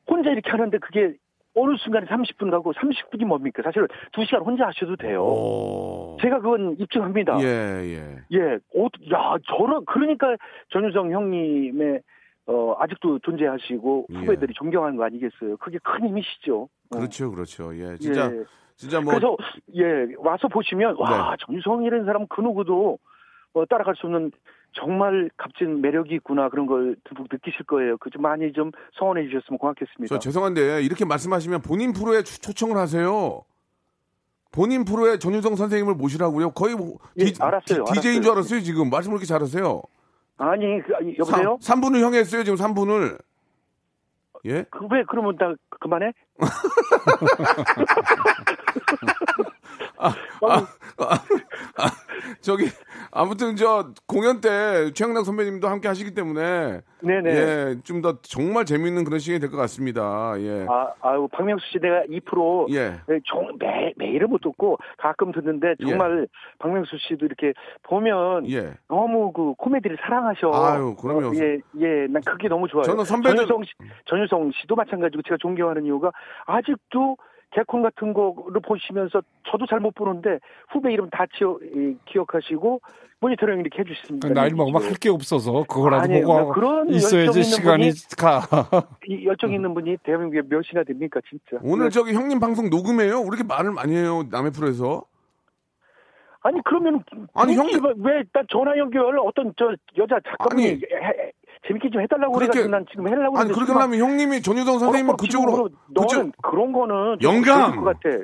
혼자 0.07 0.31
이렇게 0.31 0.49
하는데 0.49 0.77
그게 0.79 1.15
어느 1.55 1.75
순간에 1.77 2.07
30분 2.07 2.49
가고 2.49 2.73
30분이 2.73 3.25
뭡니까? 3.25 3.61
사실은 3.63 3.87
2시간 4.13 4.43
혼자 4.43 4.67
하셔도 4.67 4.95
돼요. 4.95 5.23
오. 5.23 6.17
제가 6.21 6.39
그건 6.39 6.75
입증합니다. 6.79 7.39
예, 7.41 7.45
예. 7.45 8.17
예, 8.31 8.41
어, 8.75 8.87
야, 9.13 9.35
저런, 9.47 9.85
그러니까 9.85 10.35
전유성 10.71 11.11
형님의, 11.11 12.01
어, 12.47 12.75
아직도 12.79 13.19
존재하시고 13.19 14.07
예. 14.09 14.17
후배들이 14.17 14.53
존경하는 14.55 14.97
거 14.97 15.05
아니겠어요? 15.05 15.57
그게 15.57 15.77
큰 15.83 16.07
힘이시죠. 16.07 16.63
어. 16.63 16.97
그렇죠, 16.97 17.31
그렇죠. 17.31 17.75
예. 17.75 17.97
진짜 17.97 18.31
예. 18.33 18.43
진짜 18.75 18.99
뭐 18.99 19.13
그래서, 19.13 19.37
예, 19.75 20.13
와서 20.17 20.47
보시면, 20.47 20.95
와, 20.97 21.35
네. 21.37 21.45
전유성이라는 21.45 22.05
사람은 22.05 22.27
그 22.29 22.41
누구도 22.41 22.97
어, 23.53 23.65
따라갈 23.65 23.95
수 23.95 24.07
없는 24.07 24.31
정말 24.73 25.29
값진 25.37 25.81
매력이 25.81 26.13
있구나 26.15 26.49
그런 26.49 26.65
걸 26.67 26.95
듬뿍 27.05 27.27
느끼실 27.31 27.65
거예요. 27.65 27.97
그 27.97 28.09
좀 28.09 28.21
많이 28.21 28.51
좀 28.53 28.71
성원해 28.97 29.23
주셨으면 29.27 29.57
고맙겠습니다. 29.57 30.13
저 30.15 30.19
죄송한데 30.19 30.81
이렇게 30.83 31.05
말씀하시면 31.05 31.61
본인 31.61 31.93
프로에 31.93 32.23
초- 32.23 32.39
초청을 32.41 32.77
하세요. 32.77 33.43
본인 34.51 34.85
프로에 34.85 35.17
전유성 35.17 35.55
선생님을 35.55 35.95
모시라고요. 35.95 36.51
거의 36.51 36.75
뭐 36.75 36.97
예, 37.17 37.25
디, 37.25 37.41
알았어요, 37.41 37.85
DJ인 37.85 38.17
알았어요. 38.17 38.21
줄 38.21 38.31
알았어요, 38.31 38.59
지금. 38.61 38.89
말씀을 38.91 39.15
이렇게 39.15 39.25
잘하세요. 39.25 39.81
아니, 40.37 40.81
그, 40.83 40.93
아니, 40.95 41.15
여보세요? 41.17 41.57
3, 41.61 41.81
분을 41.81 42.01
형했어요, 42.01 42.43
지금 42.43 42.57
3분을. 42.57 43.17
예? 44.45 44.63
그, 44.69 44.85
왜 44.91 45.03
그러면 45.07 45.35
나 45.37 45.55
그만해? 45.79 46.11
저기 52.41 52.65
아무튼 53.11 53.55
저 53.55 53.89
공연 54.07 54.39
때 54.41 54.91
최양락 54.93 55.25
선배님도 55.25 55.67
함께 55.67 55.87
하시기 55.87 56.13
때문에 56.13 56.81
네네. 57.01 57.29
예, 57.29 57.75
좀 57.83 58.01
더 58.03 58.17
정말 58.21 58.65
재밌는 58.65 59.03
그런 59.05 59.19
시간이 59.19 59.39
될 59.39 59.49
것 59.49 59.55
같습니다. 59.57 60.33
예. 60.39 60.65
아, 60.69 60.91
아유, 61.01 61.27
박명수 61.31 61.65
씨 61.71 61.79
내가 61.79 62.03
2% 62.09 62.73
예. 62.73 62.99
예, 63.09 63.19
종, 63.23 63.55
매, 63.59 63.93
매일은 63.97 64.29
못 64.29 64.41
듣고 64.41 64.77
가끔 64.97 65.31
듣는데 65.31 65.75
정말 65.81 66.27
박명수 66.59 66.97
씨도 67.07 67.25
이렇게 67.25 67.53
보면 67.83 68.49
예. 68.49 68.73
너무 68.89 69.31
그 69.31 69.53
코미디를 69.57 69.97
사랑하셔. 70.01 70.51
아유, 70.53 70.95
그럼요. 70.99 71.27
어, 71.29 71.31
예, 71.35 71.59
예, 71.79 72.07
난 72.09 72.21
그게 72.25 72.47
너무 72.49 72.67
좋아요. 72.67 72.83
저는 72.83 73.03
선배들- 73.03 73.35
전유성, 73.37 73.63
씨, 73.63 73.71
전유성 74.05 74.51
씨도 74.61 74.75
마찬가지고 74.75 75.21
제가 75.23 75.37
존경하는 75.39 75.85
이유가 75.85 76.11
아직도 76.45 77.17
개콘 77.53 77.81
같은 77.83 78.13
거를 78.13 78.59
보시면서 78.61 79.21
저도 79.49 79.65
잘 79.67 79.79
못 79.79 79.93
보는데 79.95 80.39
후배 80.69 80.91
이름 80.93 81.09
다 81.09 81.25
지어, 81.37 81.57
예, 81.75 81.95
기억하시고 82.05 82.81
모니터링 83.19 83.59
이렇게 83.59 83.79
해주십니다. 83.81 84.27
그 84.27 84.33
나이 84.33 84.49
먹으면 84.51 84.81
할 84.83 84.93
게 84.95 85.09
없어서 85.09 85.63
그거라도 85.69 86.03
아니에요. 86.03 86.25
보고 86.25 86.51
그런 86.53 86.89
있어야지 86.89 87.43
시간이 87.43 87.91
가. 88.17 88.41
이 89.07 89.25
열정 89.25 89.53
있는 89.53 89.73
분이 89.73 89.97
대한민국에 90.03 90.41
몇이나 90.49 90.83
됩니까 90.83 91.19
진짜. 91.29 91.61
오늘 91.63 91.85
네. 91.85 91.89
저기 91.91 92.13
형님 92.13 92.39
방송 92.39 92.69
녹음해요? 92.69 93.19
왜 93.19 93.25
이렇게 93.27 93.43
말을 93.43 93.71
많이 93.71 93.95
해요? 93.95 94.23
남의 94.31 94.51
프로에서? 94.51 95.03
아니 96.41 96.59
그러면 96.65 97.03
아니, 97.33 97.55
형님- 97.55 98.03
왜나 98.03 98.43
전화 98.49 98.77
연결 98.77 99.17
어떤 99.19 99.53
저 99.57 99.73
여자 99.97 100.19
작가분이 100.27 100.65
아니. 100.65 100.73
해- 100.75 101.31
재밌게 101.67 101.89
좀 101.91 102.01
해달라고 102.01 102.33
그렇게- 102.33 102.51
그래가지고 102.51 102.71
난 102.71 102.85
지금 102.91 103.07
해달라고 103.07 103.37
아니 103.37 103.51
그렇게 103.53 103.71
하면 103.71 103.99
형님이 103.99 104.41
전유성 104.41 104.79
선생님은 104.79 105.17
그쪽으로 105.17 105.69
지금 105.69 105.79
너는 105.89 106.31
그쪽 106.31 106.41
그런 106.51 106.71
거는 106.73 107.17
좀 107.21 107.33
영감! 107.35 107.71
그럴 107.79 107.83
것 107.85 107.99
같아. 108.01 108.23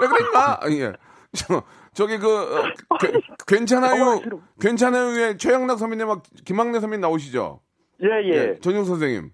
왜 0.00 0.06
그랬나? 0.08 0.60
예. 0.70 0.92
저 1.32 1.62
저기 1.92 2.18
그 2.18 2.28
어, 2.58 2.62
괜찮아요. 3.46 4.18
싫어. 4.22 4.38
괜찮아요에 4.60 5.36
최양락 5.36 5.78
선배님하고 5.78 6.22
김학래 6.44 6.80
선배님 6.80 7.00
나오시죠? 7.00 7.60
예 8.02 8.28
예. 8.28 8.58
전유성 8.60 8.84
선생님. 8.84 9.30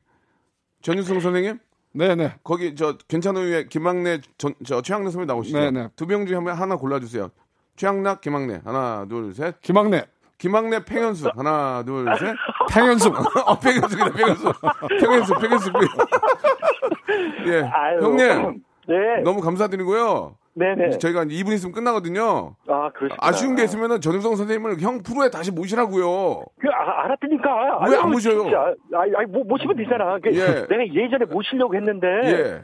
전유성 0.82 1.20
선생님? 1.20 1.58
네네. 1.92 2.34
거기 2.42 2.74
저 2.74 2.96
괜찮아요에 3.08 3.64
김학래 3.68 4.20
전, 4.38 4.54
저 4.64 4.82
최양락 4.82 5.12
선배님 5.12 5.26
나오시죠? 5.28 5.58
네네. 5.58 5.88
두 5.96 6.06
명 6.06 6.26
중에 6.26 6.36
하나 6.36 6.76
골라 6.76 6.98
주세요. 7.00 7.30
최양락, 7.76 8.20
김학래. 8.20 8.60
하나, 8.64 9.04
둘, 9.08 9.34
셋. 9.34 9.60
김학래, 9.60 10.04
김학래, 10.44 10.84
팽현수. 10.84 11.30
하나, 11.34 11.82
둘, 11.86 12.04
셋. 12.18 12.34
팽현숙. 12.70 13.14
어, 13.48 13.58
팽현수이다, 13.58 14.12
팽현수. 14.12 14.52
팽현수, 15.00 15.34
팽현수. 15.40 15.72
예. 17.48 17.62
아유. 17.62 18.02
형님, 18.02 18.62
네. 18.86 19.22
너무 19.24 19.40
감사드리고요. 19.40 20.36
네네. 20.52 20.98
저희가 20.98 21.24
2분 21.24 21.54
있으면 21.54 21.72
끝나거든요. 21.72 22.56
아 22.68 22.90
그러시구나. 22.90 23.16
아쉬운 23.18 23.56
게 23.56 23.64
있으면은 23.64 24.02
전유성 24.02 24.36
선생님을 24.36 24.82
형 24.82 25.02
프로에 25.02 25.30
다시 25.30 25.50
모시라고요. 25.50 26.44
그 26.60 26.68
아, 26.68 27.04
알았다니까. 27.04 27.88
왜안 27.88 28.04
아유, 28.04 28.12
모셔요? 28.12 28.42
진짜. 28.42 28.74
아이, 28.94 29.10
아이 29.16 29.24
뭐, 29.24 29.42
모시면 29.44 29.76
되잖아. 29.76 30.18
그, 30.22 30.30
예. 30.30 30.66
내가 30.68 30.86
예전에 30.92 31.24
모시려고 31.24 31.74
했는데. 31.74 32.06
예. 32.24 32.62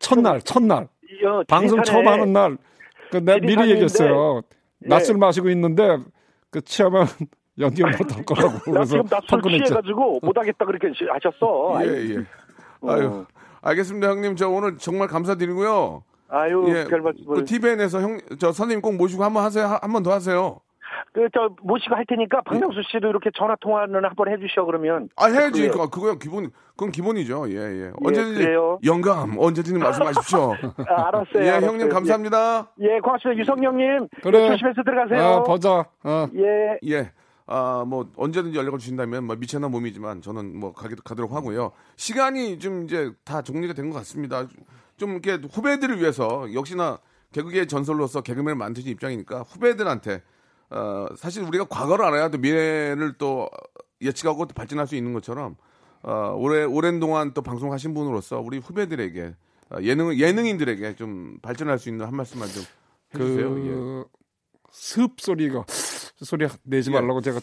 첫날, 0.00 0.42
첫날. 0.42 0.82
어, 0.82 1.42
방송 1.48 1.82
처음 1.82 2.06
하는 2.06 2.34
날. 2.34 2.58
그 3.10 3.16
내가 3.16 3.38
미리 3.38 3.70
얘기했어요. 3.70 4.42
예. 4.84 4.88
낮술 4.88 5.16
마시고 5.16 5.48
있는데 5.48 5.96
그 6.50 6.60
취하면 6.62 7.06
연기 7.58 7.82
못할 7.82 8.24
거라고. 8.24 8.50
나 8.50 8.60
그래서 8.64 8.84
지금 8.84 9.04
판권했죠. 9.28 9.64
취해가지고 9.64 10.20
못하겠다 10.22 10.64
그렇게 10.64 10.88
하셨어. 10.88 11.78
예, 11.84 11.88
아이, 11.88 12.10
예. 12.12 12.16
어. 12.80 12.90
아유. 12.92 13.26
알겠습니다, 13.62 14.08
형님. 14.10 14.36
저 14.36 14.48
오늘 14.48 14.76
정말 14.78 15.08
감사드리고요. 15.08 16.04
아유, 16.28 16.64
예. 16.68 16.84
그 16.84 17.44
TVN에서 17.44 18.00
형, 18.00 18.18
저 18.38 18.52
선생님 18.52 18.80
꼭 18.82 18.94
모시고 18.96 19.24
한번 19.24 19.42
하세요. 19.44 19.78
한 19.80 19.92
번 19.92 20.02
더 20.02 20.12
하세요. 20.12 20.60
그, 21.12 21.28
저, 21.34 21.54
모시고 21.62 21.94
할 21.94 22.04
테니까, 22.06 22.42
박명수 22.42 22.82
씨도 22.90 23.08
이렇게 23.08 23.30
전화 23.36 23.54
통화는 23.60 24.04
한번 24.04 24.28
해주셔, 24.28 24.64
그러면. 24.64 25.08
아, 25.16 25.26
해야지. 25.26 25.60
그래요. 25.68 25.72
그거, 25.72 25.90
그거야 25.90 26.14
기본, 26.20 26.50
그건 26.70 26.90
기본이죠. 26.92 27.50
예, 27.50 27.56
예. 27.56 27.90
언제든지. 28.02 28.42
그래요. 28.42 28.78
영감, 28.84 29.38
언제든지 29.38 29.78
말씀하십시오. 29.78 30.52
아, 30.88 31.08
알았어요. 31.08 31.42
예, 31.44 31.50
알았어요. 31.50 31.70
형님 31.70 31.88
감사합니다. 31.88 32.72
예, 32.82 32.96
예, 32.96 33.00
고맙습니다. 33.00 33.40
유성영님. 33.40 34.08
그래. 34.22 34.48
조심해서 34.50 34.82
들어가세요. 34.82 35.20
아, 35.22 35.42
보자. 35.42 35.86
어. 36.04 36.28
예. 36.36 36.78
예. 36.90 37.12
아, 37.48 37.84
뭐, 37.86 38.10
언제든지 38.16 38.58
연락을 38.58 38.78
주신다면, 38.80 39.24
뭐, 39.24 39.36
미천한 39.36 39.70
몸이지만, 39.70 40.20
저는 40.20 40.58
뭐, 40.58 40.72
가게, 40.72 40.96
가도록 41.04 41.32
하고요. 41.32 41.70
시간이 41.96 42.58
좀 42.58 42.84
이제 42.84 43.12
다 43.24 43.40
정리가 43.42 43.72
된 43.74 43.90
것 43.90 43.98
같습니다. 43.98 44.46
좀 44.96 45.12
이렇게 45.12 45.38
후배들을 45.48 46.00
위해서, 46.00 46.52
역시나 46.52 46.98
개그계의 47.32 47.68
전설로서 47.68 48.22
개그맨을 48.22 48.56
만드신 48.56 48.90
입장이니까, 48.90 49.42
후배들한테, 49.42 50.22
어, 50.70 51.06
사실 51.16 51.42
우리가 51.42 51.64
과거를 51.64 52.04
알아야 52.04 52.28
또 52.28 52.38
미래를 52.38 53.14
또 53.18 53.48
예측하고 54.00 54.46
또 54.46 54.54
발전할 54.54 54.86
수 54.86 54.96
있는 54.96 55.12
것처럼, 55.12 55.56
어, 56.02 56.34
오래, 56.36 56.64
오랜 56.64 57.00
동안 57.00 57.32
또 57.34 57.42
방송하신 57.42 57.94
분으로서 57.94 58.40
우리 58.40 58.58
후배들에게, 58.58 59.34
어, 59.70 59.76
예능, 59.82 60.18
예능인들에게 60.18 60.96
좀 60.96 61.38
발전할 61.42 61.78
수 61.78 61.88
있는 61.88 62.06
한 62.06 62.14
말씀만 62.14 62.48
좀 62.48 62.64
해주세요. 63.14 63.58
예. 63.58 63.70
그, 63.70 64.04
습 64.70 65.20
소리가, 65.20 65.64
소리 65.68 66.46
내지 66.62 66.90
예. 66.90 66.94
말라고 66.94 67.20
제가 67.20 67.40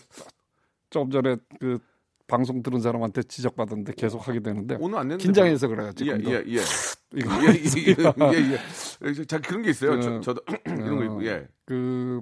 좀 0.89 1.09
전에 1.09 1.37
그 1.59 1.79
방송 2.27 2.61
들은 2.63 2.79
사람한테 2.79 3.23
지적받았는데 3.23 3.93
계속 3.95 4.27
하게 4.27 4.39
되는데. 4.39 4.77
오늘 4.79 4.99
안 4.99 5.07
냈는데. 5.07 5.23
긴장해서 5.23 5.67
그래요, 5.67 5.89
예, 5.89 5.93
지금도. 5.93 6.31
예, 6.31 6.43
예. 6.47 6.61
이거 7.15 7.29
예, 7.43 7.47
예, 7.47 8.53
예, 8.53 8.59
예. 9.05 9.25
자, 9.25 9.39
그런 9.39 9.61
게 9.61 9.69
있어요. 9.69 10.01
저, 10.01 10.15
어, 10.15 10.21
저도 10.21 10.41
이런 10.65 10.97
거 10.97 11.03
있고, 11.03 11.25
예. 11.25 11.47
그 11.65 12.21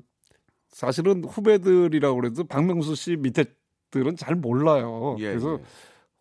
사실은 0.72 1.24
후배들이라고 1.24 2.15
그래도 2.15 2.43
박명수 2.43 2.95
씨 2.95 3.17
밑에들은 3.17 4.15
잘 4.17 4.36
몰라요. 4.36 5.15
예, 5.19 5.30
그래서 5.30 5.59
예. 5.59 5.63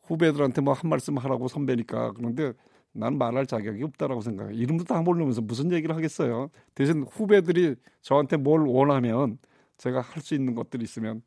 후배들한테 0.02 0.60
뭐 0.60 0.74
한 0.74 0.90
말씀 0.90 1.16
하라고 1.18 1.48
선배니까 1.48 2.12
그런데 2.12 2.52
난 2.92 3.16
말할 3.16 3.46
자격이 3.46 3.82
없다라고 3.84 4.20
생각해. 4.20 4.54
이름도 4.56 4.84
다 4.84 5.00
모르면서 5.02 5.40
무슨 5.40 5.70
얘기를 5.72 5.94
하겠어요. 5.94 6.50
대신 6.74 7.04
후배들이 7.04 7.76
저한테 8.02 8.36
뭘 8.36 8.62
원하면 8.66 9.38
제가 9.78 10.00
할 10.00 10.20
수 10.22 10.34
있는 10.34 10.54
것들이 10.56 10.82
있으면 10.84 11.22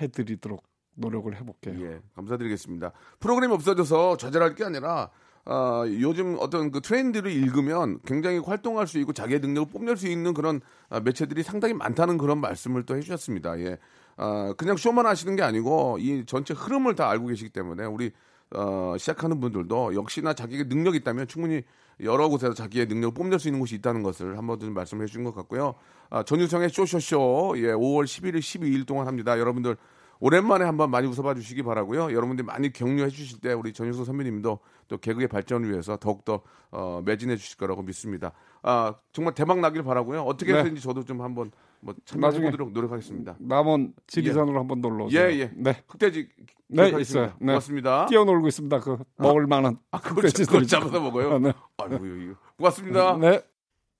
해드리도록 0.00 0.62
노력을 0.94 1.34
해볼게요. 1.36 1.80
예, 1.84 2.00
감사드리겠습니다. 2.14 2.92
프로그램이 3.20 3.52
없어져서 3.52 4.16
좌절할 4.16 4.54
게 4.54 4.64
아니라 4.64 5.10
아, 5.50 5.82
요즘 5.86 6.36
어떤 6.40 6.70
그 6.70 6.82
트렌드를 6.82 7.32
읽으면 7.32 8.00
굉장히 8.04 8.36
활동할 8.38 8.86
수 8.86 8.98
있고 8.98 9.14
자기의 9.14 9.40
능력을 9.40 9.72
뽐낼 9.72 9.96
수 9.96 10.06
있는 10.06 10.34
그런 10.34 10.60
아, 10.90 11.00
매체들이 11.00 11.42
상당히 11.42 11.72
많다는 11.72 12.18
그런 12.18 12.38
말씀을 12.38 12.82
또 12.82 12.94
해주셨습니다. 12.96 13.58
예, 13.60 13.78
아, 14.18 14.52
그냥 14.58 14.76
쇼만 14.76 15.06
하시는 15.06 15.34
게 15.36 15.42
아니고 15.42 15.96
이 16.00 16.26
전체 16.26 16.52
흐름을 16.52 16.96
다 16.96 17.08
알고 17.08 17.28
계시기 17.28 17.48
때문에 17.48 17.86
우리 17.86 18.10
어, 18.54 18.94
시작하는 18.98 19.40
분들도 19.40 19.94
역시나 19.94 20.34
자기의 20.34 20.64
능력이 20.64 20.98
있다면 20.98 21.26
충분히 21.28 21.62
여러 22.00 22.28
곳에서 22.28 22.52
자기의 22.52 22.84
능력을 22.84 23.14
뽐낼 23.14 23.38
수 23.38 23.48
있는 23.48 23.58
곳이 23.58 23.74
있다는 23.76 24.02
것을 24.02 24.36
한번 24.36 24.60
좀 24.60 24.74
말씀해 24.74 25.06
주신 25.06 25.24
것 25.24 25.34
같고요. 25.34 25.76
아, 26.10 26.22
전유성의 26.24 26.68
쇼쇼쇼 26.68 27.54
예, 27.56 27.68
5월 27.72 28.04
11일, 28.04 28.40
12일 28.40 28.86
동안 28.86 29.06
합니다. 29.06 29.38
여러분들 29.38 29.78
오랜만에 30.20 30.64
한번 30.64 30.90
많이 30.90 31.06
웃어봐 31.06 31.34
주시기 31.34 31.62
바라고요. 31.62 32.12
여러분들이 32.12 32.44
많이 32.44 32.72
격려해 32.72 33.08
주실 33.08 33.40
때 33.40 33.52
우리 33.52 33.72
전유성 33.72 34.04
선배님도 34.04 34.58
또 34.88 34.98
개그의 34.98 35.28
발전을 35.28 35.70
위해서 35.70 35.96
더욱더 35.96 36.42
어, 36.70 37.02
매진해 37.04 37.36
주실 37.36 37.56
거라고 37.58 37.82
믿습니다. 37.82 38.32
아, 38.62 38.94
정말 39.12 39.34
대박 39.34 39.60
나길 39.60 39.82
바라고요. 39.82 40.22
어떻게 40.22 40.52
네. 40.52 40.58
해서든지 40.58 40.82
저도 40.82 41.04
좀 41.04 41.20
한번 41.22 41.50
뭐 41.80 41.94
참여해보도록 42.04 42.72
노력하겠습니다. 42.72 43.36
남원 43.38 43.94
지리산으로 44.06 44.58
한번 44.58 44.80
놀러 44.80 45.04
오세요. 45.04 45.20
예, 45.20 45.38
예. 45.38 45.50
네. 45.54 45.82
흑돼지 45.88 46.28
네. 46.68 46.92
있어요. 47.00 47.34
네. 47.38 47.46
고맙습니다. 47.46 48.06
뛰어놀고 48.06 48.48
있습니다. 48.48 48.80
그 48.80 48.98
먹을 49.16 49.46
만한 49.46 49.78
아, 49.90 50.00
그걸 50.00 50.28
잡아서 50.30 51.00
먹어요? 51.00 51.34
아, 51.34 51.38
네. 51.38 51.52
아이고, 51.78 52.04
이거. 52.04 52.34
고맙습니다. 52.56 53.16
네. 53.18 53.40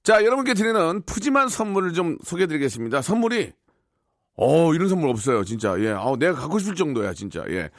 자, 0.02 0.24
여러분께 0.24 0.54
드리는 0.54 1.02
푸짐한 1.02 1.48
선물을 1.48 1.92
좀 1.92 2.18
소개해 2.22 2.46
드리겠습니다. 2.46 3.02
선물이, 3.02 3.52
어, 4.40 4.72
이런 4.72 4.88
선물 4.88 5.10
없어요, 5.10 5.44
진짜. 5.44 5.78
예. 5.80 5.90
아 5.90 6.14
내가 6.18 6.34
갖고 6.34 6.58
싶을 6.60 6.76
정도야, 6.76 7.12
진짜. 7.12 7.44
예. 7.48 7.70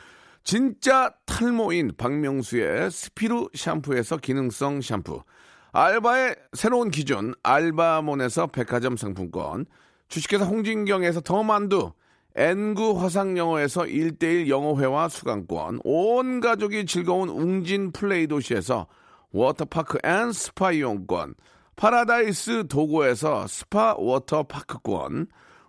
진짜 0.43 1.13
탈모인 1.25 1.91
박명수의 1.97 2.91
스피루 2.91 3.49
샴푸에서 3.53 4.17
기능성 4.17 4.81
샴푸. 4.81 5.23
알바의 5.71 6.35
새로운 6.53 6.91
기준, 6.91 7.33
알바몬에서 7.43 8.47
백화점 8.47 8.97
상품권. 8.97 9.65
주식회사 10.09 10.45
홍진경에서 10.45 11.21
더 11.21 11.43
만두. 11.43 11.93
N구 12.35 13.01
화상영어에서 13.01 13.83
1대1 13.83 14.49
영어회화 14.49 15.07
수강권. 15.07 15.79
온 15.83 16.39
가족이 16.41 16.85
즐거운 16.85 17.29
웅진 17.29 17.91
플레이 17.91 18.27
도시에서 18.27 18.87
워터파크 19.31 19.99
and 20.03 20.31
스파 20.33 20.71
이용권. 20.71 21.35
파라다이스 21.75 22.67
도고에서 22.67 23.47
스파 23.47 23.95
워터파크권. 23.97 25.27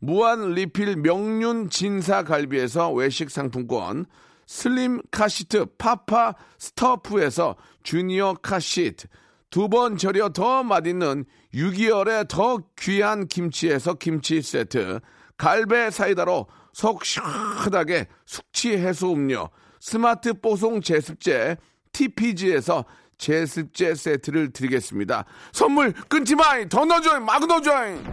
무한 0.00 0.52
리필 0.52 0.96
명륜 0.96 1.70
진사 1.70 2.22
갈비에서 2.22 2.92
외식 2.92 3.30
상품권, 3.30 4.06
슬림 4.46 5.00
카시트 5.10 5.66
파파 5.76 6.34
스터프에서 6.58 7.56
주니어 7.82 8.34
카시트, 8.40 9.08
두 9.50 9.68
번 9.68 9.96
절여 9.96 10.30
더 10.30 10.62
맛있는 10.62 11.24
6개월의 11.54 12.28
더 12.28 12.58
귀한 12.78 13.26
김치에서 13.26 13.94
김치 13.94 14.40
세트, 14.42 15.00
갈배 15.36 15.90
사이다로 15.90 16.46
속 16.72 17.04
시원하게 17.04 18.06
숙취 18.26 18.76
해소 18.76 19.12
음료, 19.14 19.48
스마트 19.80 20.34
뽀송 20.34 20.80
제습제 20.80 21.56
TPG에서 21.92 22.84
제습제 23.16 23.94
세트를 23.94 24.52
드리겠습니다. 24.52 25.24
선물 25.52 25.92
끊지 25.92 26.36
마이 26.36 26.68
더 26.68 26.84
넣어줘잉 26.84 27.24
막 27.24 27.44
넣어줘잉 27.46 28.04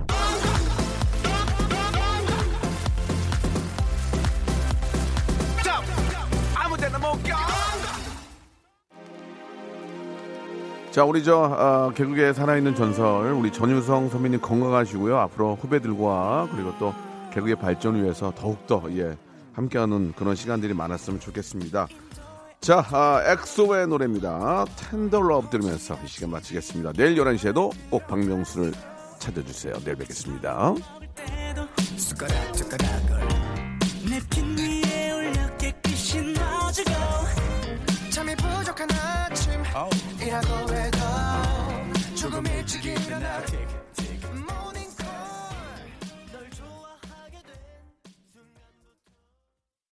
자, 10.91 11.03
우리 11.03 11.25
저 11.25 11.35
어, 11.37 11.91
개그계 11.93 12.31
살아있는 12.31 12.73
전설 12.73 13.31
우리 13.33 13.51
전유성 13.51 14.09
선배님 14.09 14.39
건강하시고요. 14.39 15.17
앞으로 15.17 15.57
후배들과 15.59 16.47
그리고 16.53 16.73
또 16.79 16.93
개그의 17.33 17.57
발전을 17.57 18.01
위해서 18.01 18.31
더욱더 18.33 18.81
예, 18.91 19.17
함께하는 19.51 20.13
그런 20.15 20.35
시간들이 20.35 20.73
많았으면 20.73 21.19
좋겠습니다. 21.19 21.87
자, 22.61 22.85
아, 22.91 23.21
엑소의 23.25 23.87
노래입니다. 23.87 24.65
Tender 24.77 25.21
Love 25.21 25.49
들으면서 25.49 25.99
이 26.03 26.07
시간 26.07 26.31
마치겠습니다. 26.31 26.93
내일 26.93 27.15
11시에도 27.15 27.71
꼭 27.89 28.07
박명수를 28.07 28.71
찾아주세요. 29.19 29.73
내일 29.83 29.97
뵙겠습니다. 29.97 30.73